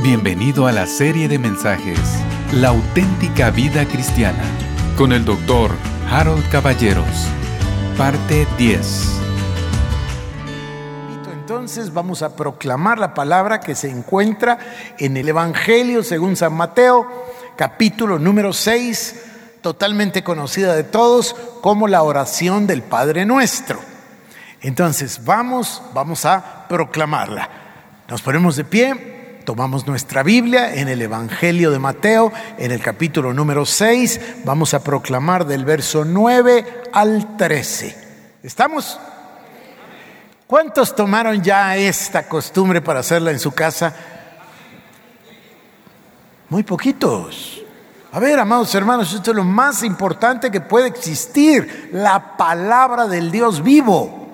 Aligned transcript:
Bienvenido 0.00 0.68
a 0.68 0.72
la 0.72 0.86
serie 0.86 1.26
de 1.26 1.40
mensajes 1.40 1.98
La 2.52 2.68
auténtica 2.68 3.50
vida 3.50 3.84
cristiana 3.84 4.44
con 4.96 5.12
el 5.12 5.24
doctor 5.24 5.72
Harold 6.08 6.48
Caballeros. 6.50 7.26
Parte 7.96 8.46
10. 8.56 9.20
Entonces 11.32 11.92
vamos 11.92 12.22
a 12.22 12.36
proclamar 12.36 13.00
la 13.00 13.12
palabra 13.12 13.58
que 13.58 13.74
se 13.74 13.90
encuentra 13.90 14.58
en 14.98 15.16
el 15.16 15.28
Evangelio 15.28 16.04
según 16.04 16.36
San 16.36 16.54
Mateo, 16.54 17.04
capítulo 17.56 18.20
número 18.20 18.52
6, 18.52 19.24
totalmente 19.62 20.22
conocida 20.22 20.76
de 20.76 20.84
todos 20.84 21.34
como 21.60 21.88
la 21.88 22.04
oración 22.04 22.68
del 22.68 22.82
Padre 22.82 23.26
Nuestro. 23.26 23.80
Entonces 24.60 25.24
vamos, 25.24 25.82
vamos 25.92 26.24
a 26.24 26.68
proclamarla. 26.68 27.48
Nos 28.08 28.22
ponemos 28.22 28.54
de 28.54 28.64
pie, 28.64 29.17
tomamos 29.48 29.86
nuestra 29.86 30.22
Biblia 30.22 30.74
en 30.74 30.88
el 30.88 31.00
Evangelio 31.00 31.70
de 31.70 31.78
Mateo, 31.78 32.30
en 32.58 32.70
el 32.70 32.82
capítulo 32.82 33.32
número 33.32 33.64
6, 33.64 34.42
vamos 34.44 34.74
a 34.74 34.84
proclamar 34.84 35.46
del 35.46 35.64
verso 35.64 36.04
9 36.04 36.82
al 36.92 37.34
13. 37.38 38.36
¿Estamos? 38.42 39.00
¿Cuántos 40.46 40.94
tomaron 40.94 41.42
ya 41.42 41.74
esta 41.78 42.28
costumbre 42.28 42.82
para 42.82 43.00
hacerla 43.00 43.30
en 43.30 43.38
su 43.38 43.52
casa? 43.52 43.96
Muy 46.50 46.62
poquitos. 46.62 47.62
A 48.12 48.20
ver, 48.20 48.38
amados 48.38 48.74
hermanos, 48.74 49.14
esto 49.14 49.30
es 49.30 49.36
lo 49.38 49.44
más 49.44 49.82
importante 49.82 50.50
que 50.50 50.60
puede 50.60 50.88
existir, 50.88 51.88
la 51.94 52.36
palabra 52.36 53.06
del 53.06 53.30
Dios 53.30 53.62
vivo. 53.62 54.27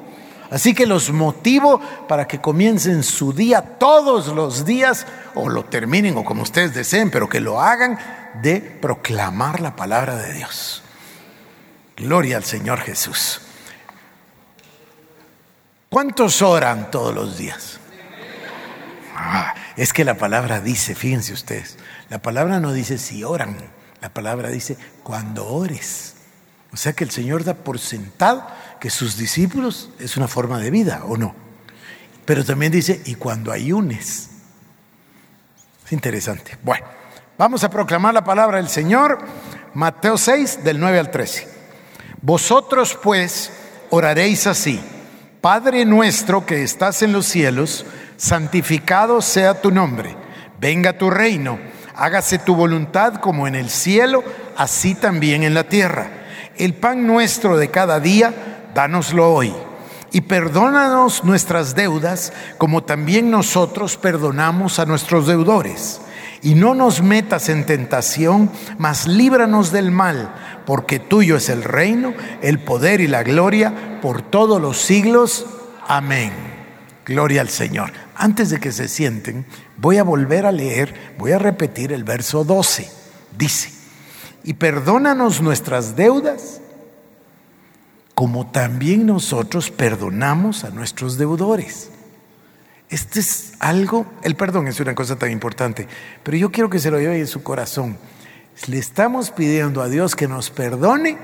Así 0.54 0.72
que 0.72 0.86
los 0.86 1.10
motivo 1.10 1.80
para 2.06 2.28
que 2.28 2.40
comiencen 2.40 3.02
su 3.02 3.32
día 3.32 3.60
todos 3.60 4.28
los 4.28 4.64
días, 4.64 5.04
o 5.34 5.48
lo 5.48 5.64
terminen, 5.64 6.16
o 6.16 6.24
como 6.24 6.44
ustedes 6.44 6.72
deseen, 6.72 7.10
pero 7.10 7.28
que 7.28 7.40
lo 7.40 7.60
hagan, 7.60 7.98
de 8.40 8.60
proclamar 8.60 9.58
la 9.58 9.74
palabra 9.74 10.14
de 10.14 10.32
Dios. 10.32 10.84
Gloria 11.96 12.36
al 12.36 12.44
Señor 12.44 12.78
Jesús. 12.78 13.40
¿Cuántos 15.90 16.40
oran 16.40 16.88
todos 16.92 17.12
los 17.12 17.36
días? 17.36 17.80
Ah, 19.16 19.54
es 19.76 19.92
que 19.92 20.04
la 20.04 20.14
palabra 20.14 20.60
dice, 20.60 20.94
fíjense 20.94 21.32
ustedes, 21.32 21.78
la 22.10 22.22
palabra 22.22 22.60
no 22.60 22.72
dice 22.72 22.98
si 22.98 23.24
oran, 23.24 23.56
la 24.00 24.10
palabra 24.10 24.50
dice 24.50 24.78
cuando 25.02 25.48
ores. 25.48 26.14
O 26.72 26.76
sea 26.76 26.92
que 26.92 27.02
el 27.02 27.10
Señor 27.10 27.42
da 27.42 27.54
por 27.54 27.80
sentado 27.80 28.46
que 28.84 28.90
sus 28.90 29.16
discípulos 29.16 29.88
es 29.98 30.18
una 30.18 30.28
forma 30.28 30.58
de 30.58 30.70
vida, 30.70 31.04
¿o 31.06 31.16
no? 31.16 31.34
Pero 32.26 32.44
también 32.44 32.70
dice, 32.70 33.00
y 33.06 33.14
cuando 33.14 33.50
ayunes. 33.50 34.28
Es 35.86 35.92
interesante. 35.94 36.58
Bueno, 36.62 36.84
vamos 37.38 37.64
a 37.64 37.70
proclamar 37.70 38.12
la 38.12 38.24
palabra 38.24 38.58
del 38.58 38.68
Señor, 38.68 39.20
Mateo 39.72 40.18
6, 40.18 40.64
del 40.64 40.78
9 40.80 40.98
al 40.98 41.10
13. 41.10 41.48
Vosotros 42.20 42.98
pues 43.02 43.54
oraréis 43.88 44.46
así, 44.46 44.78
Padre 45.40 45.86
nuestro 45.86 46.44
que 46.44 46.62
estás 46.62 47.00
en 47.00 47.12
los 47.12 47.24
cielos, 47.24 47.86
santificado 48.18 49.22
sea 49.22 49.62
tu 49.62 49.70
nombre, 49.70 50.14
venga 50.60 50.98
tu 50.98 51.08
reino, 51.08 51.58
hágase 51.96 52.38
tu 52.38 52.54
voluntad 52.54 53.14
como 53.14 53.48
en 53.48 53.54
el 53.54 53.70
cielo, 53.70 54.22
así 54.58 54.94
también 54.94 55.42
en 55.42 55.54
la 55.54 55.64
tierra. 55.70 56.10
El 56.58 56.74
pan 56.74 57.06
nuestro 57.06 57.56
de 57.56 57.70
cada 57.70 57.98
día, 57.98 58.34
dánoslo 58.74 59.32
hoy. 59.32 59.54
Y 60.12 60.22
perdónanos 60.22 61.24
nuestras 61.24 61.74
deudas 61.74 62.32
como 62.58 62.84
también 62.84 63.30
nosotros 63.30 63.96
perdonamos 63.96 64.78
a 64.78 64.86
nuestros 64.86 65.26
deudores. 65.26 66.00
Y 66.40 66.54
no 66.54 66.74
nos 66.74 67.02
metas 67.02 67.48
en 67.48 67.64
tentación, 67.64 68.50
mas 68.78 69.08
líbranos 69.08 69.72
del 69.72 69.90
mal, 69.90 70.32
porque 70.66 70.98
tuyo 70.98 71.36
es 71.36 71.48
el 71.48 71.64
reino, 71.64 72.12
el 72.42 72.58
poder 72.58 73.00
y 73.00 73.06
la 73.06 73.22
gloria 73.22 73.98
por 74.02 74.22
todos 74.22 74.60
los 74.60 74.78
siglos. 74.78 75.46
Amén. 75.88 76.32
Gloria 77.04 77.40
al 77.40 77.48
Señor. 77.48 77.92
Antes 78.14 78.50
de 78.50 78.60
que 78.60 78.72
se 78.72 78.88
sienten, 78.88 79.46
voy 79.78 79.98
a 79.98 80.04
volver 80.04 80.46
a 80.46 80.52
leer, 80.52 81.14
voy 81.18 81.32
a 81.32 81.38
repetir 81.38 81.92
el 81.92 82.04
verso 82.04 82.44
12. 82.44 82.88
Dice, 83.36 83.72
y 84.44 84.54
perdónanos 84.54 85.40
nuestras 85.40 85.96
deudas 85.96 86.60
como 88.14 88.46
también 88.46 89.06
nosotros 89.06 89.70
perdonamos 89.70 90.64
a 90.64 90.70
nuestros 90.70 91.18
deudores. 91.18 91.90
Este 92.88 93.20
es 93.20 93.54
algo, 93.58 94.06
el 94.22 94.36
perdón 94.36 94.68
es 94.68 94.78
una 94.78 94.94
cosa 94.94 95.16
tan 95.16 95.30
importante, 95.30 95.88
pero 96.22 96.36
yo 96.36 96.52
quiero 96.52 96.70
que 96.70 96.78
se 96.78 96.90
lo 96.90 97.00
lleve 97.00 97.18
en 97.18 97.26
su 97.26 97.42
corazón. 97.42 97.98
Le 98.68 98.78
estamos 98.78 99.32
pidiendo 99.32 99.82
a 99.82 99.88
Dios 99.88 100.14
que 100.14 100.28
nos 100.28 100.50
perdone 100.50 101.18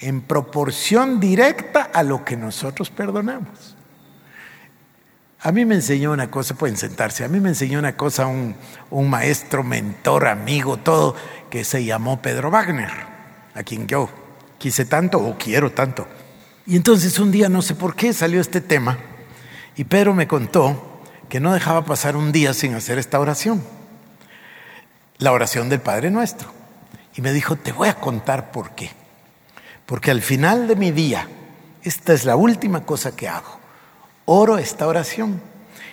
en 0.00 0.22
proporción 0.22 1.20
directa 1.20 1.82
a 1.94 2.02
lo 2.02 2.24
que 2.24 2.36
nosotros 2.36 2.90
perdonamos. 2.90 3.76
A 5.40 5.52
mí 5.52 5.64
me 5.64 5.76
enseñó 5.76 6.12
una 6.12 6.30
cosa, 6.30 6.54
pueden 6.54 6.76
sentarse, 6.76 7.24
a 7.24 7.28
mí 7.28 7.38
me 7.38 7.50
enseñó 7.50 7.78
una 7.78 7.96
cosa 7.96 8.26
un, 8.26 8.56
un 8.90 9.10
maestro, 9.10 9.62
mentor, 9.62 10.26
amigo, 10.26 10.78
todo, 10.78 11.14
que 11.50 11.64
se 11.64 11.84
llamó 11.84 12.22
Pedro 12.22 12.50
Wagner, 12.50 12.90
a 13.54 13.62
quien 13.62 13.86
yo 13.86 14.08
quise 14.62 14.84
tanto 14.84 15.18
o 15.18 15.36
quiero 15.36 15.72
tanto. 15.72 16.06
Y 16.66 16.76
entonces 16.76 17.18
un 17.18 17.32
día, 17.32 17.48
no 17.48 17.62
sé 17.62 17.74
por 17.74 17.96
qué, 17.96 18.12
salió 18.12 18.40
este 18.40 18.60
tema 18.60 18.96
y 19.74 19.82
Pedro 19.82 20.14
me 20.14 20.28
contó 20.28 21.00
que 21.28 21.40
no 21.40 21.52
dejaba 21.52 21.84
pasar 21.84 22.14
un 22.14 22.30
día 22.30 22.54
sin 22.54 22.72
hacer 22.74 22.96
esta 22.96 23.18
oración, 23.18 23.60
la 25.18 25.32
oración 25.32 25.68
del 25.68 25.80
Padre 25.80 26.12
Nuestro. 26.12 26.52
Y 27.16 27.22
me 27.22 27.32
dijo, 27.32 27.56
te 27.56 27.72
voy 27.72 27.88
a 27.88 27.96
contar 27.96 28.52
por 28.52 28.76
qué. 28.76 28.92
Porque 29.84 30.12
al 30.12 30.22
final 30.22 30.68
de 30.68 30.76
mi 30.76 30.92
día, 30.92 31.28
esta 31.82 32.12
es 32.12 32.24
la 32.24 32.36
última 32.36 32.86
cosa 32.86 33.16
que 33.16 33.28
hago. 33.28 33.58
Oro 34.26 34.58
esta 34.58 34.86
oración. 34.86 35.42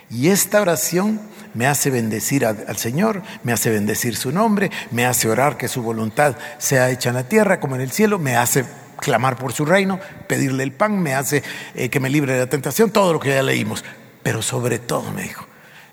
Y 0.08 0.28
esta 0.28 0.62
oración 0.62 1.20
me 1.54 1.66
hace 1.66 1.90
bendecir 1.90 2.46
al 2.46 2.76
Señor, 2.76 3.22
me 3.42 3.52
hace 3.52 3.70
bendecir 3.70 4.16
su 4.16 4.32
nombre, 4.32 4.70
me 4.90 5.06
hace 5.06 5.28
orar 5.28 5.56
que 5.56 5.68
su 5.68 5.82
voluntad 5.82 6.36
sea 6.58 6.90
hecha 6.90 7.10
en 7.10 7.16
la 7.16 7.28
tierra 7.28 7.60
como 7.60 7.74
en 7.74 7.82
el 7.82 7.90
cielo, 7.90 8.18
me 8.18 8.36
hace 8.36 8.64
clamar 9.00 9.36
por 9.36 9.52
su 9.52 9.64
reino, 9.64 9.98
pedirle 10.28 10.62
el 10.62 10.72
pan, 10.72 10.98
me 11.00 11.14
hace 11.14 11.42
eh, 11.74 11.88
que 11.88 12.00
me 12.00 12.10
libre 12.10 12.34
de 12.34 12.40
la 12.40 12.46
tentación, 12.48 12.90
todo 12.90 13.12
lo 13.12 13.20
que 13.20 13.30
ya 13.30 13.42
leímos. 13.42 13.84
Pero 14.22 14.42
sobre 14.42 14.78
todo 14.78 15.10
me 15.10 15.22
dijo, 15.22 15.46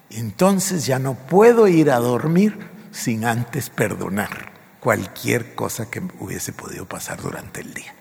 entonces 0.09 0.85
ya 0.85 0.99
no 0.99 1.15
puedo 1.15 1.67
ir 1.67 1.89
a 1.91 1.97
dormir 1.97 2.57
sin 2.91 3.25
antes 3.25 3.69
perdonar 3.69 4.51
cualquier 4.79 5.55
cosa 5.55 5.89
que 5.89 6.01
hubiese 6.19 6.53
podido 6.53 6.85
pasar 6.85 7.21
durante 7.21 7.61
el 7.61 7.73
día, 7.73 7.93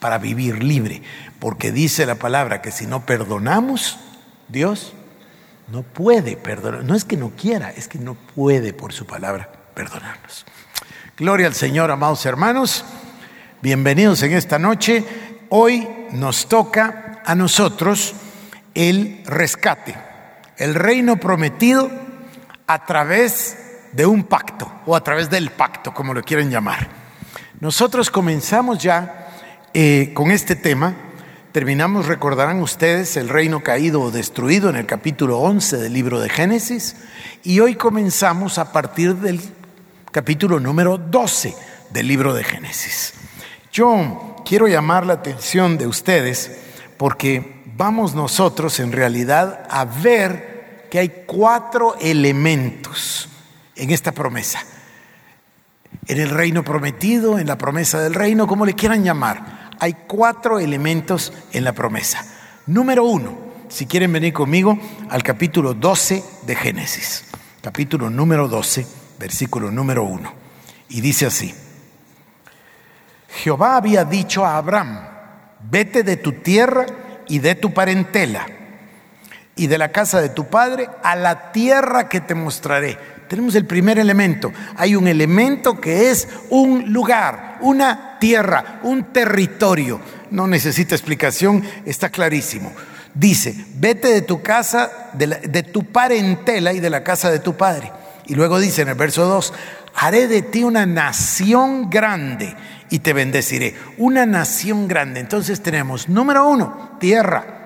para 0.00 0.18
vivir 0.18 0.62
libre, 0.62 1.02
porque 1.38 1.72
dice 1.72 2.06
la 2.06 2.16
palabra 2.16 2.60
que 2.62 2.70
si 2.70 2.86
no 2.86 3.06
perdonamos, 3.06 3.98
Dios 4.48 4.94
no 5.70 5.82
puede 5.82 6.36
perdonar. 6.36 6.84
No 6.84 6.94
es 6.94 7.04
que 7.04 7.16
no 7.16 7.30
quiera, 7.30 7.70
es 7.70 7.88
que 7.88 7.98
no 7.98 8.14
puede 8.14 8.72
por 8.72 8.92
su 8.92 9.06
palabra 9.06 9.50
perdonarnos. 9.74 10.44
Gloria 11.16 11.46
al 11.46 11.54
Señor, 11.54 11.90
amados 11.90 12.26
hermanos. 12.26 12.84
Bienvenidos 13.62 14.22
en 14.22 14.32
esta 14.32 14.58
noche. 14.58 15.04
Hoy 15.48 15.88
nos 16.12 16.48
toca 16.48 17.22
a 17.24 17.34
nosotros 17.34 18.14
el 18.74 19.22
rescate, 19.26 19.94
el 20.56 20.74
reino 20.74 21.18
prometido 21.18 21.90
a 22.66 22.84
través 22.86 23.56
de 23.92 24.06
un 24.06 24.24
pacto 24.24 24.70
o 24.86 24.96
a 24.96 25.04
través 25.04 25.30
del 25.30 25.50
pacto, 25.50 25.92
como 25.92 26.14
lo 26.14 26.22
quieren 26.22 26.50
llamar. 26.50 26.88
Nosotros 27.60 28.10
comenzamos 28.10 28.78
ya 28.78 29.28
eh, 29.74 30.12
con 30.14 30.30
este 30.30 30.56
tema 30.56 30.94
Terminamos, 31.52 32.06
recordarán 32.06 32.62
ustedes, 32.62 33.16
el 33.16 33.28
reino 33.28 33.60
caído 33.64 34.00
o 34.02 34.12
destruido 34.12 34.70
en 34.70 34.76
el 34.76 34.86
capítulo 34.86 35.40
11 35.40 35.78
del 35.78 35.92
libro 35.92 36.20
de 36.20 36.28
Génesis 36.28 36.94
y 37.42 37.58
hoy 37.58 37.74
comenzamos 37.74 38.56
a 38.58 38.70
partir 38.70 39.16
del 39.16 39.40
capítulo 40.12 40.60
número 40.60 40.96
12 40.96 41.56
del 41.90 42.06
libro 42.06 42.34
de 42.34 42.44
Génesis. 42.44 43.14
Yo 43.72 44.36
quiero 44.46 44.68
llamar 44.68 45.04
la 45.04 45.14
atención 45.14 45.76
de 45.76 45.88
ustedes 45.88 46.56
porque 46.96 47.64
vamos 47.76 48.14
nosotros 48.14 48.78
en 48.78 48.92
realidad 48.92 49.66
a 49.68 49.84
ver 49.84 50.86
que 50.88 51.00
hay 51.00 51.24
cuatro 51.26 51.96
elementos 52.00 53.28
en 53.74 53.90
esta 53.90 54.12
promesa. 54.12 54.60
En 56.06 56.20
el 56.20 56.30
reino 56.30 56.62
prometido, 56.62 57.40
en 57.40 57.48
la 57.48 57.58
promesa 57.58 58.00
del 58.00 58.14
reino, 58.14 58.46
como 58.46 58.64
le 58.64 58.74
quieran 58.74 59.02
llamar 59.02 59.69
hay 59.80 59.96
cuatro 60.06 60.60
elementos 60.60 61.32
en 61.52 61.64
la 61.64 61.72
promesa. 61.72 62.24
Número 62.66 63.02
uno, 63.04 63.36
si 63.68 63.86
quieren 63.86 64.12
venir 64.12 64.34
conmigo 64.34 64.78
al 65.08 65.22
capítulo 65.22 65.72
12 65.72 66.22
de 66.42 66.54
Génesis, 66.54 67.24
capítulo 67.62 68.10
número 68.10 68.46
12, 68.46 68.86
versículo 69.18 69.70
número 69.70 70.04
uno. 70.04 70.32
Y 70.90 71.00
dice 71.00 71.26
así, 71.26 71.54
Jehová 73.28 73.76
había 73.76 74.04
dicho 74.04 74.44
a 74.44 74.58
Abraham, 74.58 75.00
vete 75.70 76.02
de 76.02 76.18
tu 76.18 76.32
tierra 76.32 76.86
y 77.26 77.38
de 77.38 77.54
tu 77.54 77.72
parentela 77.72 78.46
y 79.56 79.66
de 79.66 79.78
la 79.78 79.92
casa 79.92 80.20
de 80.20 80.28
tu 80.28 80.46
padre 80.46 80.88
a 81.02 81.16
la 81.16 81.52
tierra 81.52 82.08
que 82.08 82.20
te 82.20 82.34
mostraré. 82.34 82.98
Tenemos 83.28 83.54
el 83.54 83.64
primer 83.64 83.98
elemento. 83.98 84.52
Hay 84.76 84.94
un 84.96 85.06
elemento 85.06 85.80
que 85.80 86.10
es 86.10 86.28
un 86.50 86.92
lugar, 86.92 87.58
una 87.60 88.09
tierra, 88.20 88.78
un 88.84 89.12
territorio. 89.12 90.00
No 90.30 90.46
necesita 90.46 90.94
explicación, 90.94 91.64
está 91.84 92.10
clarísimo. 92.10 92.72
Dice, 93.14 93.66
vete 93.74 94.08
de 94.08 94.22
tu 94.22 94.40
casa, 94.42 95.10
de, 95.14 95.62
tu 95.64 95.82
parentela 95.84 96.72
y 96.72 96.78
de 96.78 96.90
la 96.90 97.02
casa 97.02 97.30
de 97.30 97.40
tu 97.40 97.56
padre. 97.56 97.90
Y 98.26 98.36
luego 98.36 98.60
dice 98.60 98.82
en 98.82 98.90
el 98.90 98.94
verso 98.94 99.26
2, 99.26 99.52
haré 99.96 100.28
de 100.28 100.42
ti 100.42 100.62
una 100.62 100.86
nación 100.86 101.90
grande 101.90 102.54
y 102.90 103.00
te 103.00 103.12
bendeciré. 103.12 103.74
Una 103.98 104.26
nación 104.26 104.86
grande. 104.86 105.18
Entonces 105.18 105.60
tenemos, 105.60 106.08
número 106.08 106.48
uno, 106.48 106.96
tierra. 107.00 107.56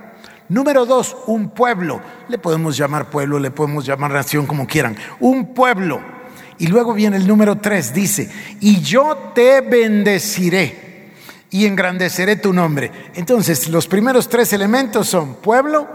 Número 0.49 0.85
dos, 0.85 1.17
un 1.27 1.50
pueblo. 1.50 2.00
Le 2.29 2.39
podemos 2.39 2.77
llamar 2.77 3.09
pueblo, 3.09 3.39
le 3.39 3.50
podemos 3.50 3.87
llamar 3.87 4.11
nación, 4.11 4.47
como 4.47 4.67
quieran. 4.67 4.97
Un 5.21 5.55
pueblo. 5.55 6.13
Y 6.59 6.69
luego 6.69 6.93
viene 6.95 7.17
el 7.17 7.27
número 7.27 7.59
tres, 7.59 7.93
dice, 7.93 8.31
y 8.61 8.81
yo 8.81 9.33
te 9.35 9.61
bendeciré 9.61 11.12
y 11.51 11.67
engrandeceré 11.67 12.37
tu 12.37 12.53
nombre. 12.53 12.91
Entonces, 13.15 13.69
los 13.69 13.87
primeros 13.87 14.29
tres 14.29 14.53
elementos 14.53 15.09
son 15.09 15.37
pueblo, 15.37 15.89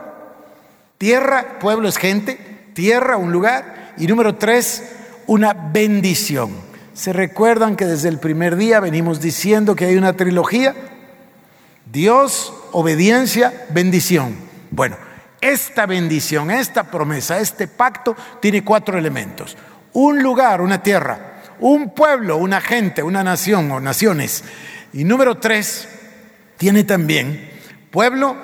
tierra, 0.97 1.59
pueblo 1.59 1.89
es 1.89 1.97
gente, 1.97 2.37
tierra, 2.73 3.17
un 3.17 3.31
lugar, 3.31 3.93
y 3.97 4.07
número 4.07 4.35
tres, 4.35 4.83
una 5.27 5.53
bendición. 5.53 6.51
¿Se 6.93 7.13
recuerdan 7.13 7.75
que 7.75 7.85
desde 7.85 8.09
el 8.09 8.19
primer 8.19 8.55
día 8.55 8.79
venimos 8.79 9.21
diciendo 9.21 9.75
que 9.75 9.85
hay 9.85 9.95
una 9.95 10.13
trilogía? 10.13 10.75
Dios, 11.91 12.53
obediencia, 12.71 13.65
bendición. 13.69 14.35
Bueno, 14.71 14.97
esta 15.41 15.85
bendición, 15.85 16.51
esta 16.51 16.83
promesa, 16.83 17.39
este 17.39 17.67
pacto 17.67 18.15
tiene 18.41 18.63
cuatro 18.63 18.97
elementos. 18.97 19.57
Un 19.93 20.21
lugar, 20.21 20.61
una 20.61 20.83
tierra, 20.83 21.41
un 21.59 21.93
pueblo, 21.93 22.37
una 22.37 22.61
gente, 22.61 23.03
una 23.03 23.23
nación 23.23 23.71
o 23.71 23.79
naciones. 23.79 24.43
Y 24.93 25.03
número 25.03 25.37
tres, 25.37 25.87
tiene 26.57 26.83
también 26.83 27.49
pueblo, 27.91 28.35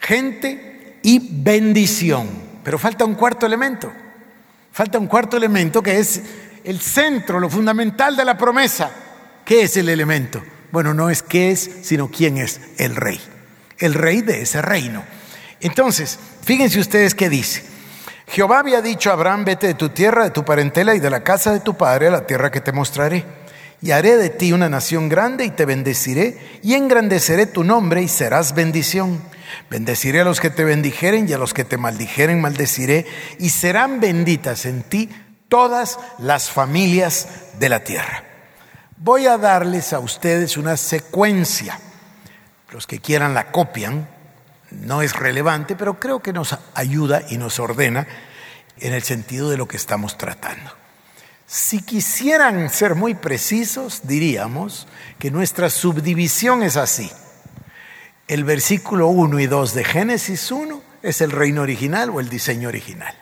gente 0.00 0.98
y 1.02 1.42
bendición. 1.42 2.28
Pero 2.62 2.78
falta 2.78 3.04
un 3.04 3.14
cuarto 3.14 3.46
elemento. 3.46 3.92
Falta 4.72 4.98
un 4.98 5.06
cuarto 5.06 5.36
elemento 5.36 5.82
que 5.82 5.98
es 5.98 6.22
el 6.64 6.80
centro, 6.80 7.40
lo 7.40 7.48
fundamental 7.48 8.16
de 8.16 8.24
la 8.24 8.36
promesa. 8.36 8.90
¿Qué 9.44 9.62
es 9.62 9.76
el 9.76 9.88
elemento? 9.88 10.42
Bueno, 10.70 10.92
no 10.92 11.08
es 11.10 11.22
qué 11.22 11.50
es, 11.50 11.70
sino 11.82 12.10
quién 12.10 12.36
es 12.36 12.60
el 12.76 12.94
rey. 12.94 13.20
El 13.78 13.94
rey 13.94 14.20
de 14.20 14.42
ese 14.42 14.60
reino. 14.60 15.02
Entonces, 15.60 16.18
fíjense 16.44 16.78
ustedes 16.78 17.14
qué 17.14 17.28
dice. 17.28 17.64
Jehová 18.28 18.58
había 18.58 18.82
dicho 18.82 19.10
a 19.10 19.14
Abraham, 19.14 19.44
vete 19.44 19.68
de 19.68 19.74
tu 19.74 19.88
tierra, 19.88 20.24
de 20.24 20.30
tu 20.30 20.44
parentela 20.44 20.94
y 20.94 21.00
de 21.00 21.10
la 21.10 21.24
casa 21.24 21.52
de 21.52 21.60
tu 21.60 21.76
padre 21.76 22.08
a 22.08 22.10
la 22.10 22.26
tierra 22.26 22.50
que 22.50 22.60
te 22.60 22.72
mostraré. 22.72 23.24
Y 23.80 23.92
haré 23.92 24.16
de 24.16 24.28
ti 24.28 24.52
una 24.52 24.68
nación 24.68 25.08
grande 25.08 25.44
y 25.44 25.50
te 25.50 25.64
bendeciré 25.64 26.60
y 26.62 26.74
engrandeceré 26.74 27.46
tu 27.46 27.64
nombre 27.64 28.02
y 28.02 28.08
serás 28.08 28.54
bendición. 28.54 29.22
Bendeciré 29.70 30.20
a 30.20 30.24
los 30.24 30.40
que 30.40 30.50
te 30.50 30.64
bendijeren 30.64 31.28
y 31.28 31.32
a 31.32 31.38
los 31.38 31.54
que 31.54 31.64
te 31.64 31.78
maldijeren 31.78 32.40
maldeciré 32.40 33.06
y 33.38 33.50
serán 33.50 34.00
benditas 34.00 34.66
en 34.66 34.82
ti 34.82 35.08
todas 35.48 35.98
las 36.18 36.50
familias 36.50 37.28
de 37.58 37.68
la 37.68 37.80
tierra. 37.84 38.24
Voy 38.98 39.26
a 39.26 39.38
darles 39.38 39.92
a 39.92 40.00
ustedes 40.00 40.56
una 40.56 40.76
secuencia. 40.76 41.78
Los 42.72 42.86
que 42.86 42.98
quieran 42.98 43.32
la 43.32 43.50
copian, 43.52 44.08
no 44.70 45.02
es 45.02 45.14
relevante, 45.14 45.76
pero 45.76 45.98
creo 45.98 46.20
que 46.20 46.32
nos 46.32 46.56
ayuda 46.74 47.22
y 47.28 47.38
nos 47.38 47.58
ordena 47.58 48.06
en 48.78 48.92
el 48.92 49.02
sentido 49.02 49.50
de 49.50 49.56
lo 49.56 49.66
que 49.66 49.76
estamos 49.76 50.18
tratando. 50.18 50.72
Si 51.46 51.80
quisieran 51.80 52.68
ser 52.68 52.94
muy 52.94 53.14
precisos, 53.14 54.02
diríamos 54.04 54.86
que 55.18 55.30
nuestra 55.30 55.70
subdivisión 55.70 56.62
es 56.62 56.76
así. 56.76 57.10
El 58.26 58.44
versículo 58.44 59.08
1 59.08 59.40
y 59.40 59.46
2 59.46 59.74
de 59.74 59.84
Génesis 59.84 60.50
1 60.50 60.82
es 61.02 61.22
el 61.22 61.30
reino 61.30 61.62
original 61.62 62.10
o 62.10 62.20
el 62.20 62.28
diseño 62.28 62.68
original. 62.68 63.14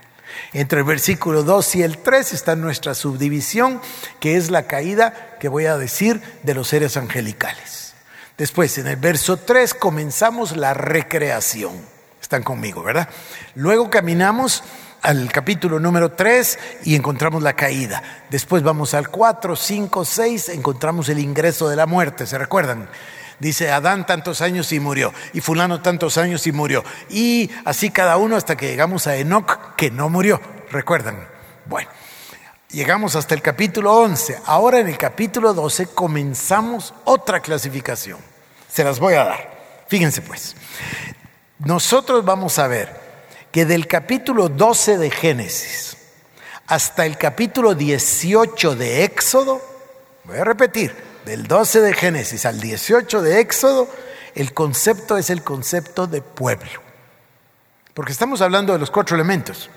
Entre 0.53 0.81
el 0.81 0.85
versículo 0.85 1.45
2 1.45 1.77
y 1.77 1.83
el 1.85 1.99
3 1.99 2.33
está 2.33 2.57
nuestra 2.57 2.95
subdivisión, 2.95 3.81
que 4.19 4.37
es 4.37 4.51
la 4.51 4.67
caída 4.67 5.37
que 5.39 5.49
voy 5.49 5.67
a 5.67 5.79
decir 5.79 6.21
de 6.43 6.55
los 6.55 6.67
seres 6.67 6.97
angelicales. 6.97 7.86
Después, 8.39 8.77
en 8.77 8.87
el 8.87 8.97
verso 8.97 9.39
3 9.39 9.73
comenzamos 9.75 10.57
la 10.57 10.75
recreación. 10.75 11.73
Están 12.21 12.43
conmigo, 12.43 12.83
¿verdad? 12.83 13.09
Luego 13.55 13.89
caminamos 13.89 14.63
al 15.01 15.31
capítulo 15.33 15.81
número 15.81 16.13
3 16.13 16.59
y 16.85 16.97
encontramos 16.97 17.43
la 17.43 17.55
caída. 17.55 18.03
Después 18.29 18.63
vamos 18.63 18.93
al 18.93 19.09
4, 19.09 19.57
5, 19.57 20.05
6, 20.05 20.49
encontramos 20.51 21.09
el 21.09 21.19
ingreso 21.19 21.69
de 21.69 21.77
la 21.77 21.87
muerte, 21.87 22.27
¿se 22.27 22.37
recuerdan? 22.37 22.91
Dice, 23.39 23.71
Adán 23.71 24.05
tantos 24.05 24.41
años 24.43 24.73
y 24.73 24.81
murió, 24.81 25.15
y 25.33 25.41
fulano 25.41 25.81
tantos 25.81 26.19
años 26.19 26.47
y 26.47 26.53
murió, 26.53 26.85
y 27.09 27.51
así 27.65 27.91
cada 27.91 28.17
uno 28.17 28.37
hasta 28.37 28.57
que 28.57 28.69
llegamos 28.69 29.07
a 29.07 29.17
Enoch, 29.17 29.77
que 29.77 29.91
no 29.91 30.09
murió, 30.09 30.41
recuerdan. 30.71 31.29
Bueno, 31.67 31.89
llegamos 32.77 33.17
hasta 33.17 33.35
el 33.35 33.41
capítulo 33.41 33.95
11. 33.95 34.43
Ahora 34.45 34.81
en 34.81 34.89
el 34.89 34.99
capítulo 34.99 35.55
12 35.55 35.87
comenzamos 35.87 36.93
otra 37.05 37.41
clasificación. 37.41 38.19
Se 38.69 38.85
las 38.85 39.01
voy 39.01 39.15
a 39.15 39.25
dar. 39.25 39.85
Fíjense 39.89 40.21
pues, 40.21 40.55
nosotros 41.59 42.23
vamos 42.23 42.59
a 42.59 42.67
ver 42.67 43.01
que 43.51 43.65
del 43.65 43.87
capítulo 43.87 44.51
12 44.51 44.99
de 44.99 45.11
Génesis 45.11 45.97
hasta 46.67 47.07
el 47.07 47.17
capítulo 47.17 47.75
18 47.75 48.77
de 48.77 49.05
Éxodo, 49.05 49.63
voy 50.25 50.37
a 50.37 50.45
repetir, 50.45 50.95
del 51.25 51.47
12 51.47 51.81
de 51.81 51.95
Génesis 51.95 52.45
al 52.45 52.61
18 52.61 53.23
de 53.23 53.41
Éxodo, 53.41 53.89
el 54.35 54.53
concepto 54.53 55.17
es 55.17 55.31
el 55.31 55.43
concepto 55.43 56.07
de 56.07 56.21
pueblo. 56.21 56.83
Porque 57.95 58.13
estamos 58.13 58.43
hablando 58.43 58.75
de 58.75 58.79
los 58.79 58.91
cuatro 58.91 59.15
elementos. 59.15 59.71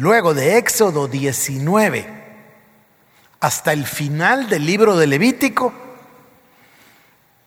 Luego 0.00 0.32
de 0.32 0.56
Éxodo 0.56 1.08
19 1.08 2.06
hasta 3.40 3.74
el 3.74 3.84
final 3.84 4.48
del 4.48 4.64
libro 4.64 4.96
de 4.96 5.06
Levítico, 5.06 5.74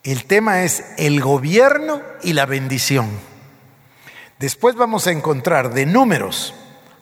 el 0.04 0.26
tema 0.26 0.62
es 0.62 0.86
el 1.00 1.20
gobierno 1.20 2.04
y 2.22 2.34
la 2.34 2.46
bendición. 2.46 3.10
Después 4.38 4.76
vamos 4.76 5.08
a 5.08 5.12
encontrar 5.12 5.74
de 5.74 5.88
números 5.88 6.54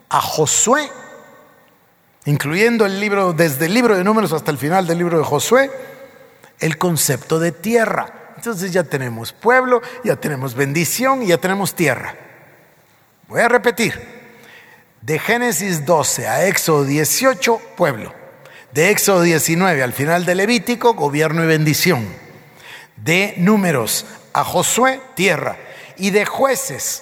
a 0.08 0.22
Josué, 0.22 0.90
incluyendo 2.24 2.86
el 2.86 3.02
libro, 3.02 3.34
desde 3.34 3.66
el 3.66 3.74
libro 3.74 3.98
de 3.98 4.06
números 4.06 4.32
hasta 4.32 4.52
el 4.52 4.58
final 4.58 4.88
del 4.88 5.00
libro 5.00 5.18
de 5.18 5.26
Josué, 5.26 5.70
el 6.62 6.78
concepto 6.78 7.40
de 7.40 7.52
tierra. 7.52 8.32
Entonces 8.38 8.72
ya 8.72 8.86
tenemos 8.86 9.34
pueblo, 9.34 9.82
ya 10.06 10.16
tenemos 10.16 10.56
bendición 10.56 11.24
y 11.24 11.28
ya 11.28 11.40
tenemos 11.40 11.76
tierra. 11.76 12.16
Voy 13.28 13.42
a 13.42 13.50
repetir. 13.50 14.21
De 15.02 15.18
Génesis 15.18 15.84
12 15.84 16.28
a 16.28 16.46
Éxodo 16.46 16.86
18, 16.86 17.60
pueblo. 17.76 18.14
De 18.72 18.92
Éxodo 18.92 19.24
19 19.24 19.82
al 19.82 19.94
final 19.94 20.26
de 20.26 20.36
Levítico, 20.36 20.94
gobierno 20.94 21.44
y 21.44 21.48
bendición. 21.48 22.08
De 22.98 23.34
números 23.38 24.06
a 24.34 24.44
Josué, 24.44 25.02
tierra. 25.16 25.58
Y 25.98 26.12
de 26.12 26.26
jueces 26.26 27.02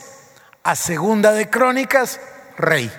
a 0.64 0.78
segunda 0.78 1.34
de 1.34 1.50
crónicas, 1.50 2.22
rey. 2.58 2.90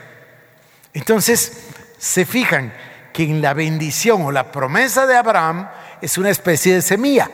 Entonces, 0.93 1.53
se 1.99 2.27
fijan 2.27 2.75
que 3.15 3.23
en 3.23 3.41
la 3.41 3.55
bendición 3.55 4.23
o 4.23 4.33
la 4.33 4.53
promesa 4.53 5.07
de 5.07 5.17
Abraham 5.17 5.71
es 6.03 6.19
una 6.19 6.29
especie 6.29 6.75
de 6.75 6.83
semilla. 6.83 7.31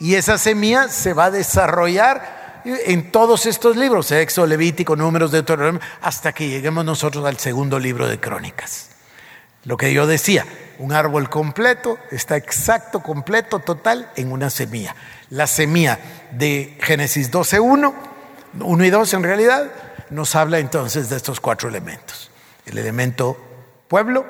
Y 0.00 0.16
esa 0.16 0.36
semilla 0.36 0.88
se 0.88 1.12
va 1.12 1.26
a 1.26 1.30
desarrollar 1.30 2.37
en 2.86 3.10
todos 3.10 3.46
estos 3.46 3.76
libros, 3.76 4.10
Éxodo, 4.12 4.46
Levítico, 4.46 4.96
Números, 4.96 5.32
Deuteronomio, 5.32 5.80
hasta 6.02 6.32
que 6.32 6.48
lleguemos 6.48 6.84
nosotros 6.84 7.24
al 7.24 7.38
segundo 7.38 7.78
libro 7.78 8.08
de 8.08 8.20
Crónicas. 8.20 8.90
Lo 9.64 9.76
que 9.76 9.92
yo 9.92 10.06
decía, 10.06 10.46
un 10.78 10.92
árbol 10.92 11.28
completo 11.28 11.98
está 12.10 12.36
exacto, 12.36 13.00
completo, 13.02 13.58
total 13.58 14.10
en 14.16 14.30
una 14.30 14.50
semilla. 14.50 14.94
La 15.30 15.46
semilla 15.46 15.98
de 16.32 16.78
Génesis 16.80 17.30
12.1, 17.32 17.92
1 18.60 18.84
y 18.84 18.90
2 18.90 19.14
en 19.14 19.22
realidad, 19.22 19.70
nos 20.10 20.34
habla 20.36 20.58
entonces 20.58 21.10
de 21.10 21.16
estos 21.16 21.40
cuatro 21.40 21.68
elementos. 21.68 22.30
El 22.66 22.78
elemento 22.78 23.36
pueblo, 23.88 24.24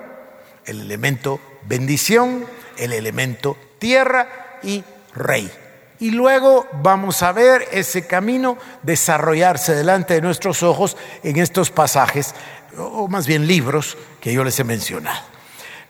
el 0.64 0.80
elemento 0.80 1.40
bendición, 1.62 2.46
el 2.76 2.92
elemento 2.92 3.56
tierra 3.78 4.58
y 4.62 4.82
rey. 5.14 5.50
Y 6.00 6.12
luego 6.12 6.66
vamos 6.82 7.22
a 7.22 7.32
ver 7.32 7.66
ese 7.72 8.06
camino 8.06 8.56
desarrollarse 8.82 9.74
delante 9.74 10.14
de 10.14 10.20
nuestros 10.20 10.62
ojos 10.62 10.96
en 11.22 11.38
estos 11.38 11.70
pasajes, 11.70 12.34
o 12.76 13.08
más 13.08 13.26
bien 13.26 13.46
libros 13.46 13.96
que 14.20 14.32
yo 14.32 14.44
les 14.44 14.58
he 14.60 14.64
mencionado. 14.64 15.38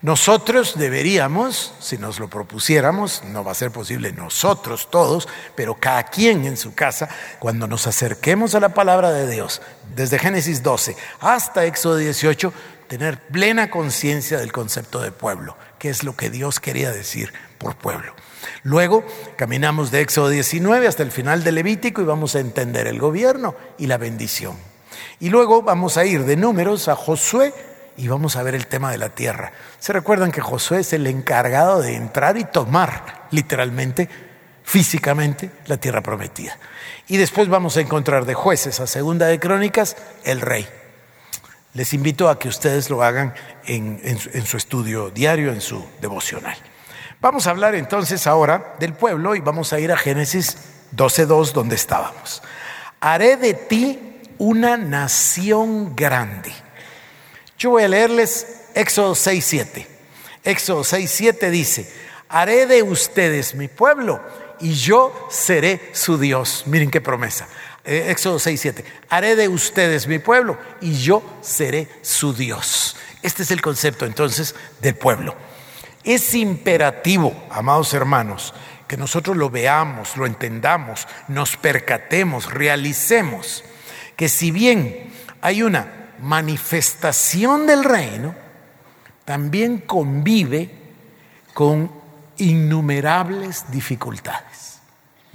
Nosotros 0.00 0.78
deberíamos, 0.78 1.74
si 1.80 1.98
nos 1.98 2.20
lo 2.20 2.28
propusiéramos, 2.28 3.24
no 3.24 3.42
va 3.42 3.50
a 3.50 3.56
ser 3.56 3.72
posible 3.72 4.12
nosotros 4.12 4.88
todos, 4.90 5.26
pero 5.56 5.74
cada 5.74 6.04
quien 6.04 6.44
en 6.46 6.56
su 6.56 6.72
casa, 6.72 7.08
cuando 7.40 7.66
nos 7.66 7.88
acerquemos 7.88 8.54
a 8.54 8.60
la 8.60 8.68
palabra 8.68 9.10
de 9.10 9.28
Dios, 9.28 9.60
desde 9.96 10.20
Génesis 10.20 10.62
12 10.62 10.96
hasta 11.18 11.64
Éxodo 11.64 11.96
18, 11.96 12.52
tener 12.86 13.20
plena 13.26 13.70
conciencia 13.70 14.38
del 14.38 14.52
concepto 14.52 15.00
de 15.00 15.10
pueblo, 15.10 15.56
que 15.80 15.90
es 15.90 16.04
lo 16.04 16.14
que 16.16 16.30
Dios 16.30 16.60
quería 16.60 16.92
decir 16.92 17.32
por 17.58 17.74
pueblo. 17.74 18.14
Luego 18.62 19.04
caminamos 19.36 19.90
de 19.90 20.00
Éxodo 20.00 20.28
19 20.28 20.86
hasta 20.86 21.02
el 21.02 21.10
final 21.10 21.44
del 21.44 21.56
Levítico 21.56 22.02
y 22.02 22.04
vamos 22.04 22.34
a 22.34 22.40
entender 22.40 22.86
el 22.86 22.98
gobierno 22.98 23.54
y 23.78 23.86
la 23.86 23.98
bendición. 23.98 24.56
Y 25.20 25.30
luego 25.30 25.62
vamos 25.62 25.96
a 25.96 26.04
ir 26.04 26.24
de 26.24 26.36
números 26.36 26.88
a 26.88 26.96
Josué 26.96 27.52
y 27.96 28.06
vamos 28.08 28.36
a 28.36 28.42
ver 28.42 28.54
el 28.54 28.68
tema 28.68 28.92
de 28.92 28.98
la 28.98 29.08
tierra. 29.08 29.52
¿Se 29.78 29.92
recuerdan 29.92 30.30
que 30.30 30.40
Josué 30.40 30.80
es 30.80 30.92
el 30.92 31.06
encargado 31.06 31.82
de 31.82 31.96
entrar 31.96 32.36
y 32.36 32.44
tomar 32.44 33.26
literalmente, 33.32 34.08
físicamente, 34.62 35.50
la 35.66 35.78
tierra 35.78 36.02
prometida? 36.02 36.56
Y 37.08 37.16
después 37.16 37.48
vamos 37.48 37.76
a 37.76 37.80
encontrar 37.80 38.24
de 38.24 38.34
jueces 38.34 38.78
a 38.80 38.86
segunda 38.86 39.26
de 39.26 39.40
crónicas 39.40 39.96
el 40.24 40.40
rey. 40.40 40.68
Les 41.74 41.92
invito 41.92 42.28
a 42.28 42.38
que 42.38 42.48
ustedes 42.48 42.88
lo 42.88 43.02
hagan 43.02 43.34
en 43.66 44.46
su 44.46 44.56
estudio 44.56 45.10
diario, 45.10 45.52
en 45.52 45.60
su 45.60 45.84
devocional. 46.00 46.56
Vamos 47.20 47.46
a 47.46 47.50
hablar 47.50 47.74
entonces 47.74 48.26
ahora 48.26 48.76
del 48.78 48.94
pueblo 48.94 49.34
y 49.34 49.40
vamos 49.40 49.72
a 49.72 49.80
ir 49.80 49.90
a 49.92 49.96
Génesis 49.96 50.56
12.2 50.94 51.52
donde 51.52 51.74
estábamos. 51.74 52.42
Haré 53.00 53.36
de 53.36 53.54
ti 53.54 54.20
una 54.38 54.76
nación 54.76 55.96
grande 55.96 56.52
yo 57.58 57.70
voy 57.70 57.82
a 57.82 57.88
leerles 57.88 58.46
Éxodo 58.74 59.14
6.7. 59.14 59.84
Éxodo 60.44 60.82
6.7 60.84 61.50
dice, 61.50 61.92
haré 62.28 62.66
de 62.66 62.84
ustedes 62.84 63.56
mi 63.56 63.66
pueblo 63.66 64.22
y 64.60 64.74
yo 64.74 65.26
seré 65.28 65.90
su 65.92 66.18
Dios. 66.18 66.62
Miren 66.66 66.90
qué 66.90 67.00
promesa. 67.00 67.48
Eh, 67.84 68.06
Éxodo 68.10 68.38
6.7. 68.38 68.84
Haré 69.10 69.34
de 69.34 69.48
ustedes 69.48 70.06
mi 70.06 70.20
pueblo 70.20 70.56
y 70.80 70.94
yo 70.94 71.20
seré 71.40 71.88
su 72.00 72.32
Dios. 72.32 72.96
Este 73.22 73.42
es 73.42 73.50
el 73.50 73.60
concepto 73.60 74.06
entonces 74.06 74.54
del 74.80 74.94
pueblo. 74.94 75.34
Es 76.08 76.34
imperativo, 76.34 77.34
amados 77.50 77.92
hermanos, 77.92 78.54
que 78.86 78.96
nosotros 78.96 79.36
lo 79.36 79.50
veamos, 79.50 80.16
lo 80.16 80.24
entendamos, 80.24 81.06
nos 81.28 81.58
percatemos, 81.58 82.50
realicemos, 82.50 83.62
que 84.16 84.30
si 84.30 84.50
bien 84.50 85.12
hay 85.42 85.62
una 85.62 86.14
manifestación 86.22 87.66
del 87.66 87.84
reino 87.84 88.34
también 89.26 89.80
convive 89.80 90.70
con 91.52 91.92
innumerables 92.38 93.70
dificultades. 93.70 94.77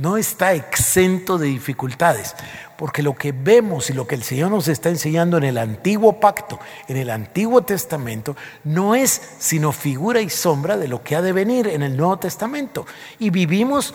No 0.03 0.17
está 0.17 0.51
exento 0.51 1.37
de 1.37 1.47
dificultades, 1.47 2.35
porque 2.77 3.01
lo 3.01 3.15
que 3.15 3.31
vemos 3.31 3.89
y 3.89 3.93
lo 3.93 4.05
que 4.05 4.15
el 4.15 4.23
Señor 4.23 4.51
nos 4.51 4.67
está 4.67 4.89
enseñando 4.89 5.37
en 5.37 5.45
el 5.45 5.57
antiguo 5.57 6.19
pacto, 6.19 6.59
en 6.89 6.97
el 6.97 7.09
antiguo 7.09 7.61
testamento, 7.61 8.35
no 8.65 8.95
es 8.95 9.21
sino 9.39 9.71
figura 9.71 10.19
y 10.19 10.29
sombra 10.29 10.75
de 10.75 10.89
lo 10.89 11.01
que 11.03 11.15
ha 11.15 11.21
de 11.21 11.31
venir 11.31 11.69
en 11.69 11.83
el 11.83 11.95
Nuevo 11.95 12.19
Testamento. 12.19 12.85
Y 13.17 13.29
vivimos 13.29 13.93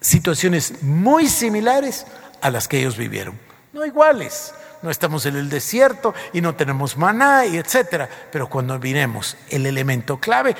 situaciones 0.00 0.84
muy 0.84 1.26
similares 1.26 2.06
a 2.40 2.52
las 2.52 2.68
que 2.68 2.78
ellos 2.78 2.96
vivieron, 2.96 3.36
no 3.72 3.84
iguales 3.84 4.54
no 4.80 4.90
estamos 4.90 5.26
en 5.26 5.34
el 5.34 5.48
desierto 5.48 6.14
y 6.32 6.42
no 6.42 6.54
tenemos 6.54 6.98
maná 6.98 7.46
y 7.46 7.56
etcétera. 7.56 8.06
Pero 8.30 8.50
cuando 8.50 8.78
vinemos, 8.78 9.34
el 9.48 9.64
elemento 9.64 10.20
clave 10.20 10.54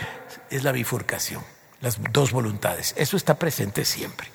es 0.49 0.65
la 0.65 0.73
bifurcación, 0.73 1.45
las 1.85 1.99
dos 2.11 2.33
voluntades. 2.33 2.95
Eso 2.97 3.17
está 3.17 3.35
presente 3.35 3.85
siempre. 3.85 4.27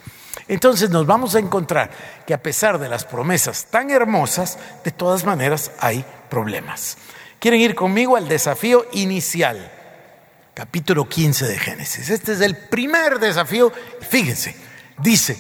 Entonces 0.48 0.90
nos 0.90 1.06
vamos 1.06 1.36
a 1.36 1.40
encontrar 1.40 1.92
que 2.26 2.34
a 2.34 2.42
pesar 2.42 2.80
de 2.80 2.88
las 2.88 3.04
promesas 3.04 3.66
tan 3.66 3.90
hermosas, 3.92 4.58
de 4.84 4.92
todas 4.92 5.26
maneras 5.26 5.72
hay 5.80 6.06
problemas. 6.30 6.98
¿Quieren 7.40 7.60
ir 7.60 7.76
conmigo 7.76 8.16
al 8.16 8.28
desafío 8.28 8.86
inicial? 8.94 9.72
Capítulo 10.54 11.10
15 11.10 11.46
de 11.48 11.58
Génesis. 11.58 12.10
Este 12.10 12.34
es 12.34 12.42
el 12.42 12.56
primer 12.56 13.20
desafío. 13.20 13.72
Fíjense, 14.02 14.56
dice, 14.98 15.38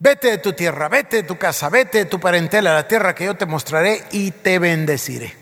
Vete 0.00 0.30
de 0.30 0.38
tu 0.38 0.52
tierra, 0.52 0.88
vete 0.88 1.16
de 1.16 1.22
tu 1.24 1.36
casa, 1.36 1.68
vete 1.68 1.98
de 1.98 2.04
tu 2.04 2.20
parentela 2.20 2.70
a 2.70 2.74
la 2.74 2.88
tierra 2.88 3.16
que 3.16 3.24
yo 3.24 3.36
te 3.36 3.46
mostraré 3.46 4.04
y 4.12 4.30
te 4.30 4.60
bendeciré. 4.60 5.34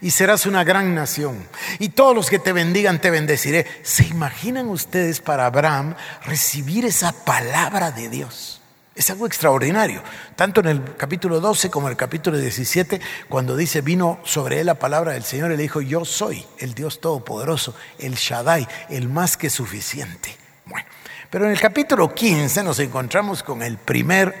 Y 0.00 0.10
serás 0.10 0.46
una 0.46 0.64
gran 0.64 0.94
nación. 0.94 1.46
Y 1.78 1.90
todos 1.90 2.14
los 2.14 2.30
que 2.30 2.38
te 2.38 2.52
bendigan 2.52 3.00
te 3.00 3.10
bendeciré. 3.10 3.66
¿Se 3.82 4.04
imaginan 4.04 4.68
ustedes 4.68 5.20
para 5.20 5.46
Abraham 5.46 5.94
recibir 6.24 6.84
esa 6.84 7.12
palabra 7.12 7.90
de 7.90 8.08
Dios? 8.08 8.60
Es 8.94 9.10
algo 9.10 9.26
extraordinario. 9.26 10.02
Tanto 10.36 10.60
en 10.60 10.66
el 10.66 10.96
capítulo 10.96 11.40
12 11.40 11.70
como 11.70 11.86
en 11.86 11.92
el 11.92 11.96
capítulo 11.96 12.36
17, 12.36 13.00
cuando 13.28 13.56
dice, 13.56 13.80
vino 13.80 14.20
sobre 14.22 14.60
él 14.60 14.66
la 14.66 14.74
palabra 14.74 15.12
del 15.12 15.24
Señor, 15.24 15.50
y 15.50 15.56
le 15.56 15.62
dijo, 15.62 15.80
yo 15.80 16.04
soy 16.04 16.44
el 16.58 16.74
Dios 16.74 17.00
Todopoderoso, 17.00 17.74
el 17.98 18.14
Shaddai, 18.14 18.68
el 18.90 19.08
más 19.08 19.36
que 19.36 19.48
suficiente. 19.48 20.36
Bueno. 20.66 20.86
Pero 21.32 21.46
en 21.46 21.52
el 21.52 21.60
capítulo 21.60 22.14
15 22.14 22.62
nos 22.62 22.78
encontramos 22.78 23.42
con 23.42 23.62
el 23.62 23.78
primer, 23.78 24.34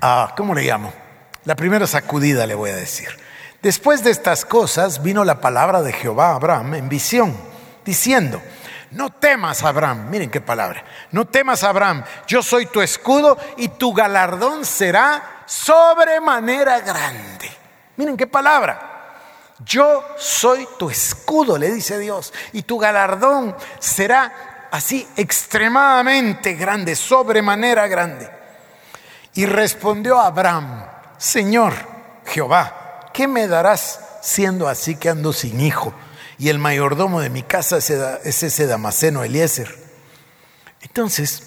ah, 0.00 0.32
¿cómo 0.34 0.54
le 0.54 0.62
llamo? 0.62 0.90
La 1.44 1.54
primera 1.54 1.86
sacudida, 1.86 2.46
le 2.46 2.54
voy 2.54 2.70
a 2.70 2.76
decir. 2.76 3.10
Después 3.62 4.02
de 4.02 4.10
estas 4.10 4.44
cosas 4.44 5.04
vino 5.04 5.24
la 5.24 5.40
palabra 5.40 5.82
de 5.82 5.92
Jehová 5.92 6.30
a 6.30 6.34
Abraham 6.34 6.74
en 6.74 6.88
visión, 6.88 7.36
diciendo, 7.84 8.42
no 8.90 9.10
temas, 9.10 9.62
Abraham, 9.62 10.10
miren 10.10 10.30
qué 10.30 10.40
palabra, 10.40 10.84
no 11.12 11.26
temas, 11.26 11.62
Abraham, 11.62 12.02
yo 12.26 12.42
soy 12.42 12.66
tu 12.66 12.82
escudo 12.82 13.38
y 13.56 13.68
tu 13.68 13.94
galardón 13.94 14.64
será 14.64 15.44
sobremanera 15.46 16.80
grande. 16.80 17.50
Miren 17.96 18.16
qué 18.16 18.26
palabra. 18.26 18.88
Yo 19.64 20.04
soy 20.16 20.66
tu 20.76 20.90
escudo, 20.90 21.56
le 21.56 21.70
dice 21.70 22.00
Dios, 22.00 22.34
y 22.52 22.62
tu 22.62 22.78
galardón 22.78 23.54
será 23.78 24.68
así 24.72 25.06
extremadamente 25.16 26.54
grande, 26.54 26.96
sobremanera 26.96 27.86
grande. 27.86 28.28
Y 29.34 29.46
respondió 29.46 30.18
Abraham, 30.18 30.84
Señor 31.16 31.74
Jehová, 32.26 32.81
¿qué 33.12 33.28
me 33.28 33.48
darás 33.48 34.00
siendo 34.22 34.68
así 34.68 34.96
que 34.96 35.08
ando 35.08 35.32
sin 35.32 35.60
hijo? 35.60 35.94
Y 36.38 36.48
el 36.48 36.58
mayordomo 36.58 37.20
de 37.20 37.30
mi 37.30 37.42
casa 37.42 37.78
es 37.78 38.42
ese 38.42 38.66
Damaseno 38.66 39.22
Eliezer. 39.22 39.76
Entonces, 40.80 41.42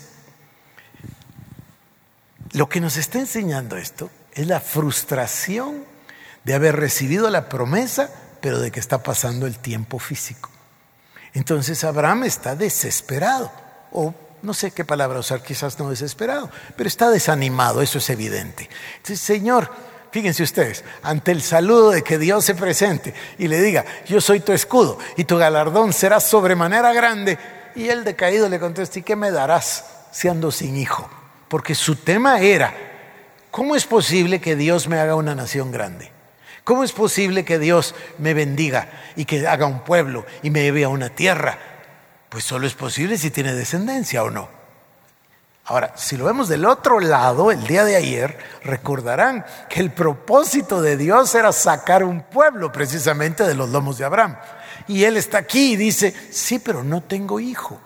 lo 2.51 2.69
que 2.69 2.79
nos 2.79 2.95
está 2.95 3.19
enseñando 3.19 3.75
esto 3.75 4.09
es 4.33 4.47
la 4.47 4.61
frustración 4.61 5.83
de 6.45 6.53
haber 6.53 6.77
recibido 6.77 7.29
la 7.29 7.49
promesa, 7.49 8.09
pero 8.39 8.59
de 8.59 8.71
que 8.71 8.79
está 8.79 9.03
pasando 9.03 9.47
el 9.47 9.57
tiempo 9.57 9.99
físico. 9.99 10.49
Entonces 11.33 11.83
Abraham 11.83 12.23
está 12.23 12.55
desesperado, 12.55 13.51
o 13.91 14.13
no 14.41 14.53
sé 14.53 14.71
qué 14.71 14.85
palabra 14.85 15.19
usar, 15.19 15.41
quizás 15.41 15.77
no 15.79 15.89
desesperado, 15.89 16.49
pero 16.77 16.87
está 16.87 17.09
desanimado, 17.09 17.81
eso 17.81 17.97
es 17.97 18.09
evidente. 18.09 18.69
Entonces, 18.97 19.19
Señor, 19.19 19.69
fíjense 20.15 20.43
ustedes, 20.43 20.85
ante 21.03 21.33
el 21.33 21.41
saludo 21.41 21.91
de 21.91 22.01
que 22.01 22.17
Dios 22.17 22.45
se 22.45 22.55
presente 22.55 23.13
y 23.37 23.49
le 23.49 23.61
diga, 23.61 23.83
yo 24.07 24.21
soy 24.21 24.39
tu 24.39 24.53
escudo 24.53 24.97
y 25.17 25.25
tu 25.25 25.35
galardón 25.35 25.91
será 25.91 26.21
sobremanera 26.21 26.93
grande, 26.93 27.37
y 27.75 27.89
él 27.89 28.05
decaído 28.05 28.47
le 28.47 28.57
contesta, 28.57 28.97
¿y 28.97 29.01
qué 29.01 29.17
me 29.17 29.29
darás 29.29 29.83
siendo 30.13 30.53
sin 30.53 30.77
hijo? 30.77 31.09
Porque 31.49 31.75
su 31.75 31.97
tema 31.97 32.39
era, 32.39 32.73
¿cómo 33.51 33.75
es 33.75 33.85
posible 33.85 34.39
que 34.39 34.55
Dios 34.55 34.87
me 34.87 34.99
haga 34.99 35.15
una 35.15 35.35
nación 35.35 35.73
grande? 35.73 36.13
¿Cómo 36.63 36.85
es 36.85 36.93
posible 36.93 37.43
que 37.43 37.59
Dios 37.59 37.93
me 38.17 38.33
bendiga 38.33 38.87
y 39.17 39.25
que 39.25 39.45
haga 39.45 39.65
un 39.65 39.81
pueblo 39.81 40.25
y 40.43 40.49
me 40.49 40.61
lleve 40.61 40.85
a 40.85 40.87
una 40.87 41.09
tierra? 41.09 41.59
Pues 42.29 42.45
solo 42.45 42.67
es 42.67 42.73
posible 42.73 43.17
si 43.17 43.31
tiene 43.31 43.53
descendencia 43.53 44.23
o 44.23 44.29
no. 44.29 44.47
Ahora, 45.67 45.93
si 45.95 46.15
lo 46.15 46.25
vemos 46.25 46.47
del 46.47 46.63
otro 46.63 46.99
lado, 46.99 47.49
el 47.49 47.65
día 47.65 47.83
de 47.83 47.95
ayer, 47.95 48.37
recordarán 48.63 49.43
que 49.67 49.79
el 49.79 49.91
propósito 49.91 50.79
de 50.79 50.95
Dios 50.95 51.33
era 51.33 51.51
sacar 51.51 52.03
un 52.03 52.21
pueblo 52.21 52.71
precisamente 52.71 53.43
de 53.43 53.55
los 53.55 53.71
lomos 53.71 53.97
de 53.97 54.05
Abraham. 54.05 54.37
Y 54.87 55.05
él 55.05 55.17
está 55.17 55.39
aquí 55.39 55.73
y 55.73 55.75
dice, 55.75 56.13
sí, 56.29 56.59
pero 56.59 56.83
no 56.83 57.01
tengo 57.01 57.39
hijo. 57.39 57.81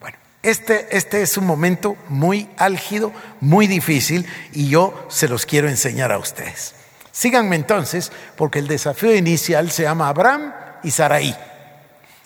Bueno, 0.00 0.16
este, 0.42 0.96
este 0.96 1.20
es 1.20 1.36
un 1.36 1.44
momento 1.44 1.94
muy 2.08 2.48
álgido, 2.56 3.12
muy 3.38 3.66
difícil, 3.66 4.26
y 4.52 4.70
yo 4.70 5.06
se 5.08 5.28
los 5.28 5.44
quiero 5.44 5.68
enseñar 5.68 6.10
a 6.10 6.16
ustedes. 6.16 6.74
Síganme 7.12 7.56
entonces, 7.56 8.12
porque 8.34 8.60
el 8.60 8.66
desafío 8.66 9.14
inicial 9.14 9.70
se 9.70 9.82
llama 9.82 10.08
Abraham 10.08 10.54
y 10.82 10.90
Saraí. 10.90 11.36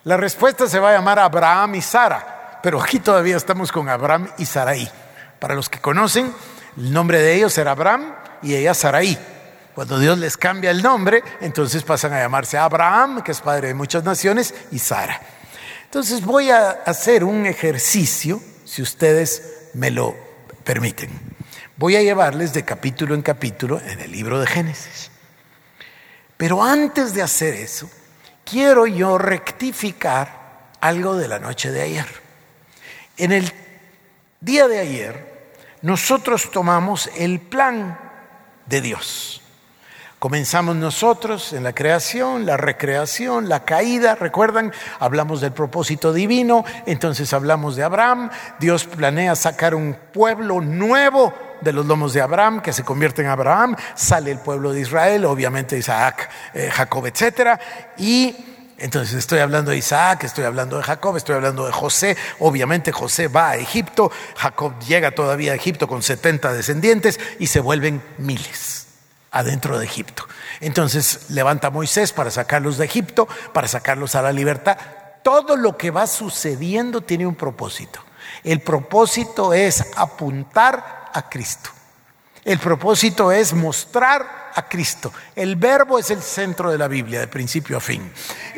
La 0.04 0.16
respuesta 0.16 0.68
se 0.68 0.78
va 0.78 0.90
a 0.90 0.94
llamar 0.94 1.18
Abraham 1.18 1.74
y 1.74 1.82
Sara, 1.82 2.37
pero 2.62 2.80
aquí 2.80 2.98
todavía 3.00 3.36
estamos 3.36 3.72
con 3.72 3.88
Abraham 3.88 4.28
y 4.38 4.46
Saraí. 4.46 4.88
Para 5.38 5.54
los 5.54 5.68
que 5.68 5.80
conocen, 5.80 6.32
el 6.76 6.92
nombre 6.92 7.20
de 7.20 7.34
ellos 7.34 7.56
era 7.58 7.72
Abraham 7.72 8.14
y 8.42 8.54
ella 8.54 8.74
Saraí. 8.74 9.18
Cuando 9.74 9.98
Dios 10.00 10.18
les 10.18 10.36
cambia 10.36 10.72
el 10.72 10.82
nombre, 10.82 11.22
entonces 11.40 11.84
pasan 11.84 12.12
a 12.12 12.18
llamarse 12.18 12.58
Abraham, 12.58 13.22
que 13.22 13.30
es 13.30 13.40
padre 13.40 13.68
de 13.68 13.74
muchas 13.74 14.02
naciones, 14.02 14.52
y 14.72 14.80
Sara. 14.80 15.20
Entonces 15.84 16.24
voy 16.24 16.50
a 16.50 16.70
hacer 16.84 17.22
un 17.22 17.46
ejercicio, 17.46 18.42
si 18.64 18.82
ustedes 18.82 19.70
me 19.74 19.92
lo 19.92 20.16
permiten. 20.64 21.10
Voy 21.76 21.94
a 21.94 22.02
llevarles 22.02 22.52
de 22.52 22.64
capítulo 22.64 23.14
en 23.14 23.22
capítulo 23.22 23.80
en 23.80 24.00
el 24.00 24.10
libro 24.10 24.40
de 24.40 24.48
Génesis. 24.48 25.12
Pero 26.36 26.62
antes 26.62 27.14
de 27.14 27.22
hacer 27.22 27.54
eso, 27.54 27.88
quiero 28.44 28.86
yo 28.86 29.16
rectificar 29.16 30.72
algo 30.80 31.16
de 31.16 31.28
la 31.28 31.38
noche 31.38 31.70
de 31.70 31.82
ayer. 31.82 32.27
En 33.18 33.32
el 33.32 33.52
día 34.40 34.68
de 34.68 34.78
ayer, 34.78 35.52
nosotros 35.82 36.50
tomamos 36.52 37.10
el 37.16 37.40
plan 37.40 37.98
de 38.66 38.80
Dios. 38.80 39.42
Comenzamos 40.20 40.76
nosotros 40.76 41.52
en 41.52 41.64
la 41.64 41.72
creación, 41.72 42.46
la 42.46 42.56
recreación, 42.56 43.48
la 43.48 43.64
caída, 43.64 44.14
recuerdan, 44.16 44.72
hablamos 44.98 45.40
del 45.40 45.52
propósito 45.52 46.12
divino, 46.12 46.64
entonces 46.86 47.32
hablamos 47.32 47.76
de 47.76 47.84
Abraham, 47.84 48.30
Dios 48.58 48.84
planea 48.84 49.36
sacar 49.36 49.76
un 49.76 49.96
pueblo 50.12 50.60
nuevo 50.60 51.32
de 51.60 51.72
los 51.72 51.86
lomos 51.86 52.12
de 52.12 52.20
Abraham, 52.20 52.62
que 52.62 52.72
se 52.72 52.84
convierte 52.84 53.22
en 53.22 53.28
Abraham, 53.28 53.76
sale 53.94 54.30
el 54.30 54.38
pueblo 54.38 54.72
de 54.72 54.80
Israel, 54.80 55.24
obviamente 55.24 55.78
Isaac, 55.78 56.28
eh, 56.52 56.70
Jacob, 56.72 57.06
etc. 57.06 57.60
Y 57.96 58.57
entonces 58.78 59.14
estoy 59.14 59.40
hablando 59.40 59.72
de 59.72 59.76
Isaac, 59.76 60.24
estoy 60.24 60.44
hablando 60.44 60.78
de 60.78 60.84
Jacob, 60.84 61.16
estoy 61.16 61.34
hablando 61.34 61.66
de 61.66 61.72
José. 61.72 62.16
Obviamente 62.38 62.92
José 62.92 63.28
va 63.28 63.50
a 63.50 63.56
Egipto, 63.56 64.10
Jacob 64.36 64.78
llega 64.86 65.10
todavía 65.10 65.52
a 65.52 65.56
Egipto 65.56 65.88
con 65.88 66.02
70 66.02 66.52
descendientes 66.52 67.18
y 67.38 67.48
se 67.48 67.60
vuelven 67.60 68.02
miles 68.18 68.86
adentro 69.30 69.78
de 69.78 69.84
Egipto. 69.84 70.26
Entonces 70.60 71.30
levanta 71.30 71.70
Moisés 71.70 72.12
para 72.12 72.30
sacarlos 72.30 72.78
de 72.78 72.84
Egipto, 72.84 73.28
para 73.52 73.68
sacarlos 73.68 74.14
a 74.14 74.22
la 74.22 74.32
libertad. 74.32 74.78
Todo 75.22 75.56
lo 75.56 75.76
que 75.76 75.90
va 75.90 76.06
sucediendo 76.06 77.00
tiene 77.00 77.26
un 77.26 77.34
propósito. 77.34 78.00
El 78.44 78.60
propósito 78.60 79.52
es 79.52 79.84
apuntar 79.96 81.10
a 81.12 81.28
Cristo. 81.28 81.70
El 82.48 82.58
propósito 82.60 83.30
es 83.30 83.52
mostrar 83.52 84.52
a 84.54 84.66
Cristo. 84.66 85.12
El 85.36 85.56
verbo 85.56 85.98
es 85.98 86.10
el 86.10 86.22
centro 86.22 86.70
de 86.70 86.78
la 86.78 86.88
Biblia, 86.88 87.20
de 87.20 87.28
principio 87.28 87.76
a 87.76 87.80
fin. 87.80 88.10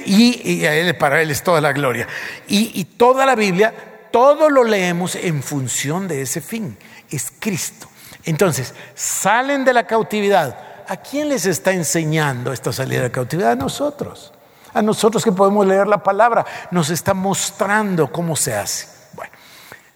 Y, 0.07 0.63
para 0.93 1.21
Él 1.21 1.33
es 1.33 1.43
toda 1.43 1.61
la 1.61 1.73
gloria. 1.73 2.07
Y, 2.47 2.71
y 2.81 2.85
toda 2.85 3.27
la 3.27 3.35
Biblia, 3.35 3.75
todo 4.13 4.49
lo 4.49 4.63
leemos 4.63 5.17
en 5.17 5.43
función 5.43 6.07
de 6.07 6.23
ese 6.23 6.41
fin. 6.41 6.79
Es 7.11 7.33
Cristo. 7.37 7.89
Entonces, 8.27 8.75
salen 8.95 9.65
de 9.65 9.73
la 9.73 9.89
cautividad. 9.89 10.85
¿A 10.87 10.97
quién 10.99 11.29
les 11.29 11.47
está 11.47 11.73
enseñando 11.73 12.53
esta 12.53 12.73
salida 12.73 13.01
de 13.01 13.09
la 13.09 13.13
cautividad? 13.13 13.51
A 13.51 13.57
nosotros. 13.57 14.33
A 14.73 14.83
nosotros 14.83 15.25
que 15.25 15.33
podemos 15.33 15.67
leer 15.67 15.89
la 15.89 16.01
palabra. 16.01 16.47
Nos 16.71 16.91
está 16.91 17.13
mostrando 17.13 18.13
cómo 18.13 18.37
se 18.37 18.55
hace. 18.55 18.87
Bueno, 19.15 19.33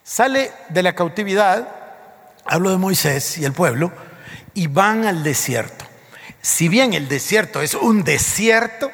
sale 0.03 0.51
de 0.71 0.83
la 0.83 0.97
cautividad, 0.97 1.84
hablo 2.45 2.71
de 2.71 2.77
Moisés 2.77 3.39
y 3.39 3.45
el 3.45 3.53
pueblo, 3.53 3.93
y 4.55 4.67
van 4.67 5.05
al 5.05 5.23
desierto. 5.23 5.85
Si 6.43 6.69
bien 6.69 6.95
el 6.95 7.09
desierto 7.09 7.63
es 7.63 7.75
un 7.75 8.05
desierto, 8.05 8.91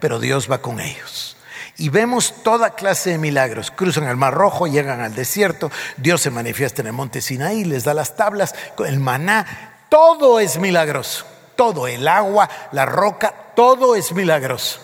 pero 0.00 0.18
Dios 0.18 0.50
va 0.50 0.62
con 0.62 0.80
ellos. 0.80 1.36
Y 1.76 1.88
vemos 1.88 2.42
toda 2.42 2.74
clase 2.74 3.10
de 3.10 3.18
milagros. 3.18 3.70
Cruzan 3.70 4.04
el 4.04 4.16
Mar 4.16 4.34
Rojo, 4.34 4.66
llegan 4.66 5.00
al 5.00 5.14
desierto, 5.14 5.70
Dios 5.96 6.20
se 6.20 6.30
manifiesta 6.30 6.82
en 6.82 6.88
el 6.88 6.92
monte 6.92 7.20
Sinaí, 7.20 7.64
les 7.64 7.84
da 7.84 7.94
las 7.94 8.16
tablas, 8.16 8.54
el 8.86 9.00
maná, 9.00 9.86
todo 9.88 10.40
es 10.40 10.58
milagroso. 10.58 11.26
Todo, 11.56 11.86
el 11.86 12.08
agua, 12.08 12.48
la 12.72 12.84
roca, 12.84 13.32
todo 13.54 13.94
es 13.94 14.12
milagroso. 14.12 14.80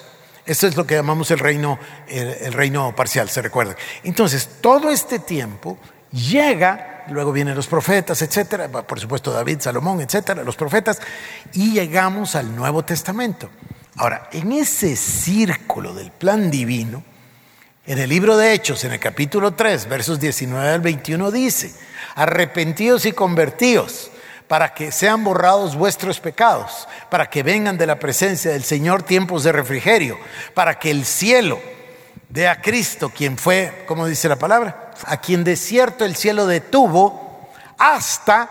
Eso 0.46 0.66
es 0.66 0.76
lo 0.76 0.86
que 0.86 0.94
llamamos 0.94 1.30
el 1.30 1.38
reino, 1.38 1.78
el, 2.08 2.52
reino 2.52 2.94
parcial, 2.94 3.28
se 3.28 3.42
recuerda. 3.42 3.76
Entonces, 4.02 4.48
todo 4.60 4.90
este 4.90 5.18
tiempo 5.18 5.78
llega, 6.12 7.05
luego 7.09 7.33
vienen 7.33 7.55
los 7.55 7.67
profetas, 7.67 8.23
etcétera, 8.23 8.69
por 8.69 9.00
supuesto 9.00 9.33
David, 9.33 9.61
Salomón, 9.61 10.00
etcétera, 10.00 10.43
los 10.43 10.57
profetas, 10.57 11.00
y 11.52 11.73
llegamos 11.73 12.35
al 12.37 12.55
Nuevo 12.55 12.85
Testamento. 12.85 13.50
Ahora, 13.97 14.29
en 14.33 14.52
ese 14.52 14.97
círculo 14.97 15.95
del 15.95 16.11
plan 16.11 16.50
divino, 16.50 17.02
en 17.87 17.99
el 17.99 18.09
libro 18.09 18.37
de 18.37 18.53
Hechos, 18.53 18.85
en 18.85 18.92
el 18.92 19.01
capítulo 19.01 19.53
3, 19.53 19.88
versos 19.88 20.20
19 20.20 20.68
al 20.68 20.81
21, 20.81 21.31
dice, 21.31 21.75
arrepentidos 22.14 23.05
y 23.07 23.12
convertidos 23.12 24.11
para 24.46 24.75
que 24.75 24.90
sean 24.90 25.23
borrados 25.23 25.77
vuestros 25.77 26.18
pecados, 26.18 26.88
para 27.09 27.31
que 27.31 27.42
vengan 27.42 27.79
de 27.79 27.87
la 27.87 27.99
presencia 27.99 28.51
del 28.51 28.64
Señor 28.64 29.05
tiempos 29.05 29.44
de 29.44 29.53
refrigerio, 29.53 30.18
para 30.55 30.79
que 30.79 30.90
el 30.90 31.05
cielo 31.05 31.61
dé 32.31 32.49
a 32.49 32.61
Cristo, 32.62 33.11
quien 33.11 33.37
fue, 33.37 33.85
como 33.87 34.07
dice 34.07 34.29
la 34.29 34.37
palabra, 34.37 34.93
a 35.05 35.19
quien 35.19 35.45
de 35.45 35.57
cierto 35.57 36.05
el 36.05 36.16
cielo 36.16 36.47
detuvo, 36.47 37.51
hasta 37.77 38.49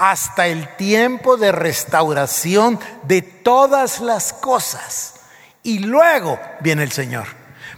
hasta 0.00 0.46
el 0.46 0.66
tiempo 0.76 1.36
de 1.36 1.52
restauración 1.52 2.80
de 3.02 3.20
todas 3.20 4.00
las 4.00 4.32
cosas. 4.32 5.16
Y 5.62 5.80
luego 5.80 6.40
viene 6.60 6.82
el 6.82 6.90
Señor, 6.90 7.26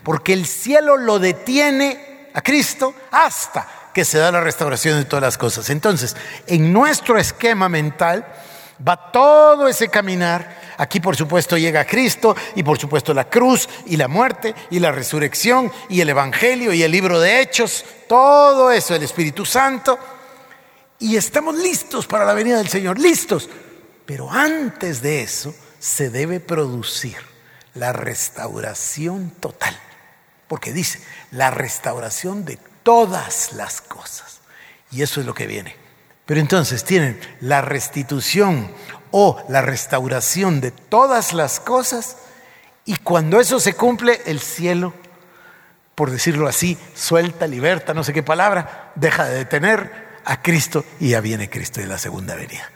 porque 0.05 0.33
el 0.33 0.47
cielo 0.47 0.97
lo 0.97 1.19
detiene 1.19 2.31
a 2.33 2.41
Cristo 2.41 2.95
hasta 3.11 3.67
que 3.93 4.05
se 4.05 4.19
da 4.19 4.31
la 4.31 4.41
restauración 4.41 4.99
de 4.99 5.05
todas 5.05 5.23
las 5.23 5.37
cosas. 5.37 5.69
Entonces, 5.69 6.17
en 6.47 6.73
nuestro 6.73 7.19
esquema 7.19 7.69
mental 7.69 8.25
va 8.87 9.11
todo 9.11 9.67
ese 9.67 9.89
caminar. 9.89 10.62
Aquí 10.83 10.99
por 10.99 11.15
supuesto 11.15 11.57
llega 11.57 11.85
Cristo 11.85 12.35
y 12.57 12.65
por 12.65 12.77
supuesto 12.77 13.15
la 13.15 13.31
cruz 13.31 13.69
y 13.87 13.97
la 13.97 14.09
muerte 14.09 14.53
y 14.69 14.81
la 14.81 14.91
resurrección 14.91 15.71
y 15.89 16.01
el 16.01 16.09
Evangelio 16.09 16.73
y 16.73 16.83
el 16.83 16.91
libro 16.91 17.21
de 17.21 17.41
Hechos, 17.41 17.85
todo 18.09 18.73
eso, 18.73 18.93
el 18.93 19.05
Espíritu 19.05 19.45
Santo 19.45 19.97
y 20.99 21.15
estamos 21.15 21.55
listos 21.55 22.09
para 22.09 22.25
la 22.25 22.35
venida 22.35 22.59
del 22.59 22.67
Señor, 22.67 22.99
listos. 22.99 23.49
Pero 24.07 24.29
antes 24.29 25.03
de 25.03 25.23
eso 25.23 25.55
se 25.79 26.11
debe 26.11 26.41
producir 26.41 27.17
la 27.75 27.93
restauración 27.93 29.31
total. 29.39 29.79
Porque 30.49 30.73
dice, 30.73 31.01
la 31.31 31.53
restauración 31.53 32.45
de 32.45 32.59
todas 32.83 33.53
las 33.53 33.81
cosas. 33.81 34.41
Y 34.91 35.03
eso 35.03 35.21
es 35.21 35.27
lo 35.27 35.33
que 35.33 35.47
viene. 35.47 35.77
Pero 36.27 36.41
entonces 36.41 36.83
tienen 36.83 37.21
la 37.41 37.63
restitución 37.63 38.69
o 39.13 39.41
la 39.49 39.63
restauración 39.63 40.61
de 40.61 40.73
todas 40.73 41.33
las 41.33 41.61
cosas. 41.61 42.17
Y 42.85 42.97
cuando 42.97 43.41
eso 43.41 43.61
se 43.61 43.75
cumple, 43.75 44.21
el 44.27 44.41
cielo, 44.41 44.93
por 45.95 46.11
decirlo 46.11 46.49
así, 46.49 46.77
suelta, 46.95 47.47
liberta, 47.47 47.95
no 47.95 48.03
sé 48.03 48.13
qué 48.13 48.25
palabra, 48.25 48.91
deja 48.97 49.27
de 49.27 49.37
detener 49.37 50.21
a 50.25 50.43
Cristo 50.43 50.85
y 50.99 51.11
ya 51.11 51.21
viene 51.21 51.49
Cristo 51.49 51.81
en 51.81 51.89
la 51.89 51.99
segunda 51.99 52.35
venida. 52.35 52.69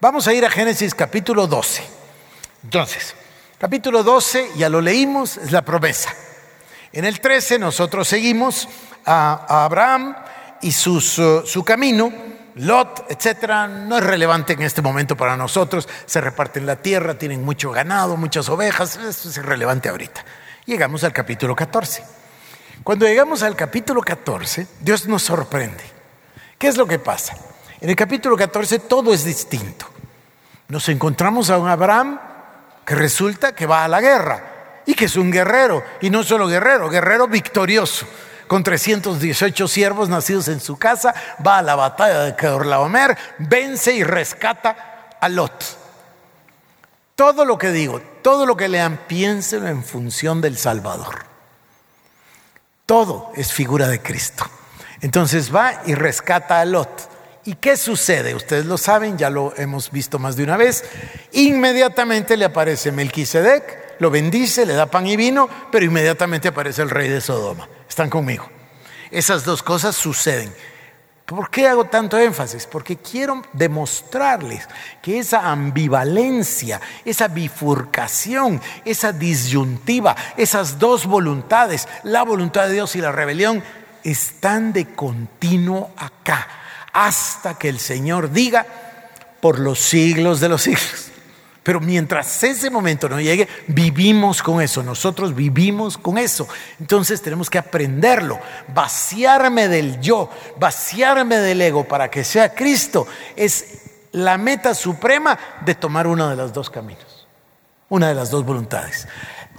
Vamos 0.00 0.26
a 0.26 0.34
ir 0.34 0.44
a 0.44 0.50
Génesis 0.50 0.94
capítulo 0.94 1.46
12. 1.46 1.82
Entonces, 2.64 3.14
capítulo 3.58 4.02
12, 4.02 4.50
ya 4.56 4.68
lo 4.68 4.80
leímos, 4.80 5.38
es 5.38 5.52
la 5.52 5.62
promesa. 5.62 6.12
En 6.92 7.04
el 7.04 7.20
13 7.20 7.58
nosotros 7.58 8.08
seguimos 8.08 8.68
a, 9.04 9.64
Abraham 9.64 10.16
y 10.60 10.68
uh, 10.68 11.00
su 11.00 11.64
camino, 11.64 12.12
Lot, 12.56 13.04
etcétera, 13.10 13.68
no 13.68 13.98
es 13.98 14.04
relevante 14.04 14.54
en 14.54 14.62
este 14.62 14.80
momento 14.80 15.14
para 15.14 15.36
nosotros. 15.36 15.86
Se 16.06 16.22
reparten 16.22 16.64
la 16.64 16.76
tierra, 16.76 17.18
tienen 17.18 17.44
mucho 17.44 17.70
ganado, 17.70 18.16
muchas 18.16 18.48
ovejas, 18.48 18.96
eso 18.96 19.28
es 19.28 19.36
irrelevante 19.36 19.90
ahorita. 19.90 20.24
Llegamos 20.64 21.04
al 21.04 21.12
capítulo 21.12 21.54
14. 21.54 22.02
Cuando 22.82 23.06
llegamos 23.06 23.42
al 23.42 23.56
capítulo 23.56 24.00
14, 24.00 24.66
Dios 24.80 25.06
nos 25.06 25.22
sorprende. 25.22 25.84
¿Qué 26.58 26.68
es 26.68 26.78
lo 26.78 26.86
que 26.86 26.98
pasa? 26.98 27.36
En 27.78 27.90
el 27.90 27.96
capítulo 27.96 28.36
14 28.38 28.78
todo 28.78 29.12
es 29.12 29.24
distinto. 29.24 29.86
Nos 30.68 30.88
encontramos 30.88 31.50
a 31.50 31.58
un 31.58 31.68
Abraham 31.68 32.18
que 32.86 32.94
resulta 32.94 33.54
que 33.54 33.66
va 33.66 33.84
a 33.84 33.88
la 33.88 34.00
guerra 34.00 34.82
y 34.86 34.94
que 34.94 35.04
es 35.04 35.16
un 35.16 35.30
guerrero, 35.30 35.84
y 36.00 36.08
no 36.08 36.22
solo 36.22 36.46
guerrero, 36.46 36.88
guerrero 36.88 37.28
victorioso. 37.28 38.06
Con 38.46 38.62
318 38.62 39.68
siervos 39.68 40.08
nacidos 40.08 40.48
en 40.48 40.60
su 40.60 40.76
casa, 40.76 41.14
va 41.44 41.58
a 41.58 41.62
la 41.62 41.74
batalla 41.74 42.20
de 42.20 42.36
Kedorlaomer, 42.36 43.16
vence 43.38 43.92
y 43.92 44.04
rescata 44.04 45.16
a 45.20 45.28
Lot. 45.28 45.64
Todo 47.16 47.44
lo 47.44 47.58
que 47.58 47.72
digo, 47.72 48.00
todo 48.22 48.46
lo 48.46 48.56
que 48.56 48.68
lean, 48.68 49.00
piénsenlo 49.08 49.68
en 49.68 49.82
función 49.82 50.40
del 50.40 50.58
Salvador. 50.58 51.24
Todo 52.84 53.32
es 53.34 53.52
figura 53.52 53.88
de 53.88 54.00
Cristo. 54.00 54.44
Entonces 55.00 55.54
va 55.54 55.82
y 55.86 55.94
rescata 55.94 56.60
a 56.60 56.64
Lot. 56.64 57.10
¿Y 57.44 57.54
qué 57.54 57.76
sucede? 57.76 58.34
Ustedes 58.34 58.66
lo 58.66 58.76
saben, 58.76 59.16
ya 59.18 59.30
lo 59.30 59.54
hemos 59.56 59.90
visto 59.90 60.18
más 60.18 60.36
de 60.36 60.44
una 60.44 60.56
vez. 60.56 60.84
Inmediatamente 61.32 62.36
le 62.36 62.44
aparece 62.44 62.92
Melquisedec, 62.92 64.00
lo 64.00 64.10
bendice, 64.10 64.66
le 64.66 64.74
da 64.74 64.86
pan 64.86 65.06
y 65.06 65.16
vino, 65.16 65.48
pero 65.70 65.84
inmediatamente 65.84 66.48
aparece 66.48 66.82
el 66.82 66.90
rey 66.90 67.08
de 67.08 67.20
Sodoma. 67.20 67.68
Están 67.96 68.10
conmigo. 68.10 68.46
Esas 69.10 69.42
dos 69.46 69.62
cosas 69.62 69.96
suceden. 69.96 70.52
¿Por 71.24 71.48
qué 71.48 71.66
hago 71.66 71.86
tanto 71.86 72.18
énfasis? 72.18 72.66
Porque 72.66 72.98
quiero 72.98 73.40
demostrarles 73.54 74.68
que 75.00 75.18
esa 75.18 75.50
ambivalencia, 75.50 76.78
esa 77.06 77.28
bifurcación, 77.28 78.60
esa 78.84 79.12
disyuntiva, 79.12 80.14
esas 80.36 80.78
dos 80.78 81.06
voluntades, 81.06 81.88
la 82.02 82.22
voluntad 82.22 82.66
de 82.66 82.74
Dios 82.74 82.94
y 82.96 83.00
la 83.00 83.12
rebelión, 83.12 83.64
están 84.04 84.74
de 84.74 84.92
continuo 84.94 85.92
acá, 85.96 86.46
hasta 86.92 87.56
que 87.56 87.70
el 87.70 87.80
Señor 87.80 88.30
diga, 88.30 88.66
por 89.40 89.58
los 89.58 89.78
siglos 89.78 90.40
de 90.40 90.50
los 90.50 90.60
siglos. 90.60 91.12
Pero 91.66 91.80
mientras 91.80 92.44
ese 92.44 92.70
momento 92.70 93.08
no 93.08 93.20
llegue, 93.20 93.48
vivimos 93.66 94.40
con 94.40 94.62
eso, 94.62 94.84
nosotros 94.84 95.34
vivimos 95.34 95.98
con 95.98 96.16
eso. 96.16 96.46
Entonces 96.78 97.20
tenemos 97.20 97.50
que 97.50 97.58
aprenderlo, 97.58 98.38
vaciarme 98.68 99.66
del 99.66 100.00
yo, 100.00 100.30
vaciarme 100.60 101.38
del 101.38 101.60
ego 101.60 101.82
para 101.82 102.08
que 102.08 102.22
sea 102.22 102.54
Cristo. 102.54 103.08
Es 103.34 103.82
la 104.12 104.38
meta 104.38 104.76
suprema 104.76 105.36
de 105.64 105.74
tomar 105.74 106.06
uno 106.06 106.28
de 106.30 106.36
los 106.36 106.52
dos 106.52 106.70
caminos, 106.70 107.26
una 107.88 108.10
de 108.10 108.14
las 108.14 108.30
dos 108.30 108.46
voluntades. 108.46 109.08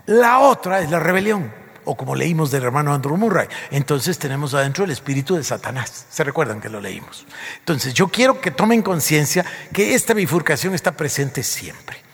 La 0.06 0.40
otra 0.40 0.80
es 0.80 0.90
la 0.90 1.00
rebelión 1.00 1.52
o 1.88 1.96
como 1.96 2.16
leímos 2.16 2.52
del 2.52 2.64
hermano 2.64 2.94
Andrew 2.94 3.18
Murray. 3.18 3.48
Entonces 3.72 4.20
tenemos 4.20 4.54
adentro 4.54 4.84
el 4.84 4.92
espíritu 4.92 5.36
de 5.36 5.44
Satanás. 5.44 6.06
¿Se 6.10 6.24
recuerdan 6.24 6.60
que 6.60 6.70
lo 6.70 6.82
leímos? 6.82 7.26
Entonces 7.60 7.94
yo 7.94 8.10
quiero 8.10 8.42
que 8.42 8.52
tomen 8.52 8.82
conciencia 8.82 9.46
que 9.74 9.96
esta 9.96 10.14
bifurcación 10.14 10.76
está 10.76 10.92
presente 10.92 11.44
siempre. 11.44 12.08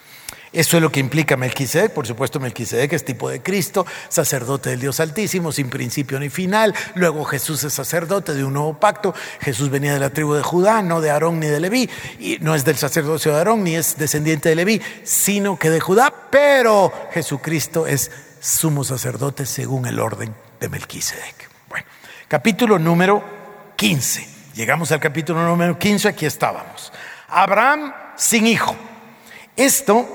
Eso 0.53 0.77
es 0.77 0.83
lo 0.83 0.91
que 0.91 0.99
implica 0.99 1.36
Melquisedec. 1.36 1.91
Por 1.91 2.05
supuesto, 2.05 2.39
Melquisedec 2.39 2.93
es 2.93 3.03
tipo 3.03 3.27
de 3.27 3.41
Cristo, 3.41 3.88
sacerdote 4.07 4.69
del 4.69 4.81
Dios 4.81 4.99
Altísimo, 4.99 5.51
sin 5.51 5.71
principio 5.71 6.19
ni 6.19 6.29
final. 6.29 6.75
Luego 6.93 7.25
Jesús 7.25 7.63
es 7.63 7.73
sacerdote 7.73 8.36
de 8.36 8.43
un 8.43 8.53
nuevo 8.53 8.79
pacto. 8.79 9.15
Jesús 9.41 9.71
venía 9.71 9.93
de 9.93 9.99
la 9.99 10.12
tribu 10.12 10.36
de 10.36 10.43
Judá, 10.43 10.83
no 10.83 11.01
de 11.01 11.09
Aarón 11.09 11.39
ni 11.39 11.47
de 11.47 11.59
Leví. 11.59 11.89
Y 12.19 12.38
no 12.41 12.53
es 12.53 12.63
del 12.63 12.77
sacerdocio 12.77 13.31
de 13.31 13.39
Aarón 13.39 13.63
ni 13.63 13.75
es 13.75 13.97
descendiente 13.97 14.49
de 14.49 14.55
Leví, 14.55 14.79
sino 15.03 15.57
que 15.57 15.71
de 15.71 15.79
Judá. 15.79 16.13
Pero 16.29 16.93
Jesucristo 17.12 17.88
es 17.88 18.12
sumo 18.43 18.84
sacerdote 18.84 19.45
según 19.45 19.86
el 19.86 20.01
orden 20.01 20.36
de 20.60 20.67
Melquisedec. 20.67 21.49
Bueno, 21.69 21.86
capítulo 22.27 22.77
número 22.77 23.23
15. 23.77 24.27
Llegamos 24.53 24.91
al 24.91 24.99
capítulo 24.99 25.45
número 25.47 25.79
15, 25.79 26.10
aquí 26.10 26.25
estábamos. 26.25 26.91
Abraham 27.29 27.93
sin 28.17 28.45
hijo. 28.45 28.75
Esto 29.56 30.06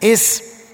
es, 0.00 0.64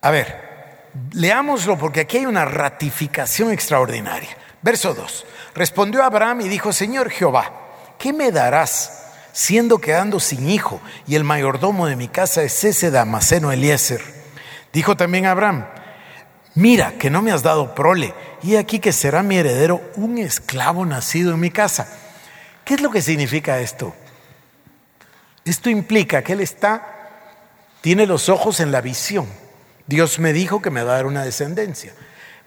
a 0.00 0.10
ver, 0.10 0.88
leámoslo 1.12 1.78
porque 1.78 2.00
aquí 2.00 2.18
hay 2.18 2.26
una 2.26 2.44
ratificación 2.44 3.52
extraordinaria. 3.52 4.36
Verso 4.62 4.94
2. 4.94 5.26
Respondió 5.54 6.02
Abraham 6.02 6.40
y 6.40 6.48
dijo, 6.48 6.72
Señor 6.72 7.10
Jehová, 7.10 7.52
¿qué 7.98 8.12
me 8.12 8.32
darás 8.32 9.12
siendo 9.32 9.78
quedando 9.78 10.18
sin 10.18 10.50
hijo 10.50 10.80
y 11.06 11.14
el 11.14 11.22
mayordomo 11.22 11.86
de 11.86 11.94
mi 11.94 12.08
casa 12.08 12.42
es 12.42 12.64
ese 12.64 12.90
Damaseno 12.90 13.52
Eliezer? 13.52 14.02
Dijo 14.72 14.96
también 14.96 15.26
Abraham, 15.26 15.66
mira 16.54 16.92
que 16.98 17.10
no 17.10 17.22
me 17.22 17.32
has 17.32 17.42
dado 17.42 17.74
prole, 17.74 18.14
y 18.42 18.56
aquí 18.56 18.78
que 18.78 18.92
será 18.92 19.22
mi 19.22 19.36
heredero 19.36 19.80
un 19.96 20.18
esclavo 20.18 20.84
nacido 20.84 21.32
en 21.32 21.40
mi 21.40 21.50
casa. 21.50 21.88
¿Qué 22.64 22.74
es 22.74 22.80
lo 22.80 22.90
que 22.90 23.02
significa 23.02 23.60
esto? 23.60 23.94
Esto 25.44 25.70
implica 25.70 26.22
que 26.22 26.34
él 26.34 26.40
está, 26.40 27.10
tiene 27.80 28.06
los 28.06 28.28
ojos 28.28 28.60
en 28.60 28.70
la 28.70 28.80
visión. 28.80 29.26
Dios 29.86 30.18
me 30.18 30.32
dijo 30.32 30.62
que 30.62 30.70
me 30.70 30.82
va 30.82 30.92
a 30.92 30.96
dar 30.96 31.06
una 31.06 31.24
descendencia, 31.24 31.92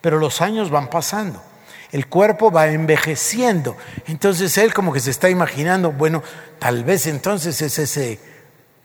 pero 0.02 0.18
los 0.18 0.42
años 0.42 0.70
van 0.70 0.90
pasando, 0.90 1.44
el 1.92 2.08
cuerpo 2.08 2.52
va 2.52 2.68
envejeciendo, 2.68 3.76
entonces 4.08 4.58
él 4.58 4.74
como 4.74 4.94
que 4.94 5.02
se 5.02 5.12
está 5.12 5.30
imaginando, 5.30 5.92
bueno, 5.92 6.24
tal 6.60 6.84
vez 6.86 7.08
entonces 7.08 7.62
es 7.62 7.78
ese 7.78 8.20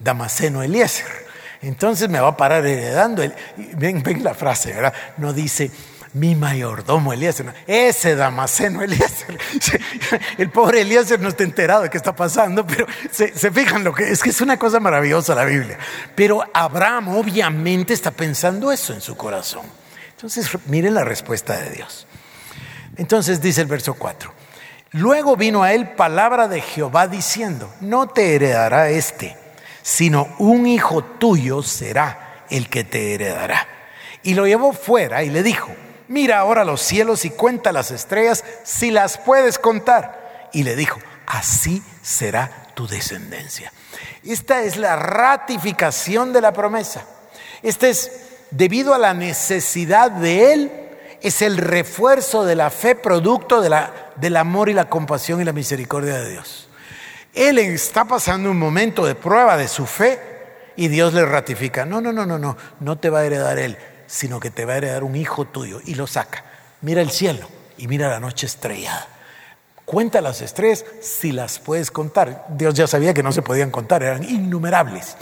Damaseno 0.01 0.63
Eliezer 0.63 1.30
entonces 1.63 2.09
me 2.09 2.21
va 2.21 2.29
a 2.29 2.37
parar 2.37 2.65
heredando. 2.67 3.23
Ven, 3.77 4.03
ven 4.03 4.25
la 4.25 4.35
frase, 4.35 4.73
¿verdad? 4.73 4.95
No 5.19 5.33
dice 5.33 5.71
mi 6.13 6.35
mayordomo 6.35 7.13
Eliezer, 7.13 7.55
ese 7.67 8.17
Damaseno 8.17 8.83
Eliezer. 8.83 9.39
El 10.39 10.51
pobre 10.51 10.81
Eliezer 10.81 11.21
no 11.21 11.29
está 11.29 11.45
enterado 11.45 11.83
de 11.83 11.91
qué 11.91 11.99
está 11.99 12.15
pasando, 12.15 12.67
pero 12.67 12.87
se, 13.11 13.37
se, 13.37 13.51
fijan 13.51 13.85
lo 13.85 13.95
que 13.95 14.11
es 14.11 14.23
que 14.23 14.31
es 14.31 14.41
una 14.41 14.59
cosa 14.59 14.81
maravillosa 14.81 15.35
la 15.35 15.45
Biblia. 15.45 15.79
Pero 16.15 16.43
Abraham 16.53 17.09
obviamente 17.09 17.93
está 17.93 18.11
pensando 18.11 18.73
eso 18.73 18.93
en 18.93 19.01
su 19.01 19.17
corazón. 19.17 19.63
Entonces 20.13 20.51
miren 20.67 20.95
la 20.95 21.05
respuesta 21.05 21.57
de 21.59 21.71
Dios. 21.71 22.07
Entonces 22.97 23.41
dice 23.41 23.61
el 23.61 23.69
verso 23.69 23.95
4. 23.95 24.33
Luego 24.93 25.37
vino 25.37 25.63
a 25.63 25.73
él 25.73 25.91
palabra 25.91 26.49
de 26.49 26.61
Jehová 26.61 27.07
diciendo, 27.07 27.73
no 27.81 28.09
te 28.09 28.35
heredará 28.35 28.91
este 28.91 29.37
sino 29.91 30.29
un 30.39 30.69
hijo 30.69 31.03
tuyo 31.03 31.65
será 31.65 32.45
el 32.49 32.69
que 32.69 32.85
te 32.85 33.13
heredará. 33.13 33.67
Y 34.23 34.35
lo 34.35 34.47
llevó 34.47 34.73
fuera 34.73 35.25
y 35.25 35.31
le 35.31 35.43
dijo, 35.43 35.69
mira 36.07 36.39
ahora 36.39 36.65
los 36.65 36.81
cielos 36.81 37.25
y 37.25 37.31
cuenta 37.31 37.73
las 37.73 37.91
estrellas 37.91 38.45
si 38.63 38.93
las 38.93 39.19
puedes 39.19 39.59
contar. 39.59 40.49
Y 40.53 40.63
le 40.63 40.77
dijo, 40.77 41.01
así 41.27 41.83
será 42.03 42.69
tu 42.75 42.87
descendencia. 42.87 43.73
Esta 44.25 44.63
es 44.63 44.77
la 44.77 44.95
ratificación 44.95 46.33
de 46.33 46.41
la 46.41 46.53
promesa. 46.53 47.05
Esta 47.61 47.89
es, 47.89 48.13
debido 48.53 48.95
a 48.95 48.99
la 48.99 49.13
necesidad 49.13 50.13
de 50.13 50.53
él, 50.53 50.73
es 51.21 51.43
el 51.43 51.57
refuerzo 51.57 52.45
de 52.45 52.55
la 52.55 52.71
fe 52.71 52.95
producto 52.95 53.61
del 53.61 54.37
amor 54.37 54.69
y 54.69 54.73
la 54.73 54.89
compasión 54.89 55.41
y 55.41 55.45
la 55.45 55.53
misericordia 55.53 56.21
de 56.21 56.31
Dios. 56.31 56.70
Él 57.35 57.59
está 57.59 58.05
pasando 58.05 58.51
un 58.51 58.59
momento 58.59 59.07
de 59.07 59.15
prueba 59.15 59.57
de 59.57 59.69
su 59.69 59.87
fe 59.87 60.19
y 60.77 60.89
Dios 60.89 61.15
le 61.15 61.25
ratifica. 61.25 61.85
No, 61.85 62.01
no, 62.01 62.13
no, 62.13 62.27
no, 62.27 62.39
no, 62.39 62.57
no 62.81 62.99
te 62.99 63.11
va 63.11 63.21
a 63.21 63.25
heredar 63.25 63.59
él, 63.59 63.77
sino 64.07 64.41
que 64.41 64.51
te 64.51 64.65
va 64.65 64.75
a 64.75 64.77
heredar 64.79 65.05
un 65.05 65.17
hijo 65.17 65.45
tuyo 65.45 65.81
y 65.85 65.95
lo 65.95 66.07
saca. 66.07 66.45
Mira 66.81 67.03
el 67.03 67.11
cielo 67.11 67.49
y 67.79 67.87
mira 67.87 68.09
la 68.09 68.21
noche 68.21 68.47
estrellada. 68.47 69.09
Cuenta 69.85 70.21
las 70.21 70.41
estrellas 70.41 70.85
si 71.01 71.33
las 71.33 71.59
puedes 71.59 71.91
contar. 71.91 72.47
Dios 72.49 72.75
ya 72.75 72.87
sabía 72.87 73.15
que 73.15 73.23
no 73.23 73.33
se 73.33 73.43
podían 73.43 73.71
contar, 73.71 74.03
eran 74.03 74.25
innumerables. 74.25 75.17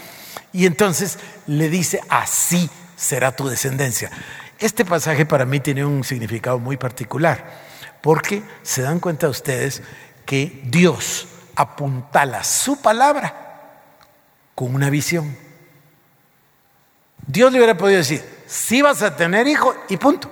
Y 0.53 0.67
entonces 0.67 1.19
le 1.47 1.69
dice, 1.69 2.01
así 2.09 2.71
será 2.97 3.33
tu 3.33 3.49
descendencia. 3.49 4.11
Este 4.59 4.85
pasaje 4.85 5.25
para 5.25 5.45
mí 5.45 5.61
tiene 5.61 5.85
un 5.85 6.05
significado 6.05 6.59
muy 6.59 6.77
particular, 6.77 7.47
porque 8.03 8.43
se 8.63 8.83
dan 8.83 8.99
cuenta 9.01 9.29
ustedes 9.29 9.83
que 10.27 10.63
Dios 10.65 11.29
apuntala 11.59 12.45
su 12.45 12.81
palabra 12.81 13.35
con 14.55 14.73
una 14.73 14.89
visión. 14.91 15.37
Dios 17.27 17.51
le 17.51 17.59
hubiera 17.59 17.77
podido 17.77 17.99
decir, 17.99 18.25
si 18.47 18.81
vas 18.81 19.03
a 19.03 19.17
tener 19.17 19.49
hijo 19.49 19.75
y 19.89 19.97
punto. 19.97 20.31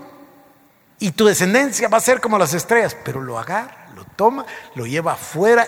Y 1.00 1.10
tu 1.10 1.26
descendencia 1.26 1.88
va 1.88 1.98
a 1.98 2.00
ser 2.00 2.20
como 2.20 2.38
las 2.38 2.54
estrellas, 2.54 2.96
pero 3.04 3.20
lo 3.20 3.40
agarra, 3.40 3.88
lo 3.96 4.04
toma, 4.04 4.46
lo 4.76 4.86
lleva 4.86 5.14
afuera. 5.14 5.66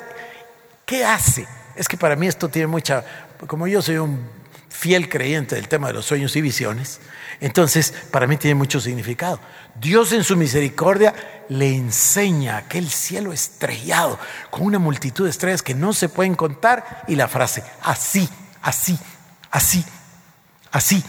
¿Qué 0.86 1.04
hace? 1.04 1.46
Es 1.74 1.88
que 1.88 1.96
para 1.96 2.14
mí 2.14 2.28
esto 2.28 2.48
tiene 2.48 2.68
mucha, 2.68 3.04
como 3.48 3.66
yo 3.66 3.82
soy 3.82 3.98
un 3.98 4.30
fiel 4.68 5.08
creyente 5.08 5.56
del 5.56 5.66
tema 5.66 5.88
de 5.88 5.94
los 5.94 6.06
sueños 6.06 6.36
y 6.36 6.40
visiones, 6.40 7.00
entonces 7.40 7.92
para 8.10 8.26
mí 8.26 8.36
tiene 8.36 8.54
mucho 8.54 8.80
significado. 8.80 9.40
Dios 9.80 10.12
en 10.12 10.24
su 10.24 10.36
misericordia 10.36 11.14
le 11.48 11.74
enseña 11.74 12.56
aquel 12.56 12.88
cielo 12.90 13.32
estrellado 13.32 14.18
con 14.50 14.62
una 14.62 14.78
multitud 14.78 15.24
de 15.24 15.30
estrellas 15.30 15.62
que 15.62 15.74
no 15.74 15.92
se 15.92 16.08
pueden 16.08 16.34
contar 16.34 17.04
y 17.08 17.16
la 17.16 17.28
frase, 17.28 17.62
así, 17.82 18.28
así, 18.62 18.98
así, 19.50 19.84
así 20.72 21.04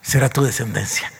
será 0.00 0.28
tu 0.28 0.44
descendencia. 0.44 1.10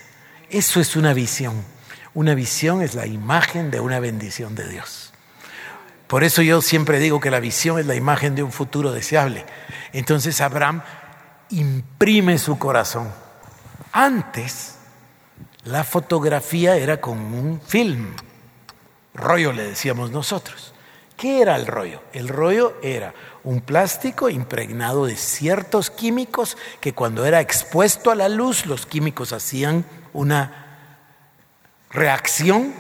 Eso 0.51 0.81
es 0.81 0.95
una 0.95 1.15
visión. 1.15 1.65
Una 2.13 2.35
visión 2.35 2.81
es 2.83 2.95
la 2.95 3.07
imagen 3.07 3.71
de 3.71 3.81
una 3.81 3.99
bendición 3.99 4.55
de 4.55 4.69
Dios. 4.69 5.13
Por 6.07 6.23
eso 6.23 6.43
yo 6.43 6.63
siempre 6.63 7.01
digo 7.01 7.19
que 7.19 7.31
la 7.31 7.41
visión 7.41 7.79
es 7.81 7.87
la 7.87 7.97
imagen 7.97 8.37
de 8.37 8.43
un 8.43 8.53
futuro 8.53 8.93
deseable. 8.93 9.45
Entonces 9.93 10.41
Abraham 10.41 10.83
imprime 11.51 12.39
su 12.39 12.59
corazón. 12.59 13.11
Antes, 13.97 14.75
la 15.63 15.85
fotografía 15.85 16.77
era 16.77 17.01
como 17.01 17.39
un 17.39 17.61
film, 17.61 18.09
rollo 19.15 19.53
le 19.53 19.63
decíamos 19.63 20.11
nosotros. 20.11 20.75
¿Qué 21.17 21.41
era 21.41 21.55
el 21.55 21.69
rollo? 21.69 22.03
El 22.13 22.27
rollo 22.27 22.75
era 22.83 23.15
un 23.45 23.61
plástico 23.61 24.29
impregnado 24.29 25.07
de 25.07 25.15
ciertos 25.15 25.91
químicos 25.91 26.59
que 26.81 26.93
cuando 26.93 27.25
era 27.25 27.41
expuesto 27.41 28.11
a 28.11 28.17
la 28.17 28.29
luz, 28.29 28.67
los 28.67 28.85
químicos 28.85 29.33
hacían 29.33 29.87
una 30.13 30.77
reacción 31.91 32.75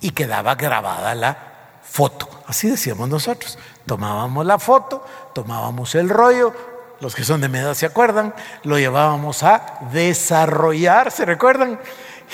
y 0.00 0.12
quedaba 0.12 0.54
grabada 0.54 1.16
la 1.16 1.80
foto. 1.82 2.28
Así 2.46 2.70
decíamos 2.70 3.08
nosotros. 3.08 3.58
Tomábamos 3.86 4.46
la 4.46 4.60
foto, 4.60 5.04
tomábamos 5.34 5.96
el 5.96 6.08
rollo, 6.08 6.54
los 7.02 7.16
que 7.16 7.24
son 7.24 7.40
de 7.40 7.48
mi 7.48 7.58
se 7.74 7.84
acuerdan, 7.84 8.32
lo 8.62 8.78
llevábamos 8.78 9.42
a 9.42 9.80
desarrollar, 9.90 11.10
¿se 11.10 11.24
recuerdan? 11.24 11.80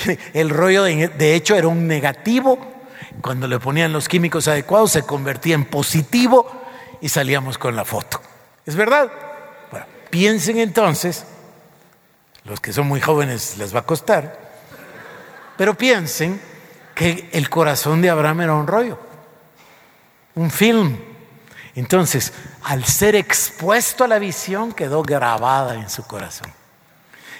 El 0.34 0.50
rollo 0.50 0.82
de, 0.84 1.34
hecho 1.34 1.56
era 1.56 1.68
un 1.68 1.88
negativo 1.88 2.58
Cuando 3.22 3.48
le 3.48 3.58
ponían 3.58 3.94
los 3.94 4.08
químicos 4.08 4.46
adecuados 4.46 4.92
se 4.92 5.04
convertía 5.04 5.54
en 5.54 5.64
positivo 5.64 6.52
y 7.00 7.08
salíamos 7.08 7.56
con 7.56 7.74
la 7.74 7.86
foto. 7.86 8.20
¿Es 8.66 8.76
verdad? 8.76 9.10
Bueno, 9.70 9.86
piensen 10.10 10.58
entonces, 10.58 11.24
los 12.44 12.60
que 12.60 12.74
son 12.74 12.86
muy 12.86 13.00
jóvenes 13.00 13.56
les 13.56 13.74
va 13.74 13.80
a 13.80 13.86
costar, 13.86 14.38
pero 15.56 15.78
piensen 15.78 16.38
que 16.94 17.30
el 17.32 17.48
corazón 17.48 18.02
de 18.02 18.10
Abraham 18.10 18.42
era 18.42 18.54
un 18.54 18.66
rollo, 18.66 18.98
un 20.34 20.50
film. 20.50 21.07
Entonces, 21.78 22.32
al 22.64 22.84
ser 22.84 23.14
expuesto 23.14 24.02
a 24.02 24.08
la 24.08 24.18
visión, 24.18 24.72
quedó 24.72 25.02
grabada 25.02 25.74
en 25.76 25.88
su 25.88 26.04
corazón. 26.04 26.50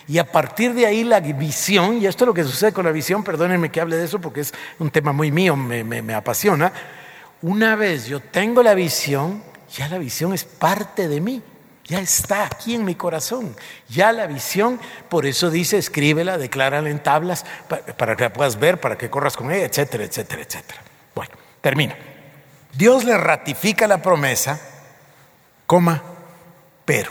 Y 0.07 0.19
a 0.19 0.31
partir 0.31 0.75
de 0.75 0.87
ahí 0.87 1.03
la 1.03 1.19
visión, 1.19 2.01
y 2.01 2.07
esto 2.07 2.23
es 2.23 2.29
lo 2.29 2.35
que 2.35 2.45
sucede 2.45 2.73
con 2.73 2.85
la 2.85 2.93
visión, 2.93 3.25
perdónenme 3.25 3.71
que 3.71 3.81
hable 3.81 3.97
de 3.97 4.05
eso 4.05 4.21
porque 4.21 4.43
es 4.43 4.55
un 4.79 4.91
tema 4.91 5.13
muy 5.13 5.33
mío, 5.33 5.57
me, 5.57 6.15
apasiona, 6.15 6.73
una 7.43 7.75
vez 7.75 8.07
yo 8.07 8.21
tengo 8.21 8.63
la 8.63 8.75
visión, 8.75 9.43
ya 9.75 9.89
la 9.89 9.99
visión 9.99 10.33
es 10.33 10.45
parte 10.45 11.09
de 11.09 11.21
mí. 11.21 11.43
Ya 11.85 12.01
está 12.01 12.45
aquí 12.45 12.75
en 12.75 12.85
mi 12.85 12.95
corazón. 12.95 13.57
Ya 13.89 14.13
la 14.13 14.27
visión, 14.27 14.79
por 15.09 15.27
eso 15.27 15.51
dice, 15.51 15.79
escríbela, 15.79 16.39
declárala 16.39 16.91
en 16.91 17.03
tablas 17.03 17.45
para, 17.97 18.15
que 18.15 18.25
la 18.25 18.33
puedas 18.33 18.61
ver, 18.61 18.79
para 18.79 18.99
que 18.99 19.09
corras 19.09 19.37
con 19.37 19.51
ella, 19.51 19.65
etcétera, 19.65 20.05
etcétera, 20.05 20.43
etcétera. 20.43 20.83
Bueno, 21.15 21.33
termino. 21.63 21.95
Dios 22.79 23.03
le 23.03 23.19
ratifica 23.19 23.89
la 23.89 24.01
promesa, 24.01 24.61
coma, 25.67 26.01
pero. 26.85 27.11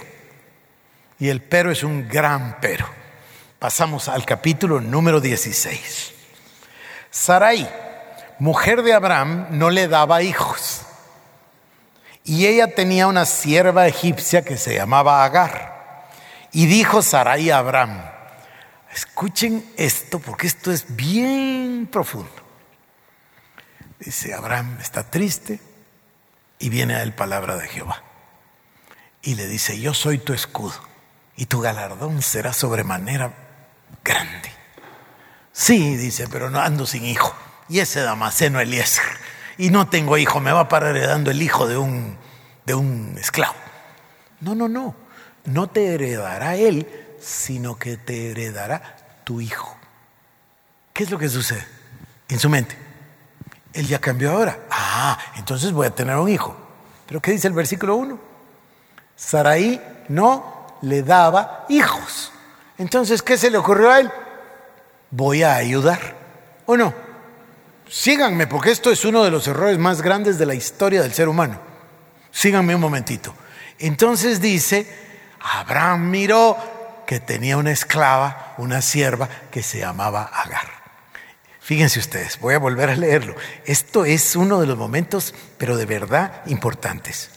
Y 1.19 1.27
el 1.27 1.41
pero 1.41 1.71
es 1.71 1.83
un 1.83 2.07
gran 2.07 2.57
pero. 2.61 2.87
Pasamos 3.59 4.07
al 4.07 4.23
capítulo 4.23 4.79
número 4.79 5.19
16. 5.19 6.13
Sarai, 7.11 7.69
mujer 8.39 8.81
de 8.81 8.93
Abraham, 8.93 9.47
no 9.49 9.69
le 9.69 9.89
daba 9.89 10.23
hijos 10.23 10.83
y 12.23 12.45
ella 12.45 12.73
tenía 12.73 13.07
una 13.07 13.25
sierva 13.25 13.87
egipcia 13.87 14.43
que 14.43 14.55
se 14.55 14.73
llamaba 14.73 15.25
Agar. 15.25 16.07
Y 16.53 16.67
dijo 16.67 17.01
Sarai 17.01 17.49
a 17.49 17.57
Abraham, 17.57 18.01
escuchen 18.93 19.69
esto 19.75 20.19
porque 20.19 20.47
esto 20.47 20.71
es 20.71 20.95
bien 20.95 21.89
profundo. 21.91 22.46
Dice, 23.99 24.33
Abraham 24.33 24.77
está 24.79 25.09
triste 25.09 25.59
y 26.59 26.69
viene 26.69 26.95
a 26.95 27.03
él 27.03 27.13
palabra 27.13 27.57
de 27.57 27.67
Jehová. 27.67 28.03
Y 29.21 29.35
le 29.35 29.47
dice, 29.47 29.79
yo 29.79 29.93
soy 29.93 30.19
tu 30.19 30.33
escudo 30.33 30.75
y 31.35 31.47
tu 31.47 31.61
galardón 31.61 32.21
será 32.21 32.53
sobremanera 32.53 33.33
grande. 34.03 34.51
Sí, 35.51 35.97
dice, 35.97 36.27
pero 36.27 36.49
no 36.49 36.59
ando 36.59 36.85
sin 36.85 37.05
hijo. 37.05 37.35
Y 37.69 37.79
ese 37.79 38.01
Damaseno 38.01 38.59
Eliezer 38.59 39.03
y 39.57 39.71
no 39.71 39.87
tengo 39.87 40.17
hijo, 40.17 40.39
me 40.39 40.51
va 40.51 40.61
a 40.61 40.69
parar 40.69 40.95
heredando 40.95 41.31
el 41.31 41.41
hijo 41.41 41.67
de 41.67 41.77
un, 41.77 42.17
de 42.65 42.75
un 42.75 43.15
esclavo. 43.17 43.55
No, 44.39 44.53
no, 44.53 44.69
no, 44.69 44.95
no 45.45 45.67
te 45.67 45.93
heredará 45.93 46.55
él, 46.55 46.87
sino 47.19 47.77
que 47.77 47.97
te 47.97 48.31
heredará 48.31 48.97
tu 49.23 49.41
hijo. 49.41 49.75
¿Qué 50.93 51.03
es 51.03 51.09
lo 51.09 51.17
que 51.17 51.29
sucede 51.29 51.65
en 52.29 52.39
su 52.39 52.49
mente? 52.49 52.86
Él 53.77 53.87
ya 53.87 53.99
cambió 53.99 54.31
ahora. 54.31 54.59
Ah, 54.71 55.17
entonces 55.35 55.71
voy 55.71 55.87
a 55.87 55.91
tener 55.91 56.15
un 56.17 56.27
hijo. 56.27 56.57
Pero 57.05 57.21
¿qué 57.21 57.31
dice 57.31 57.47
el 57.47 57.53
versículo 57.53 57.95
1? 57.95 58.19
Saraí 59.15 59.81
no 60.09 60.77
le 60.81 61.03
daba 61.03 61.65
hijos. 61.69 62.31
Entonces, 62.77 63.21
¿qué 63.21 63.37
se 63.37 63.49
le 63.49 63.57
ocurrió 63.57 63.91
a 63.91 63.99
él? 63.99 64.11
Voy 65.11 65.43
a 65.43 65.55
ayudar. 65.55 65.99
¿O 66.65 66.75
no? 66.75 67.07
síganme 67.89 68.47
porque 68.47 68.71
esto 68.71 68.91
es 68.91 69.05
uno 69.05 69.23
de 69.23 69.31
los 69.31 69.47
errores 69.47 69.77
más 69.77 70.01
grandes 70.01 70.37
de 70.37 70.45
la 70.45 70.55
historia 70.55 71.01
del 71.01 71.13
ser 71.13 71.29
humano. 71.29 71.59
Síganme 72.31 72.75
un 72.75 72.81
momentito. 72.81 73.33
Entonces 73.79 74.41
dice, 74.41 74.87
Abraham 75.39 76.09
miró 76.09 76.57
que 77.05 77.19
tenía 77.19 77.57
una 77.57 77.71
esclava, 77.71 78.55
una 78.57 78.81
sierva 78.81 79.29
que 79.51 79.63
se 79.63 79.79
llamaba 79.79 80.23
Agar. 80.33 80.76
Fíjense 81.67 81.99
ustedes, 81.99 82.39
voy 82.39 82.53
a 82.53 82.59
volver 82.59 82.89
a 82.89 82.95
leerlo. 82.95 83.35
Esto 83.65 84.05
es 84.05 84.37
uno 84.37 84.61
de 84.61 84.67
los 84.67 84.77
momentos, 84.77 85.33
pero 85.57 85.75
de 85.75 85.85
verdad 85.85 86.41
importantes. 86.45 87.29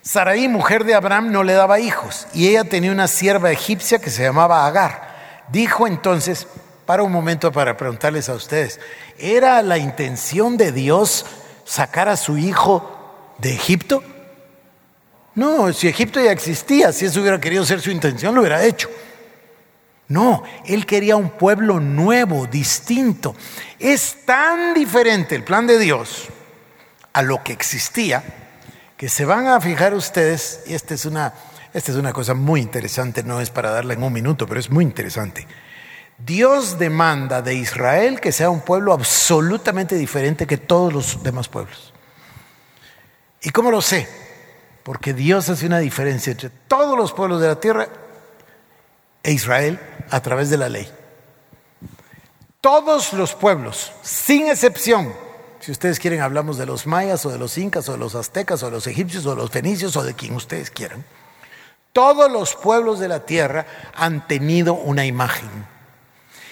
Saraí, 0.00 0.48
mujer 0.48 0.84
de 0.84 0.94
Abraham, 0.94 1.30
no 1.30 1.42
le 1.42 1.52
daba 1.52 1.78
hijos 1.78 2.28
y 2.32 2.48
ella 2.48 2.64
tenía 2.64 2.90
una 2.90 3.08
sierva 3.08 3.52
egipcia 3.52 3.98
que 3.98 4.08
se 4.08 4.22
llamaba 4.22 4.66
Agar. 4.66 5.44
Dijo 5.52 5.86
entonces, 5.86 6.46
para 6.86 7.02
un 7.02 7.12
momento 7.12 7.52
para 7.52 7.76
preguntarles 7.76 8.30
a 8.30 8.34
ustedes, 8.36 8.80
¿era 9.18 9.60
la 9.60 9.76
intención 9.76 10.56
de 10.56 10.72
Dios 10.72 11.26
sacar 11.66 12.08
a 12.08 12.16
su 12.16 12.38
hijo 12.38 13.34
de 13.36 13.52
Egipto? 13.52 14.02
No, 15.34 15.74
si 15.74 15.88
Egipto 15.88 16.22
ya 16.22 16.32
existía, 16.32 16.90
si 16.90 17.04
eso 17.04 17.20
hubiera 17.20 17.38
querido 17.38 17.66
ser 17.66 17.82
su 17.82 17.90
intención, 17.90 18.34
lo 18.34 18.40
hubiera 18.40 18.64
hecho. 18.64 18.88
No, 20.08 20.42
él 20.64 20.86
quería 20.86 21.16
un 21.16 21.30
pueblo 21.30 21.80
nuevo, 21.80 22.46
distinto. 22.46 23.36
Es 23.78 24.24
tan 24.24 24.72
diferente 24.72 25.34
el 25.34 25.44
plan 25.44 25.66
de 25.66 25.78
Dios 25.78 26.28
a 27.12 27.22
lo 27.22 27.44
que 27.44 27.52
existía 27.52 28.24
que 28.98 29.08
se 29.08 29.24
van 29.24 29.46
a 29.46 29.60
fijar 29.60 29.94
ustedes, 29.94 30.60
y 30.66 30.74
esta 30.74 30.92
es 30.92 31.04
una, 31.04 31.32
esta 31.72 31.92
es 31.92 31.96
una 31.96 32.12
cosa 32.12 32.34
muy 32.34 32.60
interesante, 32.60 33.22
no 33.22 33.40
es 33.40 33.48
para 33.48 33.70
darla 33.70 33.94
en 33.94 34.02
un 34.02 34.12
minuto, 34.12 34.44
pero 34.48 34.58
es 34.58 34.70
muy 34.70 34.82
interesante. 34.82 35.46
Dios 36.18 36.80
demanda 36.80 37.40
de 37.40 37.54
Israel 37.54 38.20
que 38.20 38.32
sea 38.32 38.50
un 38.50 38.60
pueblo 38.60 38.92
absolutamente 38.92 39.94
diferente 39.94 40.48
que 40.48 40.56
todos 40.56 40.92
los 40.92 41.22
demás 41.22 41.48
pueblos. 41.48 41.94
¿Y 43.40 43.50
cómo 43.50 43.70
lo 43.70 43.80
sé? 43.80 44.08
Porque 44.82 45.14
Dios 45.14 45.48
hace 45.48 45.66
una 45.66 45.78
diferencia 45.78 46.32
entre 46.32 46.50
todos 46.50 46.98
los 46.98 47.12
pueblos 47.12 47.40
de 47.40 47.46
la 47.46 47.60
tierra 47.60 47.86
e 49.22 49.30
Israel 49.30 49.78
a 50.10 50.20
través 50.20 50.50
de 50.50 50.56
la 50.56 50.68
ley. 50.68 50.88
Todos 52.60 53.12
los 53.12 53.34
pueblos, 53.34 53.92
sin 54.02 54.48
excepción, 54.48 55.14
si 55.60 55.72
ustedes 55.72 55.98
quieren 55.98 56.20
hablamos 56.20 56.58
de 56.58 56.66
los 56.66 56.86
mayas 56.86 57.24
o 57.26 57.30
de 57.30 57.38
los 57.38 57.56
incas 57.58 57.88
o 57.88 57.92
de 57.92 57.98
los 57.98 58.14
aztecas 58.14 58.62
o 58.62 58.66
de 58.66 58.72
los 58.72 58.86
egipcios 58.86 59.26
o 59.26 59.30
de 59.30 59.36
los 59.36 59.50
fenicios 59.50 59.96
o 59.96 60.02
de 60.02 60.14
quien 60.14 60.34
ustedes 60.34 60.70
quieran, 60.70 61.04
todos 61.92 62.30
los 62.30 62.54
pueblos 62.54 63.00
de 63.00 63.08
la 63.08 63.26
tierra 63.26 63.66
han 63.94 64.26
tenido 64.26 64.74
una 64.74 65.04
imagen 65.04 65.48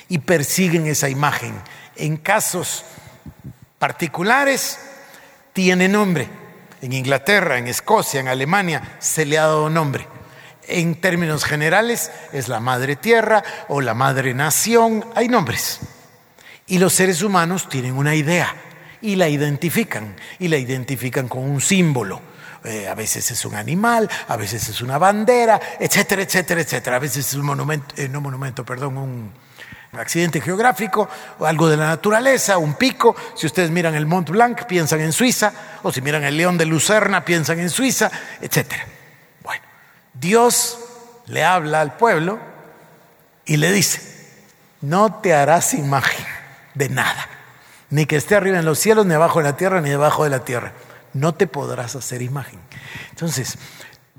y 0.09 0.19
persiguen 0.19 0.87
esa 0.87 1.09
imagen. 1.09 1.55
En 1.97 2.17
casos 2.17 2.85
particulares 3.79 4.79
tiene 5.53 5.89
nombre. 5.89 6.29
En 6.83 6.93
Inglaterra, 6.93 7.59
en 7.59 7.69
Escocia, 7.69 8.21
en 8.21 8.29
Alemania 8.29 8.97
se 8.99 9.25
le 9.25 9.39
ha 9.39 9.47
dado 9.47 9.71
nombre. 9.71 10.07
En 10.69 10.97
términos 11.01 11.45
generales 11.45 12.11
es 12.33 12.49
la 12.49 12.61
madre 12.61 12.97
tierra 12.97 13.43
o 13.69 13.81
la 13.81 13.95
madre 13.95 14.35
nación, 14.35 15.05
hay 15.15 15.29
nombres. 15.29 15.81
Y 16.67 16.79
los 16.79 16.93
seres 16.93 17.23
humanos 17.23 17.69
tienen 17.69 17.97
una 17.97 18.15
idea 18.15 18.55
y 19.01 19.15
la 19.17 19.29
identifican, 19.29 20.17
y 20.39 20.49
la 20.49 20.57
identifican 20.57 21.29
con 21.29 21.43
un 21.43 21.61
símbolo. 21.61 22.21
Eh, 22.65 22.89
a 22.89 22.95
veces 22.97 23.31
es 23.31 23.45
un 23.45 23.55
animal, 23.55 24.11
a 24.27 24.37
veces 24.37 24.69
es 24.69 24.81
una 24.81 24.99
bandera, 24.99 25.61
etcétera, 25.79 26.23
etcétera, 26.23 26.61
etcétera. 26.61 26.97
A 26.97 26.99
veces 26.99 27.29
es 27.29 27.35
un 27.35 27.47
monumento, 27.47 27.95
eh, 27.97 28.09
no 28.09 28.21
monumento, 28.21 28.65
perdón, 28.65 28.99
un, 28.99 29.47
accidente 29.93 30.43
geográfico, 30.43 31.09
o 31.39 31.47
algo 31.47 31.71
de 31.71 31.77
la 31.77 31.87
naturaleza, 31.87 32.59
un 32.59 32.75
pico. 32.75 33.17
Si 33.35 33.47
ustedes 33.47 33.71
miran 33.71 33.95
el 33.95 34.05
Mont 34.05 34.29
Blanc, 34.29 34.65
piensan 34.67 35.01
en 35.01 35.13
Suiza, 35.13 35.53
o 35.83 35.91
si 35.91 36.03
miran 36.03 36.25
el 36.25 36.37
León 36.37 36.59
de 36.59 36.67
Lucerna, 36.67 37.25
piensan 37.25 37.61
en 37.61 37.71
Suiza, 37.71 38.11
etc. 38.43 38.75
Dios 40.21 40.79
le 41.27 41.45
habla 41.45 41.81
al 41.81 41.97
pueblo 41.97 42.39
y 43.45 43.57
le 43.57 43.73
dice, 43.73 44.01
no 44.81 45.21
te 45.21 45.35
harás 45.35 45.75
imagen 45.75 46.25
de 46.75 46.89
nada, 46.89 47.29
ni 47.91 48.07
que 48.07 48.17
esté 48.17 48.35
arriba 48.35 48.59
en 48.59 48.65
los 48.65 48.79
cielos, 48.79 49.07
ni 49.07 49.15
abajo 49.15 49.41
en 49.41 49.45
la 49.45 49.57
tierra, 49.57 49.81
ni 49.81 49.91
debajo 49.91 50.25
de 50.25 50.31
la 50.31 50.45
tierra. 50.45 50.73
No 51.13 51.35
te 51.35 51.47
podrás 51.47 51.97
hacer 51.97 52.23
imagen. 52.23 52.61
Entonces, 53.11 53.57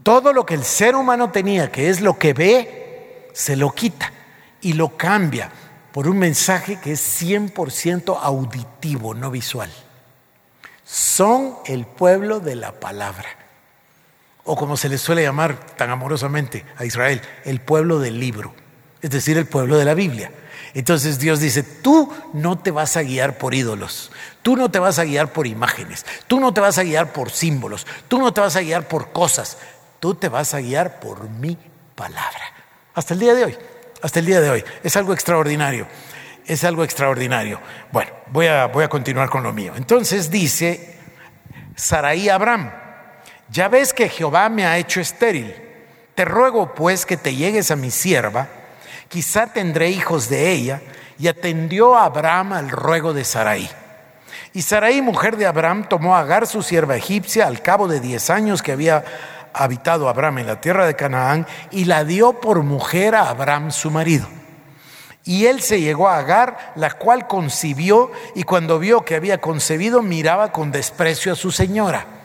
todo 0.04 0.34
lo 0.34 0.46
que 0.46 0.56
el 0.56 0.64
ser 0.64 0.96
humano 0.96 1.32
tenía, 1.32 1.72
que 1.72 1.90
es 1.90 2.02
lo 2.02 2.18
que 2.18 2.34
ve, 2.34 3.30
se 3.34 3.56
lo 3.56 3.72
quita 3.72 4.12
y 4.62 4.74
lo 4.74 4.98
cambia 4.98 5.52
por 5.92 6.08
un 6.08 6.18
mensaje 6.18 6.80
que 6.80 6.94
es 6.94 7.24
100% 7.24 8.18
auditivo, 8.22 9.14
no 9.14 9.30
visual. 9.32 9.72
Son 10.86 11.56
el 11.66 11.86
pueblo 11.86 12.40
de 12.40 12.56
la 12.56 12.72
palabra. 12.80 13.28
O 14.48 14.56
como 14.56 14.76
se 14.78 14.90
les 14.90 15.02
suele 15.02 15.22
llamar 15.22 15.58
tan 15.78 15.92
amorosamente 15.92 16.66
a 16.78 16.86
Israel, 16.86 17.22
el 17.46 17.62
pueblo 17.62 18.00
del 18.00 18.20
libro, 18.20 18.54
es 19.02 19.12
decir, 19.12 19.38
el 19.38 19.46
pueblo 19.46 19.78
de 19.78 19.86
la 19.86 19.94
Biblia. 19.94 20.32
Entonces 20.74 21.20
Dios 21.20 21.40
dice, 21.40 21.62
tú 21.64 22.12
no 22.34 22.58
te 22.58 22.72
vas 22.72 22.98
a 22.98 23.04
guiar 23.04 23.38
por 23.38 23.54
ídolos, 23.54 24.12
tú 24.42 24.56
no 24.56 24.72
te 24.72 24.80
vas 24.80 24.98
a 24.98 25.04
guiar 25.04 25.32
por 25.32 25.46
imágenes, 25.46 26.06
tú 26.26 26.40
no 26.40 26.54
te 26.54 26.62
vas 26.62 26.80
a 26.80 26.84
guiar 26.84 27.14
por 27.14 27.30
símbolos, 27.30 27.86
tú 28.08 28.20
no 28.20 28.34
te 28.34 28.42
vas 28.42 28.56
a 28.56 28.62
guiar 28.62 28.88
por 28.88 29.12
cosas, 29.12 29.58
tú 30.00 30.16
te 30.16 30.30
vas 30.30 30.54
a 30.54 30.60
guiar 30.60 31.00
por 31.00 31.30
mi 31.30 31.58
palabra. 31.96 32.42
Hasta 32.96 33.14
el 33.14 33.20
día 33.20 33.34
de 33.36 33.46
hoy 33.46 33.58
hasta 34.02 34.20
el 34.20 34.26
día 34.26 34.42
de 34.42 34.50
hoy. 34.50 34.64
Es 34.84 34.96
algo 34.96 35.14
extraordinario. 35.14 35.88
es 36.46 36.64
algo 36.64 36.84
extraordinario. 36.84 37.60
Bueno, 37.92 38.12
voy 38.28 38.48
a, 38.48 38.68
voy 38.68 38.84
a 38.84 38.90
continuar 38.90 39.30
con 39.30 39.44
lo 39.44 39.52
mío. 39.52 39.74
Entonces 39.76 40.32
dice 40.32 40.96
Saraí 41.76 42.30
Abraham, 42.30 42.72
ya 43.50 43.68
ves 43.68 43.94
que 43.94 44.10
Jehová 44.10 44.50
me 44.50 44.66
ha 44.66 44.78
hecho 44.78 45.00
estéril. 45.00 45.56
Te 46.16 46.26
ruego 46.26 46.74
pues 46.74 47.06
que 47.06 47.18
te 47.18 47.36
llegues 47.36 47.72
a 47.72 47.76
mi 47.76 47.92
sierva, 47.92 48.48
quizá 49.08 49.48
tendré 49.48 49.90
hijos 49.90 50.30
de 50.30 50.52
ella. 50.52 50.82
Y 51.20 51.28
atendió 51.28 51.96
a 51.96 52.06
Abraham 52.06 52.54
al 52.54 52.70
ruego 52.70 53.12
de 53.12 53.24
Saraí. 53.24 53.68
Y 54.54 54.62
Saraí, 54.62 55.02
mujer 55.02 55.36
de 55.36 55.48
Abraham, 55.48 55.90
tomó 55.90 56.16
a 56.16 56.20
Agar, 56.20 56.46
su 56.46 56.62
sierva 56.62 56.96
egipcia, 56.96 57.48
al 57.48 57.64
cabo 57.64 57.88
de 57.88 58.00
diez 58.00 58.30
años 58.30 58.62
que 58.62 58.72
había 58.72 59.04
habitado 59.52 60.10
Abraham 60.10 60.40
en 60.40 60.48
la 60.48 60.62
tierra 60.62 60.86
de 60.86 60.96
Canaán, 60.96 61.48
y 61.72 61.86
la 61.86 62.04
dio 62.04 62.34
por 62.34 62.62
mujer 62.62 63.16
a 63.16 63.30
Abraham, 63.30 63.72
su 63.72 63.90
marido. 63.90 64.28
Y 65.24 65.48
él 65.48 65.62
se 65.62 65.82
llegó 65.82 66.08
a 66.08 66.20
Agar, 66.20 66.74
la 66.76 66.92
cual 66.92 67.26
concibió, 67.26 68.12
y 68.36 68.44
cuando 68.44 68.78
vio 68.78 69.04
que 69.04 69.16
había 69.16 69.42
concebido, 69.42 70.04
miraba 70.04 70.52
con 70.52 70.72
desprecio 70.72 71.34
a 71.34 71.36
su 71.36 71.52
señora. 71.52 72.17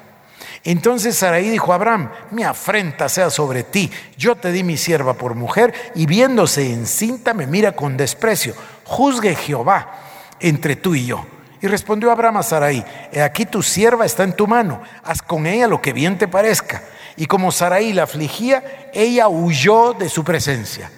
Entonces 0.64 1.16
Sarai 1.16 1.48
dijo 1.48 1.72
a 1.72 1.75
Abraham, 1.75 2.11
mi 2.31 2.44
afrenta 2.44 3.09
sea 3.09 3.31
sobre 3.31 3.64
ti, 3.64 3.90
yo 4.16 4.37
te 4.37 4.53
di 4.53 4.62
mi 4.62 4.77
sierva 4.77 5.14
por 5.14 5.35
mujer 5.35 5.75
y 5.96 6.07
viéndose 6.07 6.72
encinta 6.72 7.35
me 7.35 7.48
mira 7.48 7.72
con 7.72 7.96
desprecio, 7.96 8.55
juzgue 8.85 9.35
Jehová 9.35 9.92
entre 10.38 10.77
tú 10.77 10.94
y 10.94 11.07
yo. 11.07 11.27
Y 11.61 11.66
respondió 11.66 12.11
Abraham 12.11 12.38
a 12.38 12.42
Sarai, 12.42 12.85
he 13.12 13.22
aquí 13.22 13.44
tu 13.44 13.62
sierva 13.62 14.05
está 14.05 14.22
en 14.22 14.35
tu 14.35 14.46
mano, 14.46 14.83
haz 15.05 15.22
con 15.22 15.46
ella 15.46 15.66
lo 15.66 15.81
que 15.81 15.92
bien 15.92 16.16
te 16.16 16.29
parezca. 16.29 16.83
Y 17.16 17.27
como 17.27 17.53
Sarai 17.53 17.92
la 17.92 18.05
afligía, 18.05 18.90
ella 18.92 19.29
huyó 19.29 19.94
de 19.94 20.09
su 20.09 20.25
presencia. 20.25 20.90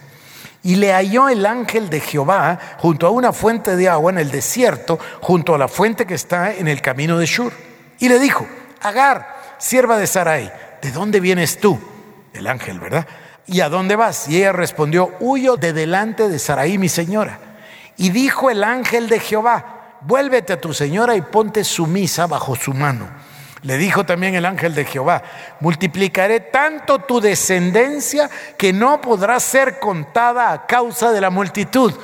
Y 0.62 0.76
le 0.76 0.92
halló 0.92 1.28
el 1.28 1.44
ángel 1.44 1.90
de 1.90 2.00
Jehová 2.00 2.58
junto 2.78 3.06
a 3.06 3.10
una 3.10 3.32
fuente 3.32 3.76
de 3.76 3.88
agua 3.88 4.12
en 4.12 4.18
el 4.18 4.30
desierto, 4.30 4.98
junto 5.20 5.54
a 5.54 5.58
la 5.58 5.68
fuente 5.68 6.06
que 6.06 6.14
está 6.14 6.54
en 6.54 6.68
el 6.68 6.80
camino 6.80 7.18
de 7.18 7.26
Shur. 7.26 7.52
Y 7.98 8.08
le 8.08 8.18
dijo, 8.18 8.46
Agar, 8.84 9.33
sierva 9.64 9.96
de 9.96 10.06
Sarai, 10.06 10.52
¿de 10.82 10.92
dónde 10.92 11.20
vienes 11.20 11.58
tú? 11.58 11.80
El 12.34 12.48
ángel, 12.48 12.78
¿verdad? 12.78 13.06
¿Y 13.46 13.62
a 13.62 13.70
dónde 13.70 13.96
vas? 13.96 14.28
Y 14.28 14.36
ella 14.36 14.52
respondió, 14.52 15.14
huyo 15.20 15.56
de 15.56 15.72
delante 15.72 16.28
de 16.28 16.38
Sarai, 16.38 16.76
mi 16.76 16.90
señora. 16.90 17.38
Y 17.96 18.10
dijo 18.10 18.50
el 18.50 18.62
ángel 18.62 19.08
de 19.08 19.20
Jehová, 19.20 19.96
vuélvete 20.02 20.52
a 20.52 20.60
tu 20.60 20.74
señora 20.74 21.16
y 21.16 21.22
ponte 21.22 21.64
sumisa 21.64 22.26
bajo 22.26 22.54
su 22.56 22.74
mano. 22.74 23.08
Le 23.62 23.78
dijo 23.78 24.04
también 24.04 24.34
el 24.34 24.44
ángel 24.44 24.74
de 24.74 24.84
Jehová, 24.84 25.22
multiplicaré 25.60 26.40
tanto 26.40 26.98
tu 26.98 27.22
descendencia 27.22 28.28
que 28.58 28.70
no 28.74 29.00
podrá 29.00 29.40
ser 29.40 29.78
contada 29.78 30.52
a 30.52 30.66
causa 30.66 31.10
de 31.10 31.22
la 31.22 31.30
multitud. 31.30 31.94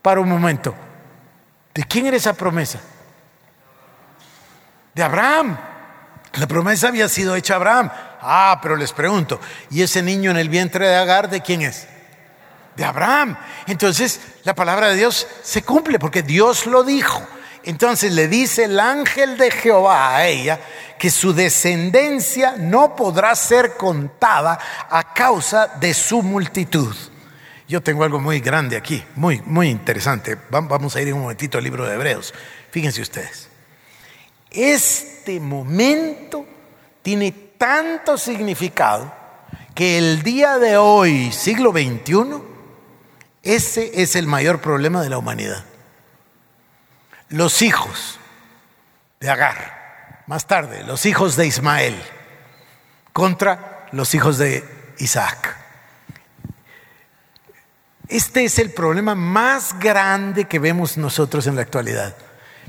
Para 0.00 0.20
un 0.22 0.30
momento, 0.30 0.74
¿de 1.74 1.84
quién 1.84 2.06
era 2.06 2.16
esa 2.16 2.32
promesa? 2.32 2.80
De 4.94 5.02
Abraham. 5.02 5.73
La 6.36 6.46
promesa 6.46 6.88
había 6.88 7.08
sido 7.08 7.36
hecha 7.36 7.54
a 7.54 7.56
Abraham. 7.56 7.90
Ah, 8.20 8.58
pero 8.62 8.76
les 8.76 8.92
pregunto, 8.92 9.40
¿y 9.70 9.82
ese 9.82 10.02
niño 10.02 10.30
en 10.30 10.36
el 10.36 10.48
vientre 10.48 10.88
de 10.88 10.96
Agar 10.96 11.30
de 11.30 11.40
quién 11.40 11.62
es? 11.62 11.86
De 12.76 12.84
Abraham. 12.84 13.36
Entonces 13.66 14.20
la 14.42 14.54
palabra 14.54 14.88
de 14.88 14.96
Dios 14.96 15.26
se 15.42 15.62
cumple 15.62 15.98
porque 15.98 16.22
Dios 16.22 16.66
lo 16.66 16.82
dijo. 16.82 17.24
Entonces 17.62 18.12
le 18.12 18.28
dice 18.28 18.64
el 18.64 18.78
ángel 18.78 19.38
de 19.38 19.50
Jehová 19.50 20.16
a 20.16 20.26
ella 20.26 20.60
que 20.98 21.10
su 21.10 21.32
descendencia 21.32 22.56
no 22.58 22.94
podrá 22.94 23.34
ser 23.34 23.76
contada 23.76 24.58
a 24.90 25.14
causa 25.14 25.68
de 25.78 25.94
su 25.94 26.22
multitud. 26.22 26.94
Yo 27.66 27.82
tengo 27.82 28.04
algo 28.04 28.20
muy 28.20 28.40
grande 28.40 28.76
aquí, 28.76 29.02
muy, 29.14 29.40
muy 29.46 29.68
interesante. 29.68 30.36
Vamos 30.50 30.96
a 30.96 31.00
ir 31.00 31.14
un 31.14 31.22
momentito 31.22 31.56
al 31.56 31.64
libro 31.64 31.86
de 31.86 31.94
Hebreos. 31.94 32.34
Fíjense 32.70 33.00
ustedes. 33.00 33.48
Este 35.24 35.40
momento 35.40 36.44
tiene 37.00 37.32
tanto 37.56 38.18
significado 38.18 39.10
que 39.74 39.96
el 39.96 40.22
día 40.22 40.58
de 40.58 40.76
hoy, 40.76 41.32
siglo 41.32 41.72
XXI, 41.72 42.42
ese 43.42 44.02
es 44.02 44.16
el 44.16 44.26
mayor 44.26 44.60
problema 44.60 45.00
de 45.00 45.08
la 45.08 45.16
humanidad. 45.16 45.64
Los 47.30 47.62
hijos 47.62 48.20
de 49.18 49.30
Agar, 49.30 50.24
más 50.26 50.46
tarde, 50.46 50.84
los 50.84 51.06
hijos 51.06 51.36
de 51.36 51.46
Ismael, 51.46 51.96
contra 53.14 53.86
los 53.92 54.14
hijos 54.14 54.36
de 54.36 54.62
Isaac. 54.98 55.56
Este 58.08 58.44
es 58.44 58.58
el 58.58 58.72
problema 58.72 59.14
más 59.14 59.78
grande 59.78 60.44
que 60.44 60.58
vemos 60.58 60.98
nosotros 60.98 61.46
en 61.46 61.56
la 61.56 61.62
actualidad. 61.62 62.14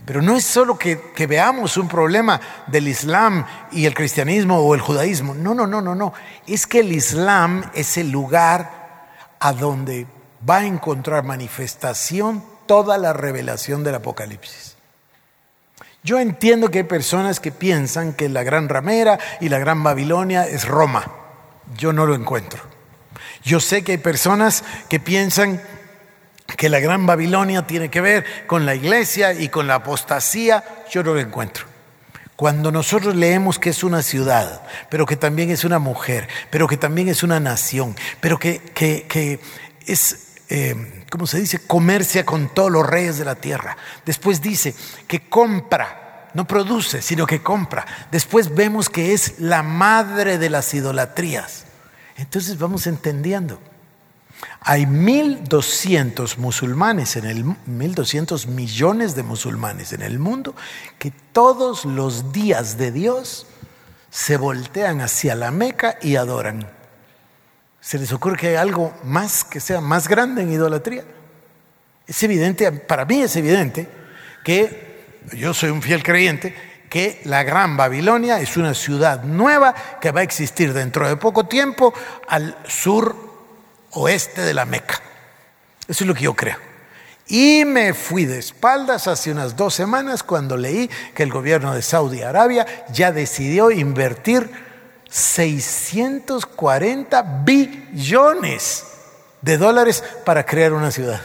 Pero 0.06 0.22
no 0.22 0.36
es 0.36 0.46
solo 0.46 0.78
que, 0.78 0.98
veamos 1.28 1.78
un 1.78 1.88
problema 1.88 2.40
del 2.68 2.88
Islam 2.88 3.46
y 3.72 3.86
el 3.86 3.96
cristianismo 3.96 4.60
o 4.60 4.76
el 4.76 4.82
judaísmo. 4.82 5.34
No, 5.34 5.56
no, 5.56 5.66
no, 5.66 5.82
no, 5.82 5.96
no. 5.96 6.14
Es 6.46 6.68
que 6.68 6.82
el 6.82 6.92
Islam 6.92 7.64
es 7.74 7.98
el 7.98 8.12
lugar 8.12 9.08
a 9.40 9.52
donde 9.52 10.06
va 10.48 10.58
a 10.58 10.66
encontrar 10.66 11.24
manifestación 11.24 12.44
toda 12.68 12.98
la 12.98 13.14
revelación 13.14 13.84
del 13.84 13.96
Apocalipsis. 13.96 14.76
Yo 16.04 16.20
entiendo 16.20 16.70
que 16.70 16.80
hay 16.80 16.84
personas 16.84 17.40
que 17.40 17.52
piensan 17.52 18.14
que 18.14 18.30
la 18.30 18.44
gran 18.44 18.70
ramera 18.70 19.18
y 19.42 19.50
la 19.50 19.58
gran 19.58 19.82
Babilonia 19.82 20.48
es 20.48 20.68
Roma. 20.68 21.04
Yo 21.78 21.94
no 21.94 22.06
lo 22.06 22.14
encuentro. 22.14 22.62
Yo 23.44 23.60
sé 23.60 23.84
que 23.84 23.94
hay 23.94 23.98
personas 23.98 24.64
que 24.88 25.00
piensan 25.00 25.62
que 26.58 26.70
la 26.70 26.80
gran 26.80 27.06
Babilonia 27.06 27.66
tiene 27.68 27.90
que 27.90 28.02
ver 28.02 28.26
con 28.48 28.66
la 28.66 28.76
iglesia 28.76 29.34
y 29.34 29.50
con 29.50 29.68
la 29.68 29.76
apostasía, 29.76 30.64
yo 30.90 31.04
no 31.04 31.14
lo 31.14 31.20
encuentro. 31.20 31.66
Cuando 32.36 32.72
nosotros 32.72 33.16
leemos 33.16 33.60
que 33.60 33.70
es 33.70 33.84
una 33.84 34.02
ciudad, 34.02 34.62
pero 34.90 35.06
que 35.06 35.16
también 35.16 35.50
es 35.52 35.64
una 35.64 35.80
mujer, 35.80 36.28
pero 36.50 36.68
que 36.68 36.78
también 36.78 37.08
es 37.08 37.24
una 37.24 37.40
nación, 37.40 37.96
pero 38.20 38.38
que, 38.38 38.60
que, 38.60 39.40
es, 39.86 40.36
eh, 40.50 41.06
¿cómo 41.10 41.28
se 41.28 41.40
dice?, 41.40 41.60
comercia 41.60 42.26
con 42.26 42.54
todos 42.54 42.72
los 42.72 42.86
reyes 42.86 43.18
de 43.18 43.26
la 43.26 43.36
tierra. 43.36 43.78
Después 44.06 44.42
dice 44.42 44.76
que 45.08 45.30
compra, 45.30 46.30
no 46.34 46.46
produce, 46.46 47.02
sino 47.02 47.26
que 47.26 47.42
compra. 47.42 47.86
Después 48.12 48.54
vemos 48.54 48.90
que 48.90 49.14
es 49.14 49.40
la 49.40 49.64
madre 49.64 50.38
de 50.38 50.50
las 50.50 50.74
idolatrías. 50.74 51.64
Entonces 52.18 52.60
vamos 52.60 52.86
entendiendo. 52.86 53.62
Hay 54.62 54.86
1.200 54.86 56.38
musulmanes 56.38 57.16
en 57.16 57.26
el 57.26 57.46
1.200 57.46 58.48
millones 58.48 59.16
de 59.16 59.24
musulmanes 59.24 59.94
en 59.94 60.02
el 60.02 60.20
mundo 60.20 60.56
que 60.98 61.12
todos 61.12 61.86
los 61.86 62.32
días 62.32 62.78
de 62.78 62.92
Dios 62.92 63.48
se 64.10 64.38
voltean 64.38 65.02
hacia 65.02 65.36
la 65.36 65.52
Meca 65.52 65.98
y 66.02 66.16
adoran. 66.16 66.68
¿Se 67.80 68.00
les 68.00 68.12
ocurre 68.12 68.38
que 68.38 68.48
hay 68.48 68.56
algo 68.56 68.94
más 69.04 69.44
que 69.44 69.60
sea 69.60 69.82
más 69.82 70.08
grande 70.08 70.42
en 70.42 70.52
idolatría? 70.52 71.04
Es 72.08 72.24
evidente, 72.24 72.72
para 72.72 73.06
mí 73.06 73.22
es 73.22 73.36
evidente 73.36 73.88
que 74.44 75.04
yo 75.34 75.54
soy 75.54 75.70
un 75.70 75.82
fiel 75.82 76.02
creyente 76.02 76.56
que 76.90 77.22
la 77.26 77.44
Gran 77.44 77.76
Babilonia 77.78 78.40
es 78.40 78.58
una 78.58 78.74
ciudad 78.74 79.24
nueva 79.24 79.76
que 80.00 80.12
va 80.12 80.22
a 80.22 80.24
existir 80.24 80.72
dentro 80.74 81.08
de 81.08 81.18
poco 81.18 81.46
tiempo 81.48 81.94
al 82.28 82.58
sur 82.68 83.25
oeste 83.96 84.42
de 84.42 84.54
la 84.54 84.66
Meca. 84.66 85.02
Eso 85.88 86.04
es 86.04 86.08
lo 86.08 86.14
que 86.14 86.24
yo 86.24 86.36
creo. 86.36 86.58
Y 87.28 87.64
me 87.66 87.94
fui 87.94 88.26
de 88.26 88.38
espaldas 88.38 89.08
hace 89.08 89.32
unas 89.32 89.56
dos 89.56 89.74
semanas 89.74 90.22
cuando 90.22 90.58
leí 90.58 90.90
que 91.16 91.24
el 91.24 91.32
gobierno 91.32 91.74
de 91.74 91.82
Saudi 91.82 92.22
Arabia 92.22 92.86
ya 92.92 93.12
decidió 93.12 93.72
invertir 93.72 94.48
640 95.10 97.24
billones 97.44 98.84
de 99.42 99.58
dólares 99.58 100.04
para 100.24 100.46
crear 100.46 100.74
una 100.74 100.92
ciudad. 100.92 101.22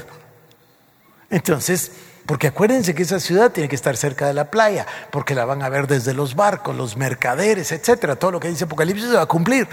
Entonces, 1.28 1.92
porque 2.24 2.46
acuérdense 2.46 2.94
que 2.94 3.02
esa 3.02 3.20
ciudad 3.20 3.52
tiene 3.52 3.68
que 3.68 3.76
estar 3.76 3.96
cerca 3.96 4.26
de 4.26 4.34
la 4.34 4.50
playa, 4.50 4.86
porque 5.10 5.34
la 5.34 5.44
van 5.44 5.62
a 5.62 5.68
ver 5.68 5.86
desde 5.86 6.14
los 6.14 6.34
barcos, 6.34 6.76
los 6.76 6.96
mercaderes, 6.96 7.72
etcétera. 7.72 8.16
Todo 8.16 8.30
lo 8.30 8.40
que 8.40 8.48
dice 8.48 8.64
Apocalipsis 8.64 9.10
se 9.10 9.16
va 9.16 9.22
a 9.22 9.26
cumplir. 9.26 9.68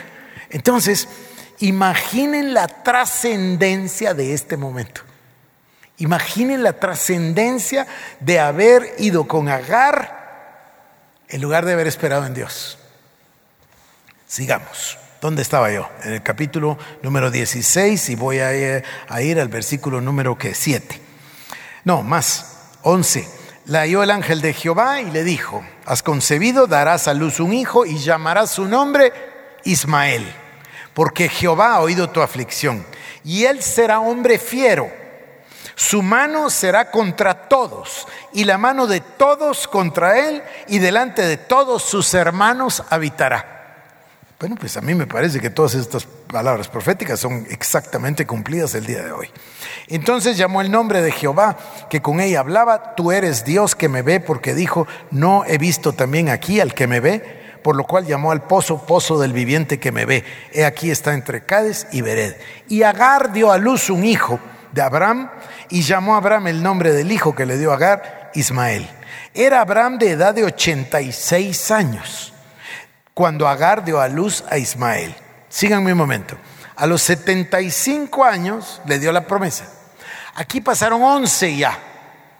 Entonces, 0.49 1.07
Imaginen 1.59 2.53
la 2.53 2.67
trascendencia 2.67 4.13
de 4.13 4.33
este 4.33 4.57
momento. 4.57 5.01
Imaginen 5.97 6.61
la 6.61 6.73
trascendencia 6.73 7.87
de 8.19 8.39
haber 8.39 8.93
ido 8.99 9.27
con 9.27 9.49
Agar 9.49 10.17
en 11.29 11.41
lugar 11.41 11.65
de 11.65 11.73
haber 11.73 11.87
esperado 11.87 12.25
en 12.25 12.33
Dios. 12.35 12.77
Sigamos. 14.27 14.99
¿Dónde 15.19 15.41
estaba 15.41 15.71
yo? 15.71 15.89
En 16.03 16.13
el 16.13 16.21
capítulo 16.21 16.77
número 17.01 17.31
16 17.31 18.09
y 18.09 18.15
voy 18.15 18.37
a 18.37 18.53
ir, 18.53 19.39
al 19.39 19.47
versículo 19.47 19.99
número 19.99 20.37
7. 20.39 21.01
No, 21.85 22.03
más, 22.03 22.75
11. 22.83 23.27
La 23.65 23.79
halló 23.79 24.03
el 24.03 24.11
ángel 24.11 24.41
de 24.41 24.53
Jehová 24.53 25.01
y 25.01 25.09
le 25.09 25.23
dijo, 25.23 25.65
has 25.87 26.03
concebido, 26.03 26.67
darás 26.67 27.07
a 27.07 27.15
luz 27.15 27.39
un 27.39 27.53
hijo 27.53 27.87
y 27.87 27.97
llamarás 27.97 28.51
su 28.51 28.65
nombre 28.65 29.11
Ismael 29.63 30.31
porque 30.97 31.29
Jehová 31.29 31.75
ha 31.75 31.81
oído 31.81 32.09
tu 32.09 32.23
aflicción, 32.23 32.83
y 33.23 33.45
él 33.45 33.61
será 33.61 33.99
hombre 33.99 34.39
fiero, 34.39 34.91
Su 35.75 36.01
mano 36.01 36.49
será 36.49 36.89
contra 36.89 37.47
todos 37.47 38.07
y 38.33 38.45
la 38.45 38.57
mano 38.57 38.87
de 38.87 38.99
todos 38.99 39.67
contra 39.67 40.17
él 40.17 40.41
y 40.67 40.79
delante 40.79 41.21
de 41.21 41.37
todos 41.37 41.83
sus 41.83 42.15
hermanos 42.15 42.83
habitará. 42.89 43.85
Bueno, 44.39 44.55
pues 44.59 44.75
a 44.75 44.81
mí 44.81 44.95
me 44.95 45.05
parece 45.05 45.39
que 45.39 45.51
todas 45.51 45.75
estas 45.75 46.05
palabras 46.05 46.67
proféticas 46.67 47.19
son 47.19 47.45
exactamente 47.51 48.25
cumplidas 48.25 48.73
el 48.73 48.87
día 48.87 49.03
de 49.03 49.11
hoy. 49.11 49.29
Entonces 49.89 50.35
llamó 50.35 50.61
el 50.61 50.71
nombre 50.71 51.03
de 51.03 51.11
Jehová, 51.11 51.57
que 51.91 52.01
con 52.01 52.21
ella 52.21 52.39
hablaba, 52.39 52.95
tú 52.95 53.11
eres 53.11 53.45
Dios 53.45 53.75
que 53.75 53.87
me 53.87 54.01
ve, 54.01 54.19
porque 54.19 54.55
dijo, 54.55 54.87
no 55.11 55.45
he 55.45 55.59
visto 55.59 55.93
también 55.93 56.29
aquí 56.29 56.59
al 56.59 56.73
que 56.73 56.87
me 56.87 57.01
ve, 57.01 57.46
por 57.61 57.75
lo 57.75 57.83
cual 57.83 58.05
llamó 58.05 58.31
al 58.31 58.43
pozo, 58.43 58.85
pozo 58.85 59.19
del 59.19 59.33
viviente 59.33 59.79
que 59.79 59.91
me 59.91 60.05
ve. 60.05 60.23
He 60.53 60.65
aquí 60.65 60.91
está 60.91 61.13
entre 61.13 61.45
Cades 61.45 61.87
y 61.91 62.01
Bered. 62.01 62.35
Y 62.67 62.83
Agar 62.83 63.31
dio 63.33 63.51
a 63.51 63.57
luz 63.57 63.89
un 63.89 64.03
hijo 64.03 64.39
de 64.71 64.81
Abraham, 64.81 65.29
y 65.69 65.81
llamó 65.81 66.15
a 66.15 66.17
Abraham 66.17 66.47
el 66.47 66.63
nombre 66.63 66.93
del 66.93 67.11
hijo 67.11 67.35
que 67.35 67.45
le 67.45 67.57
dio 67.57 67.71
Agar, 67.71 68.31
Ismael. 68.33 68.87
Era 69.33 69.61
Abraham 69.61 69.97
de 69.97 70.11
edad 70.11 70.33
de 70.33 70.43
86 70.43 71.71
años 71.71 72.33
cuando 73.13 73.47
Agar 73.47 73.83
dio 73.83 73.99
a 73.99 74.07
luz 74.07 74.43
a 74.49 74.57
Ismael. 74.57 75.15
Síganme 75.49 75.91
un 75.91 75.97
momento. 75.97 76.37
A 76.75 76.85
los 76.85 77.01
75 77.01 78.23
años 78.23 78.81
le 78.85 78.99
dio 78.99 79.11
la 79.11 79.25
promesa. 79.25 79.65
Aquí 80.35 80.61
pasaron 80.61 81.01
11 81.01 81.57
ya. 81.57 81.79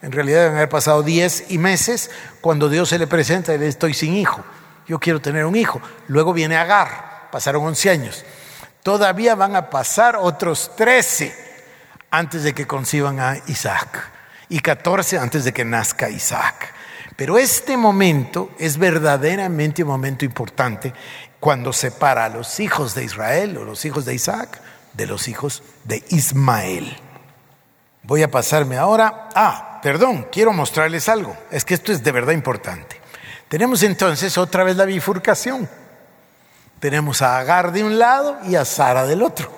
En 0.03 0.11
realidad 0.11 0.41
deben 0.41 0.57
haber 0.57 0.69
pasado 0.69 1.01
10 1.01 1.45
y 1.49 1.57
meses 1.57 2.11
cuando 2.41 2.69
Dios 2.69 2.89
se 2.89 2.99
le 2.99 3.07
presenta 3.07 3.55
y 3.55 3.57
le 3.57 3.67
estoy 3.67 3.95
sin 3.95 4.13
hijo. 4.15 4.43
Yo 4.87 4.99
quiero 4.99 5.21
tener 5.21 5.45
un 5.45 5.55
hijo. 5.55 5.81
Luego 6.07 6.33
viene 6.33 6.57
Agar. 6.57 7.29
Pasaron 7.31 7.65
11 7.65 7.89
años. 7.89 8.25
Todavía 8.83 9.35
van 9.35 9.55
a 9.55 9.69
pasar 9.69 10.15
otros 10.15 10.75
13 10.75 11.35
antes 12.09 12.43
de 12.43 12.53
que 12.53 12.65
conciban 12.65 13.19
a 13.19 13.37
Isaac 13.47 14.11
y 14.49 14.59
14 14.59 15.17
antes 15.19 15.43
de 15.43 15.53
que 15.53 15.65
nazca 15.65 16.09
Isaac. 16.09 16.73
Pero 17.15 17.37
este 17.37 17.75
momento 17.75 18.51
es 18.59 18.77
verdaderamente 18.77 19.83
un 19.83 19.89
momento 19.89 20.23
importante 20.23 20.93
cuando 21.39 21.73
separa 21.73 22.25
a 22.25 22.29
los 22.29 22.59
hijos 22.59 22.95
de 22.95 23.03
Israel 23.03 23.57
o 23.57 23.65
los 23.65 23.83
hijos 23.85 24.05
de 24.05 24.13
Isaac 24.13 24.61
de 24.93 25.07
los 25.07 25.27
hijos 25.27 25.63
de 25.83 26.03
Ismael. 26.09 26.97
Voy 28.03 28.23
a 28.23 28.31
pasarme 28.31 28.77
ahora. 28.77 29.29
Ah, 29.35 29.79
perdón, 29.83 30.27
quiero 30.31 30.53
mostrarles 30.53 31.09
algo. 31.09 31.35
Es 31.51 31.65
que 31.65 31.73
esto 31.73 31.91
es 31.91 32.03
de 32.03 32.11
verdad 32.11 32.33
importante. 32.33 32.96
Tenemos 33.49 33.83
entonces 33.83 34.37
otra 34.37 34.63
vez 34.63 34.75
la 34.75 34.85
bifurcación. 34.85 35.69
Tenemos 36.79 37.21
a 37.21 37.39
Agar 37.39 37.71
de 37.71 37.83
un 37.83 37.97
lado 37.97 38.37
y 38.45 38.55
a 38.55 38.65
Sara 38.65 39.05
del 39.05 39.23
otro. 39.23 39.51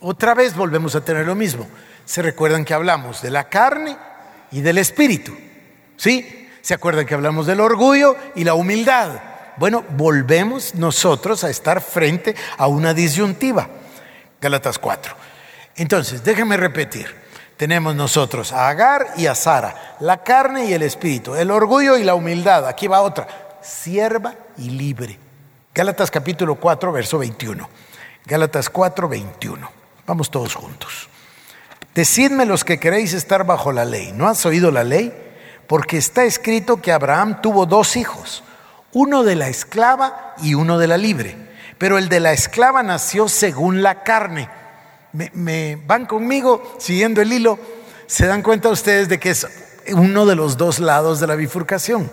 Otra 0.00 0.34
vez 0.34 0.54
volvemos 0.54 0.94
a 0.94 1.00
tener 1.00 1.26
lo 1.26 1.34
mismo. 1.34 1.66
Se 2.04 2.22
recuerdan 2.22 2.64
que 2.64 2.74
hablamos 2.74 3.22
de 3.22 3.30
la 3.30 3.48
carne 3.48 3.96
y 4.52 4.60
del 4.60 4.78
espíritu. 4.78 5.36
¿Sí? 5.96 6.48
Se 6.60 6.74
acuerdan 6.74 7.06
que 7.06 7.14
hablamos 7.14 7.46
del 7.46 7.60
orgullo 7.60 8.16
y 8.34 8.44
la 8.44 8.54
humildad. 8.54 9.20
Bueno, 9.56 9.84
volvemos 9.90 10.74
nosotros 10.74 11.42
a 11.42 11.50
estar 11.50 11.80
frente 11.80 12.36
a 12.56 12.68
una 12.68 12.94
disyuntiva. 12.94 13.68
Galatas 14.40 14.78
4. 14.78 15.14
Entonces, 15.76 16.22
déjenme 16.22 16.56
repetir. 16.56 17.17
Tenemos 17.58 17.96
nosotros 17.96 18.52
a 18.52 18.68
Agar 18.68 19.14
y 19.16 19.26
a 19.26 19.34
Sara, 19.34 19.96
la 19.98 20.22
carne 20.22 20.66
y 20.66 20.74
el 20.74 20.82
espíritu, 20.82 21.34
el 21.34 21.50
orgullo 21.50 21.96
y 21.96 22.04
la 22.04 22.14
humildad. 22.14 22.68
Aquí 22.68 22.86
va 22.86 23.02
otra, 23.02 23.26
sierva 23.60 24.36
y 24.58 24.70
libre. 24.70 25.18
Gálatas 25.74 26.08
capítulo 26.08 26.54
4, 26.54 26.92
verso 26.92 27.18
21. 27.18 27.68
Gálatas 28.24 28.70
4, 28.70 29.08
21. 29.08 29.70
Vamos 30.06 30.30
todos 30.30 30.54
juntos. 30.54 31.08
Decidme 31.96 32.46
los 32.46 32.64
que 32.64 32.78
queréis 32.78 33.12
estar 33.12 33.44
bajo 33.44 33.72
la 33.72 33.84
ley. 33.84 34.12
¿No 34.12 34.28
has 34.28 34.46
oído 34.46 34.70
la 34.70 34.84
ley? 34.84 35.12
Porque 35.66 35.96
está 35.98 36.22
escrito 36.22 36.80
que 36.80 36.92
Abraham 36.92 37.42
tuvo 37.42 37.66
dos 37.66 37.96
hijos, 37.96 38.44
uno 38.92 39.24
de 39.24 39.34
la 39.34 39.48
esclava 39.48 40.36
y 40.40 40.54
uno 40.54 40.78
de 40.78 40.86
la 40.86 40.96
libre. 40.96 41.36
Pero 41.76 41.98
el 41.98 42.08
de 42.08 42.20
la 42.20 42.30
esclava 42.30 42.84
nació 42.84 43.28
según 43.28 43.82
la 43.82 44.04
carne. 44.04 44.48
¿Me, 45.34 45.76
van 45.86 46.06
conmigo 46.06 46.76
siguiendo 46.78 47.20
el 47.20 47.32
hilo? 47.32 47.58
¿Se 48.06 48.26
dan 48.26 48.42
cuenta 48.42 48.68
ustedes 48.68 49.08
de 49.08 49.18
que 49.18 49.30
es 49.30 49.46
uno 49.92 50.26
de 50.26 50.36
los 50.36 50.56
dos 50.56 50.78
lados 50.78 51.20
de 51.20 51.26
la 51.26 51.34
bifurcación? 51.34 52.10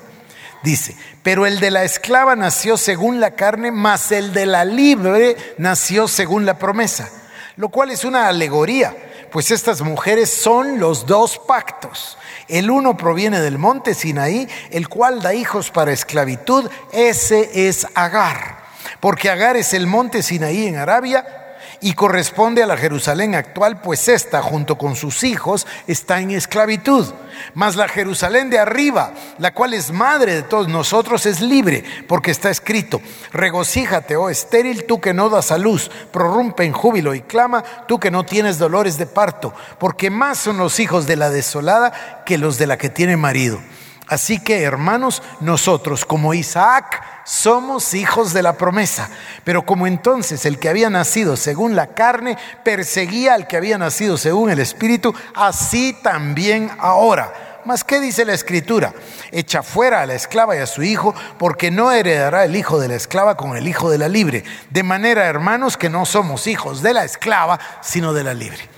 Dice, 0.64 0.96
pero 1.22 1.46
el 1.46 1.60
de 1.60 1.72
la 1.72 1.84
esclava 1.84 2.36
nació 2.36 2.78
según 2.78 3.20
la 3.20 3.32
carne, 3.32 3.72
más 3.72 4.12
el 4.12 4.34
de 4.34 4.46
la 4.46 4.66
libre 4.66 5.38
nació 5.58 6.08
según 6.08 6.46
la 6.46 6.58
promesa 6.58 7.10
lo 7.58 7.70
cual 7.70 7.92
es 7.92 8.04
una 8.04 8.28
alegoría, 8.28 8.96
pues 9.32 9.52
estas 9.52 9.82
mujeres 9.82 10.30
son 10.30 10.80
los 10.80 11.06
dos 11.06 11.40
pactos. 11.40 12.18
El 12.48 12.70
uno 12.70 12.98
proviene 12.98 13.40
del 13.40 13.58
monte 13.58 13.94
Sinaí, 13.94 14.48
el 14.72 14.90
cual 14.90 15.22
da 15.22 15.34
hijos 15.34 15.72
para 15.72 15.92
esclavitud, 15.92 16.70
ese 16.92 17.68
es 17.68 17.88
Agar, 17.96 18.58
porque 19.00 19.30
Agar 19.30 19.58
es 19.58 19.74
el 19.74 19.88
monte 19.88 20.22
Sinaí 20.22 20.68
en 20.68 20.78
Arabia 20.78 21.45
y 21.86 21.94
corresponde 21.94 22.64
a 22.64 22.66
la 22.66 22.78
Jerusalén 22.78 23.36
actual, 23.36 23.80
pues 23.80 24.08
ésta, 24.08 24.42
junto 24.42 24.76
con 24.76 24.96
sus 24.96 25.24
hijos, 25.24 25.68
está 25.86 26.20
en 26.20 26.32
esclavitud. 26.32 27.06
Mas 27.54 27.76
la 27.76 27.88
Jerusalén 27.88 28.50
de 28.50 28.58
arriba, 28.58 29.14
la 29.38 29.54
cual 29.54 29.76
es 29.76 29.92
madre 29.92 30.34
de 30.34 30.42
todos 30.42 30.68
nosotros, 30.68 31.28
es 31.28 31.42
libre, 31.42 31.84
porque 32.08 32.32
está 32.32 32.50
escrito, 32.50 33.02
regocíjate, 33.32 34.16
oh 34.16 34.32
estéril, 34.32 34.86
tú 34.86 35.00
que 35.00 35.14
no 35.14 35.30
das 35.30 35.52
a 35.52 35.60
luz, 35.60 35.92
prorrumpe 36.12 36.64
en 36.64 36.74
júbilo 36.74 37.14
y 37.14 37.22
clama, 37.22 37.64
tú 37.88 38.00
que 38.00 38.10
no 38.10 38.26
tienes 38.26 38.58
dolores 38.58 38.98
de 38.98 39.06
parto, 39.06 39.54
porque 39.78 40.10
más 40.10 40.40
son 40.40 40.58
los 40.58 40.80
hijos 40.80 41.06
de 41.06 41.18
la 41.18 41.30
desolada 41.30 42.24
que 42.26 42.40
los 42.40 42.58
de 42.58 42.66
la 42.66 42.80
que 42.80 42.90
tiene 42.90 43.16
marido. 43.16 43.60
Así 44.08 44.40
que, 44.40 44.62
hermanos, 44.62 45.24
nosotros 45.40 46.06
como 46.06 46.34
Isaac 46.34 47.04
somos 47.26 47.96
hijos 47.96 48.34
de 48.34 48.44
la 48.44 48.54
promesa. 48.54 49.10
Pero 49.44 49.66
como 49.66 49.88
entonces 49.88 50.46
el 50.46 50.60
que 50.60 50.70
había 50.70 50.90
nacido 50.90 51.36
según 51.38 51.76
la 51.76 51.88
carne 51.88 52.38
perseguía 52.64 53.34
al 53.34 53.48
que 53.48 53.58
había 53.58 53.78
nacido 53.78 54.18
según 54.18 54.52
el 54.52 54.60
Espíritu, 54.60 55.14
así 55.34 55.98
también 56.04 56.72
ahora. 56.80 57.62
Mas, 57.66 57.84
¿qué 57.84 58.00
dice 58.00 58.26
la 58.26 58.34
Escritura? 58.34 58.94
Echa 59.32 59.64
fuera 59.64 60.02
a 60.02 60.06
la 60.06 60.14
esclava 60.14 60.56
y 60.56 60.60
a 60.60 60.68
su 60.68 60.84
hijo, 60.84 61.16
porque 61.40 61.72
no 61.72 61.92
heredará 61.92 62.46
el 62.46 62.56
hijo 62.56 62.80
de 62.80 62.90
la 62.90 62.96
esclava 62.96 63.36
con 63.36 63.58
el 63.58 63.68
hijo 63.68 63.90
de 63.90 63.98
la 63.98 64.08
libre. 64.08 64.44
De 64.70 64.84
manera, 64.84 65.26
hermanos, 65.26 65.76
que 65.76 65.90
no 65.90 66.06
somos 66.06 66.46
hijos 66.46 66.84
de 66.84 66.94
la 66.94 67.04
esclava, 67.04 67.60
sino 67.82 68.14
de 68.14 68.24
la 68.24 68.36
libre. 68.36 68.70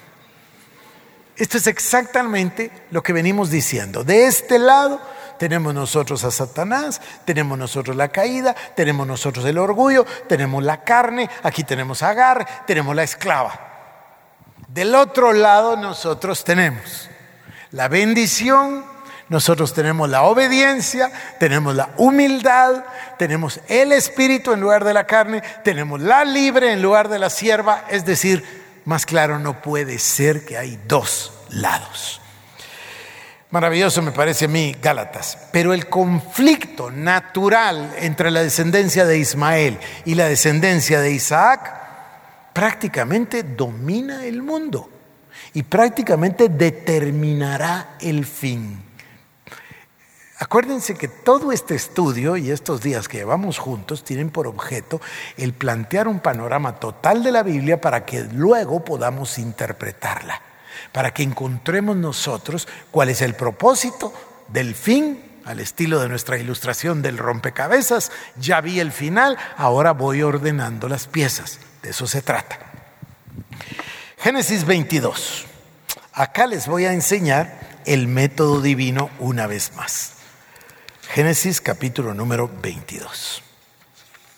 Esto 1.36 1.58
es 1.58 1.68
exactamente 1.68 2.72
lo 2.90 3.04
que 3.04 3.12
venimos 3.12 3.50
diciendo. 3.50 4.06
De 4.06 4.26
este 4.26 4.58
lado 4.58 5.02
tenemos 5.38 5.74
nosotros 5.74 6.24
a 6.24 6.32
Satanás, 6.32 7.02
tenemos 7.26 7.58
nosotros 7.58 7.96
la 7.96 8.10
caída, 8.10 8.56
tenemos 8.76 9.08
nosotros 9.08 9.46
el 9.46 9.58
orgullo, 9.58 10.06
tenemos 10.28 10.64
la 10.64 10.84
carne, 10.84 11.30
aquí 11.44 11.64
tenemos 11.64 12.04
a 12.04 12.10
Agar, 12.10 12.66
tenemos 12.66 12.96
la 12.96 13.04
esclava. 13.04 13.60
Del 14.68 14.96
otro 14.96 15.34
lado 15.34 15.76
nosotros 15.76 16.44
tenemos 16.44 17.10
la 17.72 17.88
bendición, 17.88 18.84
nosotros 19.30 19.74
tenemos 19.74 20.10
la 20.10 20.24
obediencia, 20.24 21.12
tenemos 21.40 21.76
la 21.76 21.90
humildad, 21.98 22.86
tenemos 23.18 23.60
el 23.68 23.92
espíritu 23.92 24.54
en 24.54 24.62
lugar 24.62 24.84
de 24.84 24.94
la 24.94 25.06
carne, 25.06 25.42
tenemos 25.64 26.00
la 26.00 26.24
libre 26.24 26.72
en 26.72 26.82
lugar 26.82 27.10
de 27.10 27.20
la 27.20 27.30
sierva, 27.30 27.84
es 27.90 28.06
decir, 28.06 28.44
más 28.86 29.06
claro 29.06 29.38
no 29.38 29.62
puede 29.62 30.00
ser 30.00 30.46
que 30.46 30.58
hay 30.58 30.80
dos 30.88 31.34
lados. 31.50 32.22
Maravilloso 33.50 34.02
me 34.02 34.12
parece 34.12 34.46
a 34.46 34.50
mí 34.50 34.76
Gálatas. 34.82 35.38
Pero 35.54 35.74
el 35.74 35.88
conflicto 35.88 36.92
natural 36.92 37.96
entre 38.00 38.30
la 38.30 38.44
descendencia 38.44 39.06
de 39.06 39.20
Ismael 39.20 39.80
y 40.04 40.16
la 40.16 40.28
descendencia 40.28 41.00
de 41.00 41.12
Isaac 41.12 41.74
prácticamente 42.52 43.44
domina 43.44 44.26
el 44.26 44.44
mundo 44.44 44.90
y 45.54 45.64
prácticamente 45.64 46.50
determinará 46.50 47.96
el 48.02 48.26
fin. 48.26 48.84
Acuérdense 50.40 50.96
que 50.96 51.08
todo 51.08 51.52
este 51.54 51.74
estudio 51.74 52.36
y 52.36 52.52
estos 52.52 52.82
días 52.82 53.08
que 53.08 53.18
llevamos 53.18 53.60
juntos 53.60 54.04
tienen 54.04 54.30
por 54.30 54.46
objeto 54.46 55.00
el 55.38 55.54
plantear 55.54 56.08
un 56.10 56.20
panorama 56.20 56.76
total 56.76 57.24
de 57.24 57.32
la 57.32 57.44
Biblia 57.44 57.80
para 57.80 58.06
que 58.06 58.24
luego 58.24 58.84
podamos 58.84 59.40
interpretarla 59.40 60.47
para 60.98 61.14
que 61.14 61.22
encontremos 61.22 61.96
nosotros 61.96 62.68
cuál 62.90 63.10
es 63.10 63.22
el 63.22 63.36
propósito 63.36 64.12
del 64.48 64.74
fin, 64.74 65.42
al 65.46 65.60
estilo 65.60 66.00
de 66.00 66.10
nuestra 66.10 66.40
ilustración 66.40 67.04
del 67.04 67.20
rompecabezas. 67.20 68.12
Ya 68.36 68.62
vi 68.62 68.80
el 68.80 68.92
final, 68.92 69.38
ahora 69.58 69.92
voy 69.92 70.24
ordenando 70.24 70.90
las 70.90 71.06
piezas. 71.06 71.60
De 71.84 71.92
eso 71.92 72.08
se 72.08 72.24
trata. 72.24 72.58
Génesis 74.18 74.66
22. 74.66 75.46
Acá 76.14 76.48
les 76.48 76.66
voy 76.66 76.86
a 76.86 76.94
enseñar 76.94 77.60
el 77.86 78.08
método 78.08 78.60
divino 78.60 79.12
una 79.20 79.46
vez 79.46 79.74
más. 79.76 80.14
Génesis 81.10 81.62
capítulo 81.62 82.16
número 82.16 82.50
22. 82.64 83.44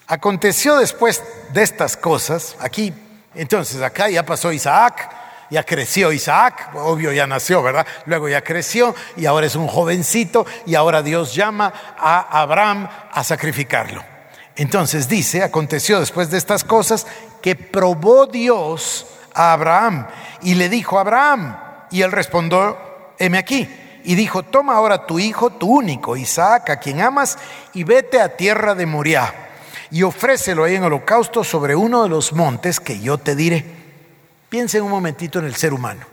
Aconteció 0.07 0.75
después 0.75 1.23
de 1.53 1.63
estas 1.63 1.95
cosas, 1.95 2.57
aquí, 2.59 2.93
entonces 3.33 3.81
acá 3.81 4.09
ya 4.09 4.25
pasó 4.25 4.51
Isaac, 4.51 5.18
Ya 5.49 5.63
creció 5.63 6.11
Isaac, 6.11 6.71
obvio 6.75 7.11
ya 7.11 7.25
nació, 7.25 7.63
¿verdad? 7.63 7.85
Luego 8.05 8.29
ya 8.29 8.41
creció 8.41 8.93
y 9.17 9.25
ahora 9.25 9.47
es 9.47 9.55
un 9.55 9.67
jovencito 9.67 10.45
y 10.65 10.75
ahora 10.75 11.01
Dios 11.01 11.33
llama 11.33 11.73
a 11.97 12.41
Abraham 12.41 12.87
a 13.11 13.23
sacrificarlo. 13.23 14.03
Entonces 14.55 15.07
dice, 15.07 15.41
aconteció 15.41 15.99
después 15.99 16.29
de 16.29 16.37
estas 16.37 16.63
cosas 16.63 17.07
que 17.41 17.55
probó 17.55 18.27
Dios 18.27 19.07
a 19.33 19.53
Abraham 19.53 20.05
y 20.41 20.55
le 20.55 20.69
dijo 20.69 20.97
a 20.97 21.01
Abraham, 21.01 21.57
y 21.91 22.01
él 22.01 22.11
respondió, 22.11 22.77
heme 23.17 23.37
aquí, 23.37 23.67
y 24.03 24.15
dijo, 24.15 24.43
toma 24.43 24.75
ahora 24.75 25.05
tu 25.05 25.17
hijo, 25.17 25.49
tu 25.49 25.77
único, 25.77 26.15
Isaac, 26.15 26.69
a 26.69 26.79
quien 26.79 27.01
amas, 27.01 27.37
y 27.73 27.83
vete 27.83 28.21
a 28.21 28.35
tierra 28.35 28.75
de 28.75 28.85
Moriah, 28.85 29.33
y 29.91 30.03
ofrécelo 30.03 30.63
ahí 30.63 30.75
en 30.75 30.83
holocausto 30.83 31.43
sobre 31.43 31.75
uno 31.75 32.03
de 32.03 32.09
los 32.09 32.33
montes 32.33 32.79
que 32.79 32.99
yo 32.99 33.17
te 33.17 33.35
diré. 33.35 33.78
Piensa 34.49 34.81
un 34.81 34.89
momentito 34.89 35.39
en 35.39 35.45
el 35.45 35.55
ser 35.55 35.73
humano. 35.73 36.05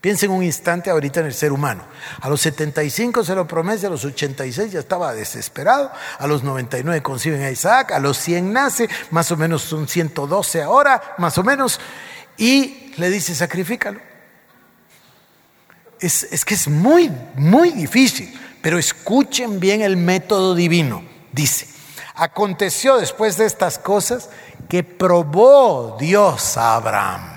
Piensen 0.00 0.30
un 0.30 0.42
instante 0.42 0.90
ahorita 0.90 1.20
en 1.20 1.26
el 1.26 1.34
ser 1.34 1.50
humano. 1.50 1.82
A 2.20 2.28
los 2.28 2.40
75 2.42 3.24
se 3.24 3.34
lo 3.34 3.46
promete, 3.46 3.86
a 3.86 3.90
los 3.90 4.04
86 4.04 4.72
ya 4.72 4.80
estaba 4.80 5.14
desesperado, 5.14 5.90
a 6.18 6.26
los 6.26 6.42
99 6.42 7.02
conciben 7.02 7.42
a 7.42 7.50
Isaac, 7.50 7.92
a 7.92 7.98
los 7.98 8.18
100 8.18 8.52
nace, 8.52 8.88
más 9.10 9.30
o 9.30 9.36
menos 9.38 9.62
son 9.62 9.88
112 9.88 10.62
ahora, 10.62 11.14
más 11.16 11.38
o 11.38 11.42
menos, 11.42 11.80
y 12.36 12.92
le 12.98 13.08
dice, 13.08 13.34
sacrifícalo. 13.34 13.98
Es, 16.00 16.24
es 16.24 16.44
que 16.44 16.52
es 16.52 16.68
muy, 16.68 17.10
muy 17.34 17.70
difícil, 17.70 18.38
pero 18.60 18.78
escuchen 18.78 19.58
bien 19.58 19.80
el 19.80 19.96
método 19.96 20.54
divino. 20.54 21.02
Dice, 21.32 21.66
aconteció 22.14 22.98
después 22.98 23.38
de 23.38 23.46
estas 23.46 23.78
cosas 23.78 24.28
que 24.68 24.84
probó 24.84 25.96
Dios 25.98 26.58
a 26.58 26.74
Abraham 26.74 27.33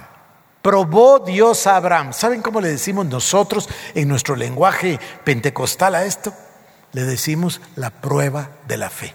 probó 0.68 1.20
Dios 1.20 1.65
a 1.65 1.78
Abraham. 1.78 2.11
¿Saben 2.11 2.41
cómo 2.41 2.59
le 2.59 2.68
decimos 2.68 3.05
nosotros 3.05 3.70
en 3.95 4.09
nuestro 4.09 4.36
lenguaje 4.36 4.99
pentecostal 5.24 5.95
a 5.95 6.03
esto? 6.03 6.34
Le 6.91 7.05
decimos 7.05 7.61
la 7.78 7.89
prueba 7.89 8.49
de 8.68 8.76
la 8.76 8.89
fe. 8.89 9.13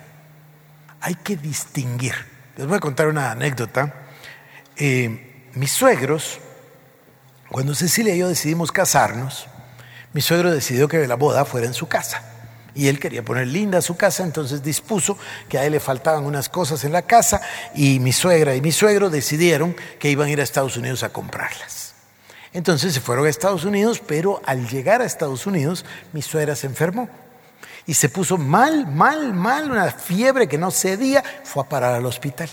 Hay 1.03 1.15
que 1.17 1.37
distinguir. 1.37 2.15
Les 2.57 2.67
voy 2.67 2.79
a 2.79 2.81
contar 2.81 3.07
una 3.09 3.33
anécdota. 3.33 3.93
Eh, 4.77 5.51
mis 5.53 5.71
suegros, 5.71 6.41
cuando 7.51 7.75
Cecilia 7.75 8.15
y 8.15 8.21
yo 8.21 8.29
decidimos 8.31 8.73
casarnos, 8.73 9.47
mi 10.15 10.23
suegro 10.23 10.51
decidió 10.51 10.89
que 10.89 11.07
la 11.07 11.17
boda 11.17 11.45
fuera 11.45 11.67
en 11.67 11.75
su 11.75 11.87
casa. 11.87 12.32
Y 12.75 12.89
él 12.89 12.99
quería 12.99 13.23
poner 13.23 13.49
linda 13.49 13.83
su 13.83 13.97
casa, 13.97 14.23
entonces 14.23 14.63
dispuso 14.63 15.19
que 15.49 15.59
a 15.59 15.65
él 15.67 15.73
le 15.73 15.81
faltaban 15.81 16.25
unas 16.25 16.49
cosas 16.49 16.85
en 16.85 16.93
la 16.93 17.03
casa 17.03 17.41
y 17.75 17.99
mi 17.99 18.13
suegra 18.13 18.55
y 18.55 18.61
mi 18.61 18.73
suegro 18.73 19.11
decidieron 19.11 19.77
que 19.99 20.11
iban 20.11 20.29
a 20.29 20.31
ir 20.31 20.41
a 20.41 20.45
Estados 20.45 20.77
Unidos 20.77 21.03
a 21.03 21.11
comprarlas. 21.11 21.95
Entonces 22.55 22.95
se 22.95 23.01
fueron 23.01 23.27
a 23.27 23.31
Estados 23.31 23.65
Unidos, 23.65 24.01
pero 24.07 24.41
al 24.47 24.69
llegar 24.69 25.03
a 25.03 25.05
Estados 25.05 25.47
Unidos 25.47 25.85
mi 26.13 26.23
suegra 26.23 26.57
se 26.57 26.67
enfermó 26.67 27.09
y 27.87 27.95
se 27.95 28.09
puso 28.09 28.39
mal, 28.39 28.87
mal, 28.87 29.35
mal, 29.35 29.71
una 29.71 29.91
fiebre 29.91 30.49
que 30.49 30.59
no 30.59 30.71
cedía, 30.71 31.23
fue 31.45 31.63
a 31.63 31.69
parar 31.69 31.95
al 31.95 32.07
hospital. 32.07 32.49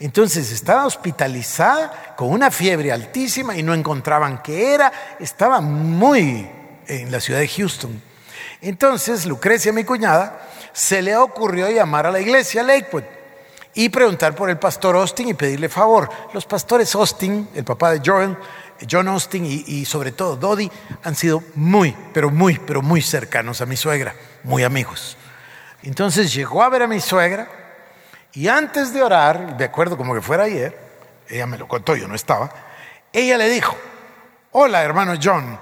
Entonces 0.00 0.52
estaba 0.52 0.86
hospitalizada 0.86 2.14
con 2.16 2.30
una 2.30 2.50
fiebre 2.50 2.92
altísima 2.92 3.56
y 3.56 3.62
no 3.62 3.74
encontraban 3.74 4.42
qué 4.42 4.74
era, 4.74 4.92
estaba 5.18 5.60
muy 5.60 6.48
en 6.86 7.10
la 7.10 7.20
ciudad 7.20 7.40
de 7.40 7.48
Houston. 7.48 8.07
Entonces, 8.60 9.26
Lucrecia, 9.26 9.72
mi 9.72 9.84
cuñada, 9.84 10.48
se 10.72 11.02
le 11.02 11.16
ocurrió 11.16 11.70
llamar 11.70 12.06
a 12.06 12.10
la 12.10 12.20
iglesia 12.20 12.62
Lakewood 12.62 13.04
y 13.74 13.88
preguntar 13.90 14.34
por 14.34 14.50
el 14.50 14.58
pastor 14.58 14.96
Austin 14.96 15.28
y 15.28 15.34
pedirle 15.34 15.68
favor. 15.68 16.08
Los 16.32 16.46
pastores 16.46 16.94
Austin, 16.94 17.48
el 17.54 17.64
papá 17.64 17.92
de 17.92 18.02
Joel, 18.04 18.36
John 18.90 19.08
Austin 19.08 19.44
y, 19.44 19.64
y, 19.66 19.84
sobre 19.84 20.12
todo 20.12 20.36
Dodi 20.36 20.70
han 21.04 21.14
sido 21.14 21.42
muy, 21.54 21.96
pero 22.12 22.30
muy, 22.30 22.58
pero 22.58 22.82
muy 22.82 23.02
cercanos 23.02 23.60
a 23.60 23.66
mi 23.66 23.76
suegra, 23.76 24.14
muy 24.42 24.64
amigos. 24.64 25.16
Entonces 25.82 26.32
llegó 26.32 26.62
a 26.62 26.68
ver 26.68 26.82
a 26.82 26.88
mi 26.88 27.00
suegra 27.00 27.48
y 28.32 28.48
antes 28.48 28.92
de 28.92 29.02
orar, 29.02 29.56
de 29.56 29.64
acuerdo 29.64 29.96
como 29.96 30.14
que 30.14 30.20
fuera 30.20 30.44
ayer, 30.44 30.76
ella 31.28 31.46
me 31.46 31.58
lo 31.58 31.68
contó, 31.68 31.96
yo 31.96 32.08
no 32.08 32.14
estaba, 32.14 32.50
ella 33.12 33.36
le 33.36 33.48
dijo, 33.48 33.76
hola 34.52 34.82
hermano 34.82 35.14
John, 35.22 35.58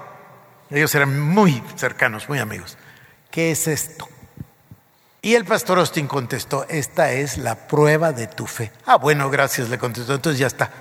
ellos 0.69 0.93
eran 0.95 1.19
muy 1.19 1.63
cercanos, 1.75 2.27
muy 2.29 2.39
amigos. 2.39 2.77
¿Qué 3.31 3.51
es 3.51 3.67
esto? 3.67 4.07
Y 5.21 5.35
el 5.35 5.45
pastor 5.45 5.79
Austin 5.79 6.07
contestó, 6.07 6.65
esta 6.69 7.11
es 7.11 7.37
la 7.37 7.67
prueba 7.67 8.13
de 8.13 8.27
tu 8.27 8.45
fe. 8.45 8.71
Ah, 8.85 8.97
bueno, 8.97 9.29
gracias, 9.29 9.69
le 9.69 9.77
contestó, 9.77 10.15
entonces 10.15 10.39
ya 10.39 10.47
está. 10.47 10.71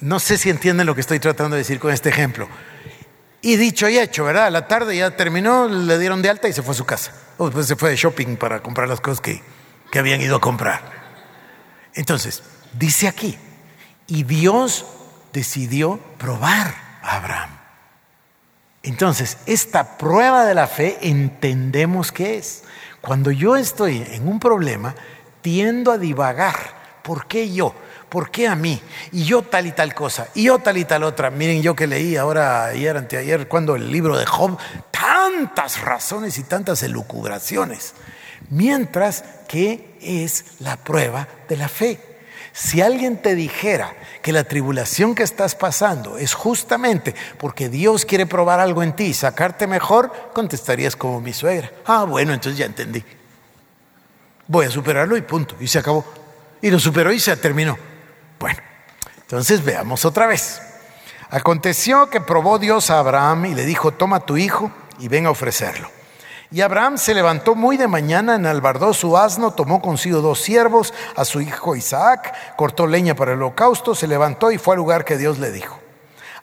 No 0.00 0.20
sé 0.20 0.36
si 0.36 0.50
entienden 0.50 0.86
lo 0.86 0.94
que 0.94 1.00
estoy 1.00 1.20
tratando 1.20 1.56
de 1.56 1.62
decir 1.62 1.80
con 1.80 1.92
este 1.92 2.08
ejemplo. 2.08 2.48
Y 3.40 3.56
dicho 3.56 3.88
y 3.88 3.98
hecho, 3.98 4.24
¿verdad? 4.24 4.50
la 4.50 4.66
tarde 4.66 4.96
ya 4.96 5.16
terminó, 5.16 5.68
le 5.68 5.98
dieron 5.98 6.22
de 6.22 6.28
alta 6.28 6.48
y 6.48 6.52
se 6.52 6.62
fue 6.62 6.72
a 6.72 6.76
su 6.76 6.84
casa. 6.84 7.12
O 7.38 7.46
después 7.46 7.66
se 7.66 7.76
fue 7.76 7.90
de 7.90 7.96
shopping 7.96 8.36
para 8.36 8.62
comprar 8.62 8.88
las 8.88 9.00
cosas 9.00 9.20
que, 9.20 9.42
que 9.90 9.98
habían 9.98 10.20
ido 10.20 10.36
a 10.36 10.40
comprar. 10.40 10.82
Entonces, 11.94 12.42
dice 12.72 13.08
aquí, 13.08 13.38
y 14.06 14.24
Dios 14.24 14.86
decidió 15.32 15.98
probar 16.18 16.74
a 17.02 17.16
Abraham. 17.16 17.57
Entonces, 18.88 19.36
esta 19.44 19.98
prueba 19.98 20.46
de 20.46 20.54
la 20.54 20.66
fe 20.66 20.96
entendemos 21.02 22.10
qué 22.10 22.38
es. 22.38 22.62
Cuando 23.02 23.30
yo 23.30 23.54
estoy 23.54 24.02
en 24.12 24.26
un 24.26 24.40
problema, 24.40 24.94
tiendo 25.42 25.92
a 25.92 25.98
divagar. 25.98 26.56
¿Por 27.02 27.26
qué 27.26 27.52
yo? 27.52 27.74
¿Por 28.08 28.30
qué 28.30 28.48
a 28.48 28.54
mí? 28.54 28.80
Y 29.12 29.24
yo 29.24 29.42
tal 29.42 29.66
y 29.66 29.72
tal 29.72 29.94
cosa, 29.94 30.28
y 30.34 30.44
yo 30.44 30.58
tal 30.60 30.78
y 30.78 30.86
tal 30.86 31.02
otra. 31.02 31.30
Miren, 31.30 31.60
yo 31.60 31.76
que 31.76 31.86
leí 31.86 32.16
ahora, 32.16 32.64
ayer, 32.64 32.96
anteayer, 32.96 33.46
cuando 33.46 33.76
el 33.76 33.92
libro 33.92 34.16
de 34.16 34.24
Job, 34.24 34.56
tantas 34.90 35.82
razones 35.82 36.38
y 36.38 36.44
tantas 36.44 36.82
elucubraciones. 36.82 37.92
Mientras 38.48 39.22
que 39.48 39.98
es 40.00 40.46
la 40.60 40.78
prueba 40.78 41.28
de 41.46 41.58
la 41.58 41.68
fe. 41.68 42.00
Si 42.60 42.80
alguien 42.80 43.18
te 43.18 43.36
dijera 43.36 43.94
que 44.20 44.32
la 44.32 44.42
tribulación 44.42 45.14
que 45.14 45.22
estás 45.22 45.54
pasando 45.54 46.18
es 46.18 46.34
justamente 46.34 47.14
porque 47.38 47.68
Dios 47.68 48.04
quiere 48.04 48.26
probar 48.26 48.58
algo 48.58 48.82
en 48.82 48.96
ti 48.96 49.04
y 49.04 49.14
sacarte 49.14 49.68
mejor, 49.68 50.12
contestarías 50.34 50.96
como 50.96 51.20
mi 51.20 51.32
suegra. 51.32 51.70
Ah, 51.86 52.02
bueno, 52.02 52.34
entonces 52.34 52.58
ya 52.58 52.66
entendí. 52.66 53.04
Voy 54.48 54.66
a 54.66 54.72
superarlo 54.72 55.16
y 55.16 55.22
punto. 55.22 55.54
Y 55.60 55.68
se 55.68 55.78
acabó. 55.78 56.04
Y 56.60 56.68
lo 56.72 56.80
superó 56.80 57.12
y 57.12 57.20
se 57.20 57.36
terminó. 57.36 57.78
Bueno, 58.40 58.58
entonces 59.18 59.64
veamos 59.64 60.04
otra 60.04 60.26
vez. 60.26 60.60
Aconteció 61.30 62.10
que 62.10 62.20
probó 62.20 62.58
Dios 62.58 62.90
a 62.90 62.98
Abraham 62.98 63.46
y 63.46 63.54
le 63.54 63.64
dijo, 63.66 63.92
toma 63.92 64.26
tu 64.26 64.36
hijo 64.36 64.72
y 64.98 65.06
ven 65.06 65.26
a 65.26 65.30
ofrecerlo. 65.30 65.92
Y 66.50 66.62
Abraham 66.62 66.96
se 66.96 67.14
levantó 67.14 67.54
muy 67.54 67.76
de 67.76 67.88
mañana, 67.88 68.36
enalbardó 68.36 68.94
su 68.94 69.18
asno, 69.18 69.52
tomó 69.52 69.82
consigo 69.82 70.22
dos 70.22 70.40
siervos, 70.40 70.94
a 71.14 71.26
su 71.26 71.42
hijo 71.42 71.76
Isaac, 71.76 72.34
cortó 72.56 72.86
leña 72.86 73.14
para 73.14 73.32
el 73.32 73.38
holocausto, 73.38 73.94
se 73.94 74.06
levantó 74.06 74.50
y 74.50 74.56
fue 74.56 74.74
al 74.74 74.78
lugar 74.78 75.04
que 75.04 75.18
Dios 75.18 75.38
le 75.38 75.52
dijo. 75.52 75.78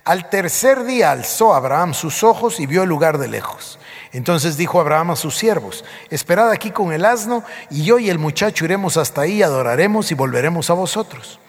Al 0.03 0.29
tercer 0.29 0.83
día 0.83 1.09
alzó 1.09 1.55
Abraham 1.55 1.95
sus 1.95 2.23
ojos 2.23 2.59
y 2.59 2.67
vio 2.67 2.83
el 2.83 2.89
lugar 2.89 3.17
de 3.17 3.27
lejos. 3.27 3.79
Entonces 4.11 4.57
dijo 4.57 4.79
Abraham 4.79 5.11
a 5.11 5.15
sus 5.15 5.35
siervos, 5.35 5.83
esperad 6.11 6.51
aquí 6.51 6.69
con 6.69 6.93
el 6.93 7.03
asno, 7.03 7.43
y 7.71 7.83
yo 7.83 7.97
y 7.97 8.11
el 8.11 8.19
muchacho 8.19 8.63
iremos 8.63 8.97
hasta 8.97 9.21
ahí, 9.21 9.41
adoraremos 9.41 10.11
y 10.11 10.15
volveremos 10.15 10.69
a 10.69 10.73
vosotros. 10.73 11.39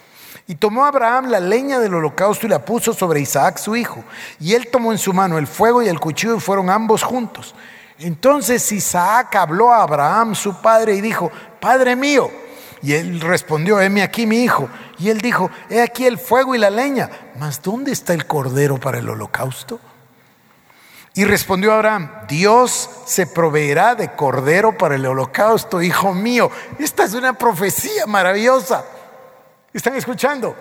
Y 0.48 0.54
tomó 0.54 0.86
Abraham 0.86 1.26
la 1.26 1.40
leña 1.40 1.78
del 1.78 1.94
holocausto 1.94 2.46
y 2.46 2.48
la 2.48 2.64
puso 2.64 2.94
sobre 2.94 3.20
Isaac 3.20 3.58
su 3.58 3.76
hijo. 3.76 4.02
Y 4.40 4.54
él 4.54 4.68
tomó 4.70 4.92
en 4.92 4.98
su 4.98 5.12
mano 5.12 5.36
el 5.36 5.46
fuego 5.46 5.82
y 5.82 5.88
el 5.88 6.00
cuchillo 6.00 6.36
y 6.36 6.40
fueron 6.40 6.70
ambos 6.70 7.02
juntos. 7.02 7.54
Entonces 7.98 8.70
Isaac 8.72 9.34
habló 9.36 9.72
a 9.72 9.82
Abraham, 9.82 10.34
su 10.34 10.60
padre, 10.60 10.94
y 10.94 11.00
dijo, 11.00 11.30
Padre 11.60 11.96
mío. 11.96 12.30
Y 12.82 12.92
él 12.92 13.20
respondió, 13.20 13.80
heme 13.80 14.02
aquí 14.02 14.26
mi 14.26 14.42
hijo. 14.42 14.68
Y 14.98 15.10
él 15.10 15.20
dijo, 15.20 15.50
he 15.70 15.82
aquí 15.82 16.06
el 16.06 16.18
fuego 16.18 16.54
y 16.54 16.58
la 16.58 16.70
leña, 16.70 17.10
mas 17.38 17.62
¿dónde 17.62 17.92
está 17.92 18.14
el 18.14 18.26
cordero 18.26 18.78
para 18.78 18.98
el 18.98 19.08
holocausto? 19.08 19.80
Y 21.14 21.24
respondió 21.24 21.72
Abraham, 21.72 22.10
Dios 22.28 22.90
se 23.06 23.26
proveerá 23.26 23.94
de 23.94 24.12
cordero 24.12 24.76
para 24.76 24.96
el 24.96 25.06
holocausto, 25.06 25.80
hijo 25.80 26.12
mío. 26.12 26.50
Esta 26.78 27.04
es 27.04 27.14
una 27.14 27.32
profecía 27.32 28.06
maravillosa. 28.06 28.84
¿Están 29.72 29.94
escuchando? 29.94 30.54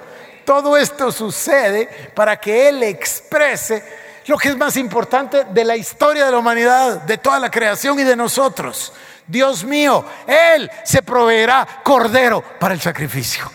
Todo 0.46 0.78
esto 0.78 1.12
sucede 1.12 2.12
para 2.16 2.40
que 2.40 2.70
Él 2.70 2.84
exprese 2.84 3.84
lo 4.28 4.38
que 4.38 4.50
es 4.50 4.58
más 4.58 4.76
importante 4.78 5.46
de 5.46 5.64
la 5.64 5.76
historia 5.76 6.26
de 6.26 6.32
la 6.32 6.38
humanidad, 6.38 7.02
de 7.02 7.18
toda 7.18 7.40
la 7.40 7.52
creación 7.52 8.00
y 8.00 8.04
de 8.04 8.16
nosotros. 8.16 8.94
Dios 9.28 9.64
mío, 9.64 10.06
Él 10.28 10.70
se 10.84 11.02
proveerá 11.02 11.68
cordero 11.84 12.44
para 12.60 12.74
el 12.74 12.82
sacrificio. 12.82 13.52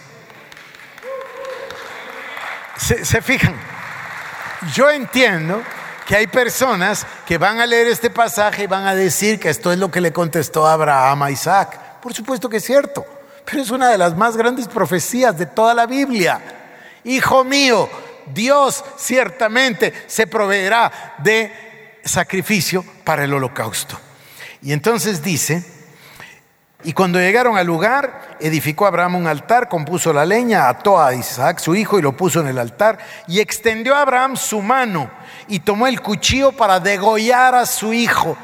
¿Se, 2.77 3.21
fijan? 3.21 3.55
Yo 4.75 4.91
entiendo 4.91 5.63
que 6.07 6.17
hay 6.17 6.27
personas 6.27 7.07
que 7.27 7.37
van 7.37 7.61
a 7.61 7.67
leer 7.67 7.89
este 7.89 8.09
pasaje 8.09 8.65
y 8.65 8.67
van 8.67 8.87
a 8.87 8.95
decir 8.95 9.39
que 9.39 9.51
esto 9.51 9.71
es 9.71 9.79
lo 9.79 9.91
que 9.91 10.01
le 10.01 10.13
contestó 10.13 10.67
Abraham 10.67 11.25
a 11.25 11.31
Isaac. 11.31 12.01
Por 12.01 12.15
supuesto 12.15 12.49
que 12.49 12.57
es 12.57 12.65
cierto, 12.65 13.05
pero 13.45 13.63
es 13.63 13.71
una 13.71 13.91
de 13.91 13.99
las 13.99 14.17
más 14.17 14.37
grandes 14.37 14.67
profecías 14.67 15.37
de 15.37 15.47
toda 15.47 15.75
la 15.75 15.87
Biblia. 15.87 16.41
hijo 17.05 17.45
mío, 17.45 17.89
Dios 18.33 18.85
ciertamente 18.97 19.93
se 20.07 20.27
proveerá 20.27 21.17
de 21.19 21.99
sacrificio 22.05 22.85
para 23.05 23.25
el 23.25 23.33
holocausto. 23.33 23.99
Y 24.63 24.73
entonces 24.73 25.23
dice, 25.23 25.65
y 26.83 26.93
cuando 26.95 27.19
llegaron 27.19 27.59
al 27.59 27.67
lugar, 27.67 28.39
edificó 28.41 28.87
Abraham 28.87 29.17
un 29.17 29.27
altar, 29.27 29.69
compuso 29.69 30.13
la 30.13 30.25
leña, 30.25 30.69
ató 30.69 31.03
a 31.03 31.15
Isaac 31.15 31.59
su 31.59 31.75
hijo 31.75 31.99
y 31.99 32.03
lo 32.03 32.17
puso 32.17 32.41
en 32.41 32.49
el 32.49 32.59
altar, 32.59 32.99
y 33.27 33.41
extendió 33.41 33.95
a 33.95 34.03
Abraham 34.03 34.37
su 34.37 34.63
mano 34.63 35.11
y 35.47 35.61
tomó 35.61 35.87
el 35.87 36.01
cuchillo 36.01 36.53
para 36.53 36.81
degollar 36.81 37.55
a 37.55 37.67
su 37.67 37.93
hijo. 37.93 38.37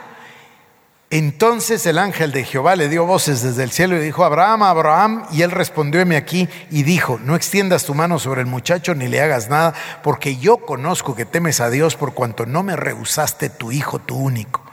Entonces 1.11 1.87
el 1.87 1.99
ángel 1.99 2.33
de 2.33 2.43
Jehová 2.43 2.75
le 2.75 2.89
dio 2.89 3.07
voces 3.07 3.41
desde 3.41 3.63
el 3.63 3.71
cielo 3.71 3.97
y 3.97 4.01
dijo, 4.01 4.25
Abraham, 4.25 4.65
Abraham, 4.65 5.27
y 5.31 5.43
él 5.43 5.53
respondióme 5.53 6.17
aquí 6.17 6.49
y 6.69 6.83
dijo, 6.83 7.21
no 7.23 7.37
extiendas 7.37 7.85
tu 7.85 7.95
mano 7.95 8.19
sobre 8.19 8.41
el 8.41 8.49
muchacho 8.49 8.95
ni 8.95 9.07
le 9.07 9.21
hagas 9.21 9.49
nada, 9.49 9.73
porque 10.03 10.37
yo 10.37 10.59
conozco 10.59 11.15
que 11.15 11.25
temes 11.25 11.61
a 11.61 11.71
Dios 11.71 11.95
por 11.95 12.13
cuanto 12.13 12.45
no 12.45 12.65
me 12.65 12.75
rehusaste 12.75 13.51
tu 13.51 13.71
hijo, 13.71 14.01
tu 14.01 14.17
único. 14.17 14.65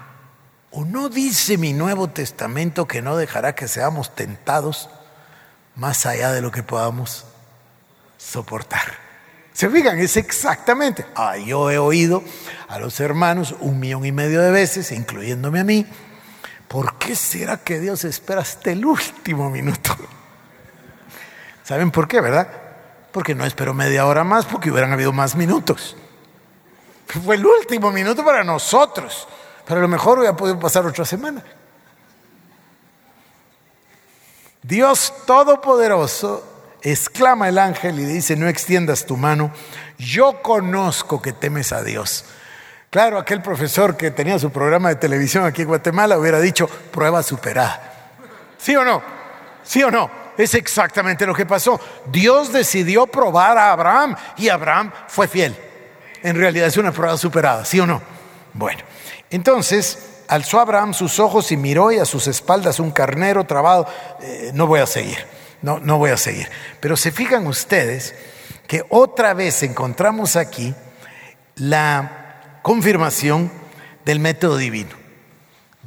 ¿O 0.72 0.86
no 0.86 1.08
dice 1.10 1.60
mi 1.60 1.72
Nuevo 1.72 2.10
Testamento 2.10 2.88
que 2.88 3.04
no 3.04 3.16
dejará 3.16 3.54
que 3.54 3.68
seamos 3.68 4.16
tentados 4.16 4.90
más 5.76 6.08
allá 6.08 6.32
de 6.32 6.42
lo 6.42 6.50
que 6.52 6.64
podamos 6.64 7.26
soportar? 8.18 9.04
Se 9.54 9.70
fijan, 9.70 10.00
es 10.00 10.18
exactamente. 10.18 11.06
Ah, 11.16 11.38
yo 11.38 11.70
he 11.70 11.78
oído 11.78 12.24
a 12.68 12.80
los 12.80 13.00
hermanos 13.00 13.54
un 13.60 13.80
millón 13.80 14.04
y 14.04 14.12
medio 14.12 14.42
de 14.42 14.50
veces, 14.50 14.92
incluyéndome 14.92 15.60
a 15.60 15.64
mí, 15.64 15.86
¿por 16.74 16.98
qué 16.98 17.16
será 17.16 17.58
que 17.58 17.80
Dios 17.80 18.04
espera 18.04 18.42
hasta 18.42 18.72
el 18.72 18.84
último 18.84 19.52
minuto? 19.52 19.96
¿Saben 21.62 21.92
por 21.92 22.08
qué, 22.08 22.20
verdad? 22.20 22.48
Porque 23.12 23.36
no 23.36 23.46
esperó 23.46 23.76
media 23.76 24.08
hora 24.08 24.24
más 24.24 24.48
porque 24.48 24.72
hubieran 24.72 24.92
habido 24.92 25.14
más 25.14 25.36
minutos. 25.36 25.96
Fue 27.24 27.36
el 27.36 27.46
último 27.46 27.92
minuto 27.92 28.26
para 28.26 28.44
nosotros. 28.44 29.28
Pero 29.68 29.82
a 29.82 29.84
lo 29.84 29.88
mejor 29.88 30.18
hubiera 30.18 30.36
podido 30.36 30.60
pasar 30.60 30.88
otra 30.88 31.06
semana. 31.06 31.44
Dios 34.64 35.14
Todopoderoso 35.28 36.44
exclama 36.82 37.50
el 37.50 37.60
ángel 37.60 38.00
y 38.00 38.04
dice, 38.06 38.36
no 38.36 38.48
extiendas 38.48 39.06
tu 39.06 39.16
mano, 39.16 39.52
yo 40.00 40.42
conozco 40.42 41.22
que 41.22 41.34
temes 41.34 41.72
a 41.72 41.84
Dios. 41.84 42.26
Claro, 42.94 43.18
aquel 43.18 43.42
profesor 43.42 43.98
que 43.98 44.12
tenía 44.12 44.38
su 44.38 44.52
programa 44.52 44.90
de 44.90 44.98
televisión 44.98 45.46
aquí 45.46 45.64
en 45.64 45.68
Guatemala 45.68 46.16
hubiera 46.16 46.40
dicho, 46.40 46.68
prueba 46.68 47.24
superada. 47.24 48.22
¿Sí 48.60 48.76
o 48.76 48.86
no? 48.86 49.02
¿Sí 49.64 49.82
o 49.82 49.90
no? 49.90 50.12
Es 50.38 50.54
exactamente 50.54 51.26
lo 51.26 51.34
que 51.34 51.48
pasó. 51.48 51.82
Dios 52.12 52.54
decidió 52.54 53.08
probar 53.08 53.58
a 53.58 53.72
Abraham 53.72 54.16
y 54.38 54.50
Abraham 54.50 54.92
fue 55.08 55.28
fiel. 55.28 55.56
En 56.22 56.36
realidad 56.36 56.68
es 56.68 56.78
una 56.78 56.92
prueba 56.92 57.18
superada, 57.18 57.66
¿sí 57.66 57.80
o 57.80 57.88
no? 57.88 58.00
Bueno, 58.54 58.84
entonces 59.32 60.26
alzó 60.28 60.60
Abraham 60.60 60.94
sus 60.94 61.20
ojos 61.20 61.52
y 61.52 61.58
miró 61.58 61.92
y 61.92 61.98
a 61.98 62.06
sus 62.06 62.28
espaldas 62.28 62.80
un 62.80 62.92
carnero 62.92 63.44
trabado. 63.46 63.88
Eh, 64.22 64.52
no 64.54 64.68
voy 64.68 64.82
a 64.82 64.86
seguir, 64.86 65.18
no, 65.64 65.80
no 65.80 65.98
voy 65.98 66.12
a 66.12 66.18
seguir. 66.18 66.48
Pero 66.80 66.96
se 66.96 67.10
fijan 67.10 67.48
ustedes 67.48 68.14
que 68.68 68.86
otra 68.90 69.34
vez 69.34 69.64
encontramos 69.64 70.36
aquí 70.36 70.76
la 71.56 72.20
confirmación 72.64 73.52
del 74.06 74.20
método 74.20 74.58
divino. 74.58 74.96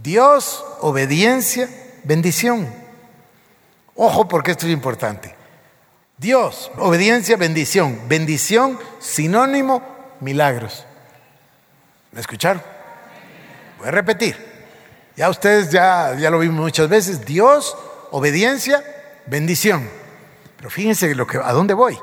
Dios, 0.01 0.65
obediencia, 0.81 1.69
bendición. 2.05 2.73
Ojo 3.97 4.29
porque 4.29 4.53
esto 4.53 4.67
es 4.67 4.73
importante. 4.73 5.35
Dios, 6.19 6.71
obediencia, 6.79 7.37
bendición. 7.37 8.01
Bendición, 8.09 8.79
sinónimo, 9.01 9.83
milagros. 10.21 10.87
¿Me 12.13 12.21
escucharon? 12.21 12.63
Voy 13.79 13.89
a 13.89 13.91
repetir. 13.91 14.37
Ya 15.17 15.31
ustedes 15.31 15.71
ya, 15.71 16.15
ya 16.19 16.31
lo 16.31 16.39
vimos 16.39 16.61
muchas 16.61 16.89
veces. 16.89 17.25
Dios, 17.25 17.77
obediencia, 18.11 18.85
bendición. 19.27 19.89
Pero 20.57 20.71
fíjense 20.71 21.15
lo 21.15 21.27
que, 21.27 21.39
a 21.39 21.53
dónde 21.53 21.75
voy. 21.75 21.99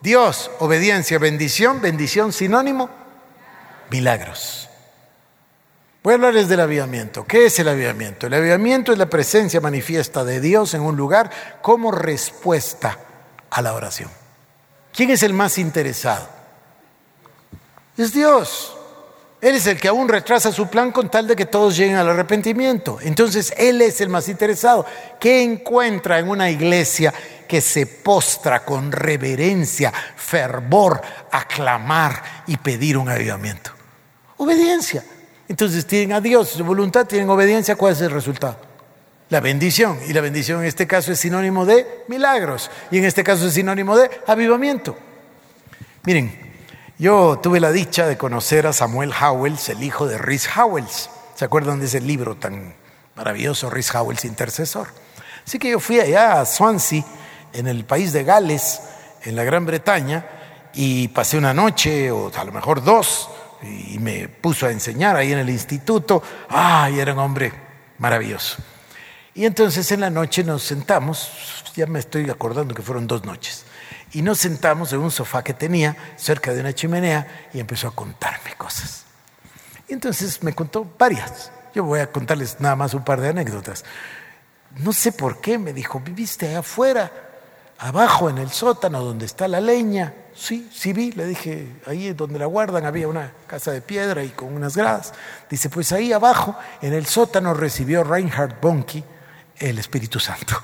Dios, 0.00 0.50
obediencia, 0.58 1.18
bendición, 1.18 1.80
bendición 1.80 2.32
sinónimo, 2.32 2.88
milagros. 3.92 4.68
Voy 6.02 6.12
a 6.12 6.14
hablarles 6.16 6.48
del 6.48 6.58
avivamiento. 6.60 7.24
¿Qué 7.24 7.46
es 7.46 7.58
el 7.60 7.68
avivamiento? 7.68 8.26
El 8.26 8.34
avivamiento 8.34 8.92
es 8.92 8.98
la 8.98 9.08
presencia 9.08 9.60
manifiesta 9.60 10.24
de 10.24 10.40
Dios 10.40 10.74
en 10.74 10.80
un 10.80 10.96
lugar 10.96 11.30
como 11.60 11.92
respuesta 11.92 12.98
a 13.50 13.62
la 13.62 13.74
oración. 13.74 14.10
¿Quién 14.92 15.10
es 15.10 15.22
el 15.22 15.32
más 15.32 15.58
interesado? 15.58 16.28
Es 17.96 18.12
Dios. 18.12 18.76
Él 19.40 19.54
es 19.56 19.66
el 19.66 19.80
que 19.80 19.88
aún 19.88 20.08
retrasa 20.08 20.50
su 20.52 20.68
plan 20.68 20.90
con 20.90 21.08
tal 21.08 21.26
de 21.28 21.36
que 21.36 21.46
todos 21.46 21.76
lleguen 21.76 21.96
al 21.96 22.08
arrepentimiento. 22.08 22.98
Entonces, 23.00 23.52
Él 23.56 23.80
es 23.82 24.00
el 24.00 24.08
más 24.08 24.28
interesado. 24.28 24.86
¿Qué 25.20 25.42
encuentra 25.42 26.18
en 26.18 26.28
una 26.28 26.50
iglesia 26.50 27.12
que 27.48 27.60
se 27.60 27.86
postra 27.86 28.64
con 28.64 28.90
reverencia, 28.90 29.92
fervor, 30.16 31.00
aclamar 31.30 32.44
y 32.46 32.56
pedir 32.56 32.96
un 32.96 33.08
avivamiento? 33.08 33.81
Obediencia. 34.42 35.04
Entonces 35.46 35.86
tienen 35.86 36.14
a 36.14 36.20
Dios, 36.20 36.48
su 36.48 36.64
voluntad, 36.64 37.06
tienen 37.06 37.30
obediencia, 37.30 37.76
¿cuál 37.76 37.92
es 37.92 38.00
el 38.00 38.10
resultado? 38.10 38.56
La 39.28 39.38
bendición. 39.38 40.00
Y 40.08 40.12
la 40.12 40.20
bendición 40.20 40.62
en 40.62 40.66
este 40.66 40.88
caso 40.88 41.12
es 41.12 41.20
sinónimo 41.20 41.64
de 41.64 42.04
milagros. 42.08 42.68
Y 42.90 42.98
en 42.98 43.04
este 43.04 43.22
caso 43.22 43.46
es 43.46 43.54
sinónimo 43.54 43.96
de 43.96 44.10
avivamiento. 44.26 44.96
Miren, 46.02 46.36
yo 46.98 47.38
tuve 47.40 47.60
la 47.60 47.70
dicha 47.70 48.08
de 48.08 48.18
conocer 48.18 48.66
a 48.66 48.72
Samuel 48.72 49.12
Howells, 49.12 49.68
el 49.68 49.84
hijo 49.84 50.08
de 50.08 50.18
Rhys 50.18 50.48
Howells. 50.56 51.08
¿Se 51.36 51.44
acuerdan 51.44 51.78
de 51.78 51.86
ese 51.86 52.00
libro 52.00 52.34
tan 52.34 52.74
maravilloso, 53.14 53.70
Rhys 53.70 53.94
Howells, 53.94 54.24
Intercesor? 54.24 54.88
Así 55.46 55.60
que 55.60 55.70
yo 55.70 55.78
fui 55.78 56.00
allá 56.00 56.40
a 56.40 56.46
Swansea, 56.46 57.04
en 57.52 57.68
el 57.68 57.84
país 57.84 58.12
de 58.12 58.24
Gales, 58.24 58.80
en 59.22 59.36
la 59.36 59.44
Gran 59.44 59.66
Bretaña, 59.66 60.26
y 60.74 61.06
pasé 61.08 61.38
una 61.38 61.54
noche, 61.54 62.10
o 62.10 62.32
a 62.36 62.42
lo 62.42 62.50
mejor 62.50 62.82
dos, 62.82 63.28
y 63.62 63.98
me 63.98 64.28
puso 64.28 64.66
a 64.66 64.70
enseñar 64.70 65.16
ahí 65.16 65.32
en 65.32 65.38
el 65.38 65.50
instituto. 65.50 66.22
¡Ay, 66.48 67.00
era 67.00 67.12
un 67.12 67.18
hombre 67.20 67.52
maravilloso! 67.98 68.56
Y 69.34 69.46
entonces 69.46 69.90
en 69.92 70.00
la 70.00 70.10
noche 70.10 70.44
nos 70.44 70.62
sentamos, 70.62 71.62
ya 71.74 71.86
me 71.86 71.98
estoy 71.98 72.28
acordando 72.28 72.74
que 72.74 72.82
fueron 72.82 73.06
dos 73.06 73.24
noches 73.24 73.64
y 74.12 74.22
nos 74.22 74.38
sentamos 74.38 74.92
en 74.92 75.00
un 75.00 75.10
sofá 75.10 75.42
que 75.42 75.54
tenía 75.54 75.96
cerca 76.16 76.52
de 76.52 76.60
una 76.60 76.74
chimenea 76.74 77.48
y 77.52 77.60
empezó 77.60 77.88
a 77.88 77.94
contarme 77.94 78.54
cosas. 78.56 79.04
Y 79.88 79.94
entonces 79.94 80.42
me 80.42 80.54
contó 80.54 80.86
varias. 80.98 81.50
Yo 81.74 81.84
voy 81.84 82.00
a 82.00 82.12
contarles 82.12 82.60
nada 82.60 82.76
más 82.76 82.92
un 82.92 83.04
par 83.04 83.20
de 83.20 83.30
anécdotas. 83.30 83.84
No 84.76 84.92
sé 84.92 85.12
por 85.12 85.40
qué 85.40 85.58
me 85.58 85.72
dijo, 85.72 86.00
viviste 86.00 86.48
allá 86.48 86.58
afuera, 86.58 87.10
abajo 87.78 88.28
en 88.28 88.38
el 88.38 88.50
sótano 88.50 89.02
donde 89.02 89.24
está 89.24 89.48
la 89.48 89.60
leña. 89.60 90.14
Sí, 90.34 90.68
sí 90.72 90.92
vi, 90.92 91.12
le 91.12 91.26
dije, 91.26 91.66
ahí 91.86 92.12
donde 92.12 92.38
la 92.38 92.46
guardan 92.46 92.86
había 92.86 93.06
una 93.06 93.32
casa 93.46 93.70
de 93.70 93.82
piedra 93.82 94.24
y 94.24 94.30
con 94.30 94.54
unas 94.54 94.76
gradas. 94.76 95.12
Dice, 95.50 95.68
pues 95.68 95.92
ahí 95.92 96.12
abajo, 96.12 96.56
en 96.80 96.94
el 96.94 97.06
sótano 97.06 97.54
recibió 97.54 98.02
Reinhard 98.02 98.60
Bonnke 98.60 99.04
el 99.58 99.78
Espíritu 99.78 100.18
Santo. 100.18 100.60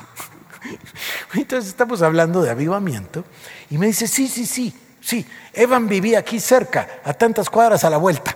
Entonces 1.35 1.69
estamos 1.69 2.03
hablando 2.03 2.43
de 2.43 2.51
avivamiento 2.51 3.25
y 3.71 3.79
me 3.79 3.87
dice, 3.87 4.09
sí, 4.09 4.29
sí, 4.29 4.47
sí, 4.47 4.75
sí, 5.01 5.27
Evan 5.53 5.89
vivía 5.89 6.21
aquí 6.21 6.41
cerca, 6.41 7.01
a 7.05 7.13
tantas 7.13 7.49
cuadras 7.51 7.85
a 7.85 7.91
la 7.91 7.99
vuelta. 7.99 8.35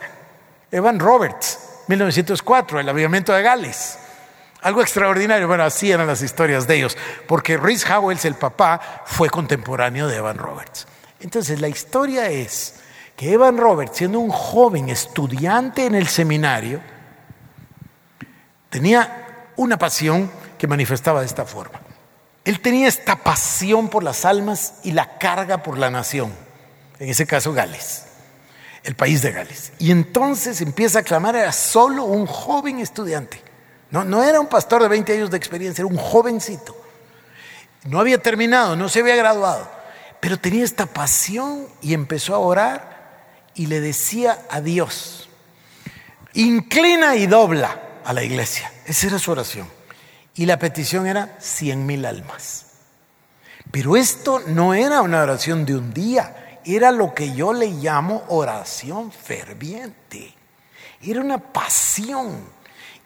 Evan 0.71 0.99
Roberts, 0.99 1.59
1904, 1.89 2.81
el 2.81 2.89
avivamiento 2.89 3.33
de 3.33 3.43
Gales. 3.43 3.99
Algo 4.63 4.81
extraordinario, 4.81 5.49
bueno, 5.49 5.65
así 5.65 5.91
eran 5.91 6.07
las 6.07 6.23
historias 6.23 6.69
de 6.69 6.77
ellos, 6.77 6.97
porque 7.27 7.57
Rhys 7.57 7.85
Howells, 7.91 8.25
el 8.25 8.37
papá, 8.37 8.81
fue 9.07 9.29
contemporáneo 9.29 10.07
de 10.07 10.17
Evan 10.17 10.39
Roberts. 10.39 10.87
Entonces 11.23 11.61
la 11.61 11.69
historia 11.69 12.29
es 12.29 12.75
que 13.17 13.33
Evan 13.33 13.57
Roberts, 13.57 13.97
siendo 13.97 14.19
un 14.19 14.31
joven 14.31 14.89
estudiante 14.89 15.87
en 15.87 15.95
el 15.95 16.09
seminario, 16.09 16.81
tenía 18.69 19.51
una 19.57 19.79
pasión 19.79 20.31
que 20.59 20.67
manifestaba 20.67 21.21
de 21.21 21.27
esta 21.27 21.45
forma. 21.45 21.81
Él 22.45 22.61
tenía 22.61 22.89
esta 22.89 23.17
pasión 23.17 23.89
por 23.89 24.03
las 24.03 24.25
almas 24.25 24.75
y 24.83 24.93
la 24.93 25.19
carga 25.19 25.63
por 25.63 25.79
la 25.79 25.91
nación, 25.91 26.33
en 26.99 27.09
ese 27.09 27.27
caso 27.27 27.53
Gales, 27.53 28.07
el 28.83 28.97
país 28.97 29.23
de 29.23 29.31
Gales. 29.31 29.73
Y 29.79 29.93
entonces 29.93 30.61
empieza 30.61 31.01
a 31.01 31.03
clamar, 31.03 31.37
era 31.37 31.53
solo 31.53 32.05
un 32.05 32.27
joven 32.27 32.81
estudiante, 32.81 33.41
no, 33.91 34.03
no 34.05 34.25
era 34.25 34.41
un 34.41 34.49
pastor 34.49 34.83
de 34.83 34.89
20 34.89 35.13
años 35.13 35.31
de 35.31 35.37
experiencia, 35.37 35.83
era 35.83 35.93
un 35.93 35.99
jovencito. 35.99 36.77
No 37.85 38.01
había 38.01 38.19
terminado, 38.19 38.75
no 38.75 38.89
se 38.89 39.01
había 39.01 39.17
graduado, 39.17 39.69
pero 40.23 40.39
tenía 40.39 40.63
esta 40.63 40.87
pasión 40.87 41.67
y 41.81 41.95
empezó 41.95 42.37
a 42.37 42.39
orar 42.39 43.51
y 43.57 43.67
le 43.67 43.81
decía 43.81 44.47
a 44.51 44.61
Dios, 44.61 45.29
inclina 46.35 47.17
y 47.17 47.27
dobla 47.27 47.99
a 48.05 48.13
la 48.13 48.23
iglesia. 48.23 48.73
Esa 48.87 49.09
era 49.09 49.19
su 49.19 49.33
oración. 49.33 49.67
Y 50.37 50.47
la 50.47 50.61
petición 50.61 51.09
era 51.09 51.37
cien 51.41 51.87
mil 51.87 52.07
almas. 52.07 52.67
Pero 53.73 53.97
esto 53.97 54.41
no 54.47 54.75
era 54.75 55.03
una 55.03 55.23
oración 55.23 55.67
de 55.67 55.75
un 55.75 55.93
día, 55.93 56.61
era 56.65 56.93
lo 56.93 57.15
que 57.15 57.35
yo 57.35 57.53
le 57.53 57.73
llamo 57.73 58.23
oración 58.29 59.11
ferviente. 59.11 60.33
Era 61.03 61.21
una 61.21 61.39
pasión. 61.39 62.45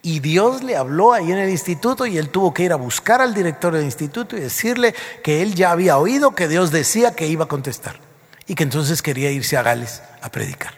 Y 0.06 0.20
Dios 0.20 0.62
le 0.62 0.76
habló 0.76 1.12
ahí 1.12 1.32
en 1.32 1.38
el 1.38 1.50
instituto 1.50 2.06
y 2.06 2.16
él 2.16 2.28
tuvo 2.28 2.54
que 2.54 2.62
ir 2.62 2.72
a 2.72 2.76
buscar 2.76 3.20
al 3.20 3.34
director 3.34 3.74
del 3.74 3.82
instituto 3.82 4.36
y 4.36 4.40
decirle 4.40 4.94
que 5.20 5.42
él 5.42 5.56
ya 5.56 5.72
había 5.72 5.98
oído 5.98 6.30
que 6.30 6.46
Dios 6.46 6.70
decía 6.70 7.16
que 7.16 7.26
iba 7.26 7.46
a 7.46 7.48
contestar 7.48 7.98
y 8.46 8.54
que 8.54 8.62
entonces 8.62 9.02
quería 9.02 9.32
irse 9.32 9.56
a 9.56 9.64
Gales 9.64 10.04
a 10.22 10.30
predicar. 10.30 10.74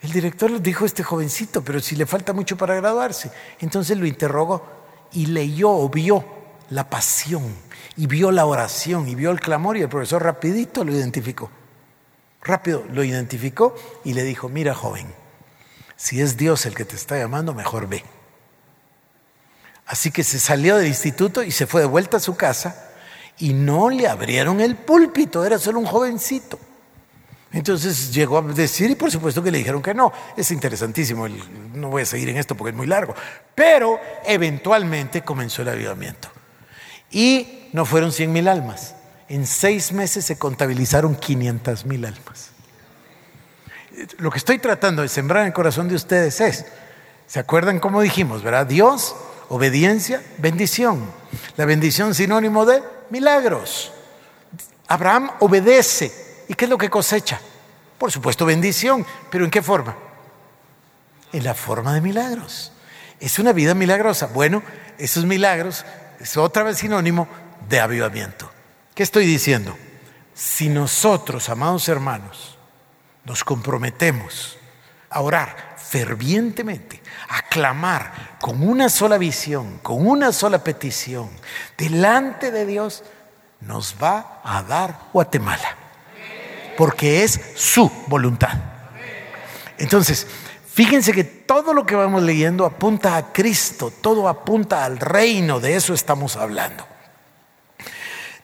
El 0.00 0.10
director 0.10 0.50
le 0.50 0.60
dijo 0.60 0.84
a 0.84 0.86
este 0.86 1.02
jovencito, 1.02 1.62
pero 1.62 1.80
si 1.80 1.96
le 1.96 2.06
falta 2.06 2.32
mucho 2.32 2.56
para 2.56 2.76
graduarse. 2.76 3.30
Entonces 3.60 3.98
lo 3.98 4.06
interrogó 4.06 4.64
y 5.12 5.26
leyó 5.26 5.68
o 5.68 5.90
vio 5.90 6.24
la 6.70 6.88
pasión 6.88 7.44
y 7.98 8.06
vio 8.06 8.30
la 8.30 8.46
oración 8.46 9.06
y 9.06 9.16
vio 9.16 9.32
el 9.32 9.40
clamor 9.40 9.76
y 9.76 9.82
el 9.82 9.90
profesor 9.90 10.22
rapidito 10.22 10.82
lo 10.82 10.94
identificó. 10.94 11.50
Rápido 12.40 12.86
lo 12.90 13.04
identificó 13.04 13.74
y 14.02 14.14
le 14.14 14.22
dijo, 14.22 14.48
mira 14.48 14.74
joven, 14.74 15.12
si 15.98 16.20
es 16.20 16.36
Dios 16.36 16.64
el 16.64 16.76
que 16.76 16.84
te 16.84 16.94
está 16.94 17.18
llamando, 17.18 17.52
mejor 17.52 17.88
ve. 17.88 18.04
Así 19.84 20.12
que 20.12 20.22
se 20.22 20.38
salió 20.38 20.76
del 20.76 20.86
instituto 20.86 21.42
y 21.42 21.50
se 21.50 21.66
fue 21.66 21.80
de 21.80 21.88
vuelta 21.88 22.18
a 22.18 22.20
su 22.20 22.36
casa 22.36 22.88
y 23.36 23.52
no 23.52 23.90
le 23.90 24.06
abrieron 24.06 24.60
el 24.60 24.76
púlpito, 24.76 25.44
era 25.44 25.58
solo 25.58 25.80
un 25.80 25.86
jovencito. 25.86 26.56
Entonces 27.50 28.14
llegó 28.14 28.38
a 28.38 28.42
decir, 28.42 28.90
y 28.90 28.94
por 28.94 29.10
supuesto 29.10 29.42
que 29.42 29.50
le 29.50 29.58
dijeron 29.58 29.82
que 29.82 29.92
no. 29.92 30.12
Es 30.36 30.52
interesantísimo, 30.52 31.26
no 31.28 31.88
voy 31.88 32.02
a 32.02 32.06
seguir 32.06 32.28
en 32.28 32.36
esto 32.36 32.54
porque 32.54 32.70
es 32.70 32.76
muy 32.76 32.86
largo. 32.86 33.14
Pero 33.56 33.98
eventualmente 34.24 35.22
comenzó 35.22 35.62
el 35.62 35.70
avivamiento. 35.70 36.28
Y 37.10 37.70
no 37.72 37.84
fueron 37.84 38.12
100 38.12 38.32
mil 38.32 38.46
almas. 38.46 38.94
En 39.28 39.46
seis 39.46 39.90
meses 39.90 40.24
se 40.24 40.38
contabilizaron 40.38 41.16
500 41.16 41.86
mil 41.86 42.04
almas. 42.04 42.47
Lo 44.18 44.30
que 44.30 44.38
estoy 44.38 44.58
tratando 44.58 45.02
de 45.02 45.08
sembrar 45.08 45.42
en 45.42 45.48
el 45.48 45.52
corazón 45.52 45.88
de 45.88 45.94
ustedes 45.94 46.40
es, 46.40 46.66
¿se 47.26 47.38
acuerdan 47.38 47.80
cómo 47.80 48.00
dijimos, 48.00 48.42
verdad? 48.42 48.66
Dios, 48.66 49.16
obediencia, 49.48 50.22
bendición. 50.38 51.10
La 51.56 51.64
bendición 51.64 52.14
sinónimo 52.14 52.64
de 52.64 52.82
milagros. 53.10 53.92
Abraham 54.86 55.30
obedece 55.40 56.28
¿Y 56.48 56.54
qué 56.54 56.64
es 56.64 56.70
lo 56.70 56.78
que 56.78 56.90
cosecha? 56.90 57.38
Por 57.98 58.10
supuesto, 58.10 58.46
bendición, 58.46 59.06
pero 59.30 59.44
¿en 59.44 59.50
qué 59.50 59.62
forma? 59.62 59.96
En 61.32 61.44
la 61.44 61.54
forma 61.54 61.92
de 61.92 62.00
milagros. 62.00 62.72
Es 63.20 63.38
una 63.38 63.52
vida 63.52 63.74
milagrosa. 63.74 64.26
Bueno, 64.28 64.62
esos 64.96 65.26
milagros 65.26 65.84
es 66.18 66.36
otra 66.36 66.62
vez 66.62 66.78
sinónimo 66.78 67.28
de 67.68 67.80
avivamiento. 67.80 68.50
¿Qué 68.94 69.02
estoy 69.02 69.26
diciendo? 69.26 69.76
Si 70.34 70.68
nosotros, 70.68 71.48
amados 71.50 71.88
hermanos, 71.88 72.57
nos 73.28 73.44
comprometemos 73.44 74.56
a 75.10 75.20
orar 75.20 75.76
fervientemente, 75.76 77.00
a 77.28 77.42
clamar 77.42 78.36
con 78.40 78.66
una 78.66 78.88
sola 78.88 79.18
visión, 79.18 79.78
con 79.82 80.06
una 80.06 80.32
sola 80.32 80.64
petición, 80.64 81.30
delante 81.76 82.50
de 82.50 82.66
Dios, 82.66 83.04
nos 83.60 83.96
va 84.02 84.40
a 84.42 84.62
dar 84.62 84.98
Guatemala 85.12 85.76
porque 86.76 87.24
es 87.24 87.40
su 87.56 87.90
voluntad. 88.06 88.52
Entonces, 89.78 90.26
fíjense 90.72 91.12
que 91.12 91.24
todo 91.24 91.74
lo 91.74 91.84
que 91.84 91.96
vamos 91.96 92.22
leyendo 92.22 92.64
apunta 92.64 93.16
a 93.16 93.32
Cristo, 93.32 93.92
todo 94.00 94.28
apunta 94.28 94.84
al 94.84 94.98
reino, 94.98 95.58
de 95.58 95.74
eso 95.74 95.92
estamos 95.92 96.36
hablando. 96.36 96.86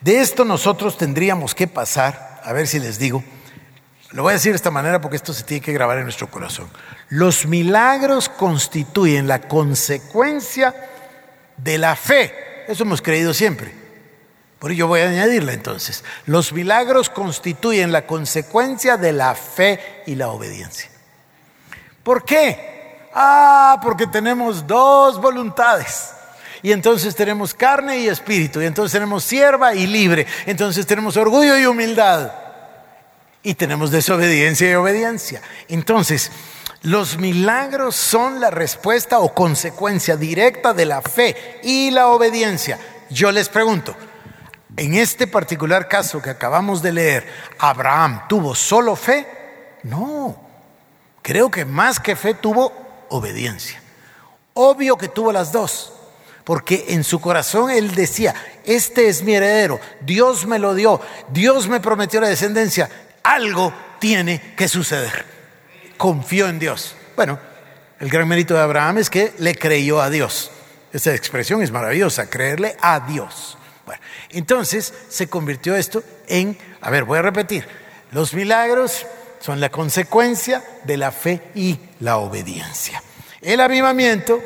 De 0.01 0.20
esto 0.20 0.45
nosotros 0.45 0.99
tendríamos 0.99 1.55
que 1.55 1.68
pasar, 1.68 2.41
a 2.45 2.53
ver 2.53 2.66
si 2.66 2.80
les 2.80 2.99
digo, 2.99 3.22
lo 4.15 4.23
voy 4.23 4.31
a 4.31 4.35
decir 4.35 4.53
de 4.53 4.57
esta 4.57 4.71
manera 4.71 5.01
porque 5.01 5.17
esto 5.17 5.33
se 5.33 5.43
tiene 5.43 5.61
que 5.61 5.73
grabar 5.73 5.99
en 5.99 6.05
nuestro 6.05 6.31
corazón. 6.31 6.71
Los 7.09 7.47
milagros 7.47 8.29
constituyen 8.29 9.27
la 9.27 9.41
consecuencia 9.41 10.73
de 11.57 11.79
la 11.79 11.97
fe. 11.97 12.33
Eso 12.69 12.85
hemos 12.85 13.03
creído 13.03 13.35
siempre. 13.35 13.75
Por 14.61 14.71
ello 14.71 14.87
voy 14.87 15.01
a 15.01 15.09
añadirla 15.09 15.53
entonces. 15.53 16.05
Los 16.27 16.53
milagros 16.53 17.11
constituyen 17.11 17.91
la 17.91 18.07
consecuencia 18.07 18.97
de 18.97 19.12
la 19.12 19.35
fe 19.35 20.05
y 20.07 20.15
la 20.15 20.29
obediencia. 20.29 20.89
¿Por 22.05 22.25
qué? 22.25 23.09
Ah, 23.12 23.81
porque 23.83 24.07
tenemos 24.07 24.65
dos 24.65 25.21
voluntades. 25.21 26.12
Y 26.62 26.71
entonces 26.71 27.17
tenemos 27.17 27.53
carne 27.53 27.99
y 27.99 28.07
espíritu. 28.07 28.62
Y 28.62 28.67
entonces 28.67 28.93
tenemos 28.93 29.25
sierva 29.25 29.75
y 29.75 29.89
libre. 29.89 30.25
Entonces 30.47 30.87
tenemos 30.87 31.17
orgullo 31.17 31.59
y 31.59 31.67
humildad. 31.67 32.44
Y 33.45 33.55
tenemos 33.55 33.93
desobediencia 33.93 34.69
y 34.69 34.75
obediencia. 34.75 35.41
Entonces, 35.69 36.33
los 36.83 37.19
milagros 37.19 37.95
son 37.95 38.41
la 38.41 38.51
respuesta 38.51 39.21
o 39.21 39.33
consecuencia 39.33 40.17
directa 40.17 40.75
de 40.75 40.85
la 40.85 41.01
fe 41.01 41.61
y 41.63 41.91
la 41.91 42.09
obediencia. 42.09 42.79
Yo 43.11 43.31
les 43.31 43.49
pregunto, 43.49 43.95
en 44.77 44.95
este 44.95 45.27
particular 45.27 45.89
caso 45.89 46.21
que 46.21 46.31
acabamos 46.31 46.83
de 46.83 46.93
leer, 46.93 47.27
¿Abraham 47.59 48.23
tuvo 48.29 48.55
solo 48.55 48.97
fe? 48.97 49.27
No, 49.85 50.37
creo 51.23 51.51
que 51.51 51.65
más 51.65 52.01
que 52.01 52.17
fe 52.17 52.35
tuvo 52.35 52.73
obediencia. 53.09 53.81
Obvio 54.55 54.97
que 54.97 55.09
tuvo 55.09 55.33
las 55.33 55.53
dos, 55.53 55.93
porque 56.45 56.87
en 56.89 57.05
su 57.05 57.21
corazón 57.21 57.71
él 57.71 57.95
decía, 57.95 58.35
este 58.65 59.09
es 59.09 59.23
mi 59.23 59.35
heredero, 59.35 59.81
Dios 60.01 60.47
me 60.47 60.59
lo 60.59 60.75
dio, 60.75 61.01
Dios 61.31 61.69
me 61.69 61.81
prometió 61.81 62.21
la 62.21 62.29
descendencia, 62.29 62.91
algo 63.25 63.72
tiene 63.99 64.55
que 64.57 64.68
suceder. 64.68 65.25
Confió 65.97 66.49
en 66.49 66.61
Dios. 66.61 66.95
Bueno, 67.16 67.41
el 67.99 68.09
gran 68.09 68.29
mérito 68.29 68.55
de 68.55 68.61
Abraham 68.61 68.99
es 68.99 69.11
que 69.11 69.33
le 69.39 69.57
creyó 69.57 70.01
a 70.01 70.11
Dios. 70.11 70.53
Esa 70.93 71.12
expresión 71.14 71.62
es 71.62 71.72
maravillosa, 71.72 72.31
creerle 72.31 72.77
a 72.81 73.01
Dios. 73.01 73.59
Bueno, 73.85 74.01
entonces 74.31 74.95
se 75.09 75.29
convirtió 75.29 75.75
esto 75.75 76.05
en, 76.29 76.57
a 76.81 76.91
ver, 76.91 77.05
voy 77.05 77.18
a 77.18 77.22
repetir, 77.22 77.66
los 78.12 78.33
milagros 78.33 79.07
son 79.41 79.61
la 79.61 79.70
consecuencia 79.70 80.64
de 80.85 80.97
la 80.97 81.11
fe 81.11 81.43
y 81.55 81.79
la 82.01 82.18
obediencia. 82.18 83.03
El 83.43 83.61
avivamiento 83.61 84.41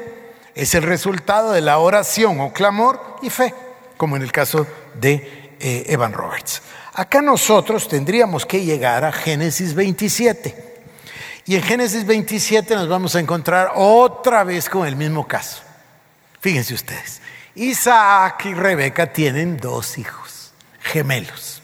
es 0.55 0.75
el 0.75 0.83
resultado 0.83 1.53
de 1.53 1.61
la 1.61 1.79
oración 1.79 2.41
o 2.41 2.53
clamor 2.53 3.19
y 3.23 3.31
fe, 3.31 3.55
como 3.97 4.17
en 4.17 4.23
el 4.23 4.33
caso 4.33 4.67
de 4.95 5.51
eh, 5.61 5.85
Evan 5.87 6.13
Roberts. 6.13 6.63
Acá 6.99 7.23
nosotros 7.23 7.87
tendríamos 7.87 8.45
que 8.45 8.65
llegar 8.65 9.05
a 9.05 9.13
Génesis 9.13 9.73
27. 9.73 10.83
Y 11.47 11.55
en 11.55 11.63
Génesis 11.63 12.05
27 12.05 12.75
nos 12.75 12.89
vamos 12.89 13.15
a 13.15 13.21
encontrar 13.21 13.71
otra 13.77 14.43
vez 14.43 14.69
con 14.69 14.85
el 14.85 14.97
mismo 14.97 15.25
caso. 15.25 15.63
Fíjense 16.41 16.75
ustedes. 16.75 17.21
Isaac 17.55 18.47
y 18.47 18.55
Rebeca 18.55 19.13
tienen 19.13 19.59
dos 19.59 19.97
hijos, 19.97 20.53
gemelos. 20.81 21.63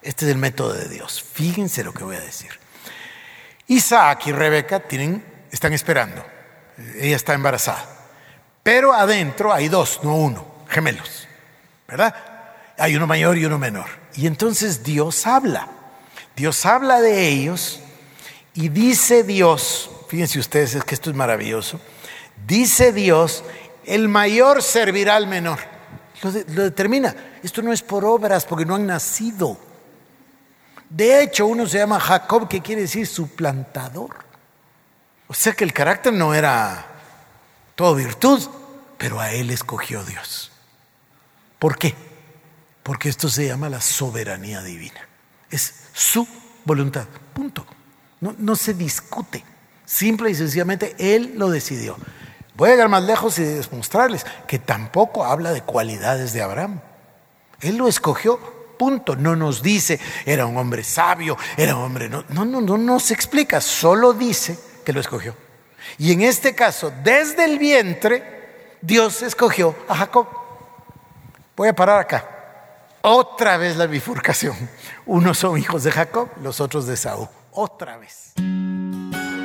Este 0.00 0.24
es 0.24 0.32
el 0.32 0.38
método 0.38 0.72
de 0.72 0.88
Dios. 0.88 1.22
Fíjense 1.22 1.84
lo 1.84 1.92
que 1.92 2.04
voy 2.04 2.16
a 2.16 2.20
decir. 2.20 2.58
Isaac 3.66 4.28
y 4.28 4.32
Rebeca 4.32 4.80
tienen, 4.80 5.22
están 5.52 5.74
esperando. 5.74 6.24
Ella 6.98 7.16
está 7.16 7.34
embarazada. 7.34 7.84
Pero 8.62 8.94
adentro 8.94 9.52
hay 9.52 9.68
dos, 9.68 10.00
no 10.02 10.14
uno, 10.14 10.46
gemelos. 10.66 11.28
¿Verdad? 11.86 12.37
Hay 12.78 12.96
uno 12.96 13.06
mayor 13.06 13.36
y 13.36 13.44
uno 13.44 13.58
menor. 13.58 13.86
Y 14.14 14.26
entonces 14.26 14.82
Dios 14.82 15.26
habla. 15.26 15.68
Dios 16.36 16.64
habla 16.64 17.00
de 17.00 17.28
ellos 17.28 17.80
y 18.54 18.68
dice 18.68 19.24
Dios, 19.24 19.90
fíjense 20.08 20.38
ustedes, 20.38 20.74
es 20.74 20.84
que 20.84 20.94
esto 20.94 21.10
es 21.10 21.16
maravilloso. 21.16 21.80
Dice 22.46 22.92
Dios, 22.92 23.44
el 23.84 24.08
mayor 24.08 24.62
servirá 24.62 25.16
al 25.16 25.26
menor. 25.26 25.58
Lo, 26.22 26.32
determina. 26.32 27.14
Esto 27.42 27.62
no 27.62 27.72
es 27.72 27.82
por 27.82 28.04
obras, 28.04 28.44
porque 28.44 28.64
no 28.64 28.74
han 28.74 28.86
nacido. 28.86 29.58
De 30.90 31.22
hecho, 31.22 31.46
uno 31.46 31.66
se 31.66 31.78
llama 31.78 32.00
Jacob, 32.00 32.48
que 32.48 32.60
quiere 32.60 32.82
decir 32.82 33.06
suplantador. 33.06 34.16
O 35.28 35.34
sea 35.34 35.52
que 35.52 35.64
el 35.64 35.72
carácter 35.72 36.12
no 36.12 36.34
era 36.34 36.86
todo 37.74 37.94
virtud, 37.94 38.42
pero 38.96 39.20
a 39.20 39.32
él 39.32 39.50
escogió 39.50 40.02
Dios. 40.02 40.50
¿Por 41.58 41.78
qué? 41.78 41.94
Porque 42.88 43.10
esto 43.10 43.28
se 43.28 43.46
llama 43.46 43.68
la 43.68 43.82
soberanía 43.82 44.62
divina. 44.62 45.06
Es 45.50 45.74
su 45.92 46.26
voluntad. 46.64 47.04
Punto. 47.34 47.66
No, 48.18 48.34
no 48.38 48.56
se 48.56 48.72
discute. 48.72 49.44
Simple 49.84 50.30
y 50.30 50.34
sencillamente 50.34 50.96
Él 50.98 51.34
lo 51.36 51.50
decidió. 51.50 51.98
Voy 52.54 52.70
a 52.70 52.72
llegar 52.72 52.88
más 52.88 53.02
lejos 53.02 53.38
y 53.40 53.42
demostrarles 53.42 54.24
que 54.46 54.58
tampoco 54.58 55.26
habla 55.26 55.52
de 55.52 55.60
cualidades 55.60 56.32
de 56.32 56.40
Abraham. 56.40 56.80
Él 57.60 57.76
lo 57.76 57.88
escogió, 57.88 58.38
punto. 58.78 59.16
No 59.16 59.36
nos 59.36 59.60
dice, 59.60 60.00
era 60.24 60.46
un 60.46 60.56
hombre 60.56 60.82
sabio, 60.82 61.36
era 61.58 61.76
un 61.76 61.82
hombre... 61.82 62.08
No, 62.08 62.24
no, 62.30 62.46
no, 62.46 62.62
no 62.62 62.78
nos 62.78 63.10
explica, 63.10 63.60
solo 63.60 64.14
dice 64.14 64.58
que 64.82 64.94
lo 64.94 65.00
escogió. 65.00 65.36
Y 65.98 66.10
en 66.10 66.22
este 66.22 66.54
caso, 66.54 66.90
desde 67.04 67.44
el 67.44 67.58
vientre, 67.58 68.78
Dios 68.80 69.20
escogió 69.20 69.76
a 69.88 69.94
Jacob. 69.94 70.26
Voy 71.54 71.68
a 71.68 71.74
parar 71.74 72.00
acá. 72.00 72.37
Otra 73.02 73.56
vez 73.56 73.76
la 73.76 73.86
bifurcación. 73.86 74.56
Unos 75.06 75.38
son 75.38 75.56
hijos 75.58 75.84
de 75.84 75.92
Jacob, 75.92 76.28
los 76.42 76.60
otros 76.60 76.86
de 76.86 76.96
Saúl. 76.96 77.28
Otra 77.52 77.96
vez. 77.96 78.34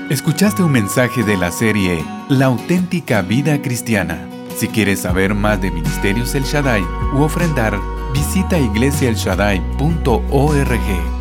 Escuchaste 0.10 0.64
un 0.64 0.72
mensaje 0.72 1.24
de 1.24 1.38
la 1.38 1.52
serie 1.52 2.04
La 2.30 2.48
auténtica 2.48 3.22
vida 3.22 3.62
cristiana. 3.62 4.28
Si 4.58 4.68
quieres 4.68 5.02
saber 5.02 5.34
más 5.34 5.62
de 5.62 5.72
Ministerios 5.72 6.36
El 6.36 6.44
Shaddai 6.44 6.84
u 7.14 7.24
ofrendar, 7.24 7.80
visita 8.14 8.60
iglesiaelshaddai.org. 8.60 11.13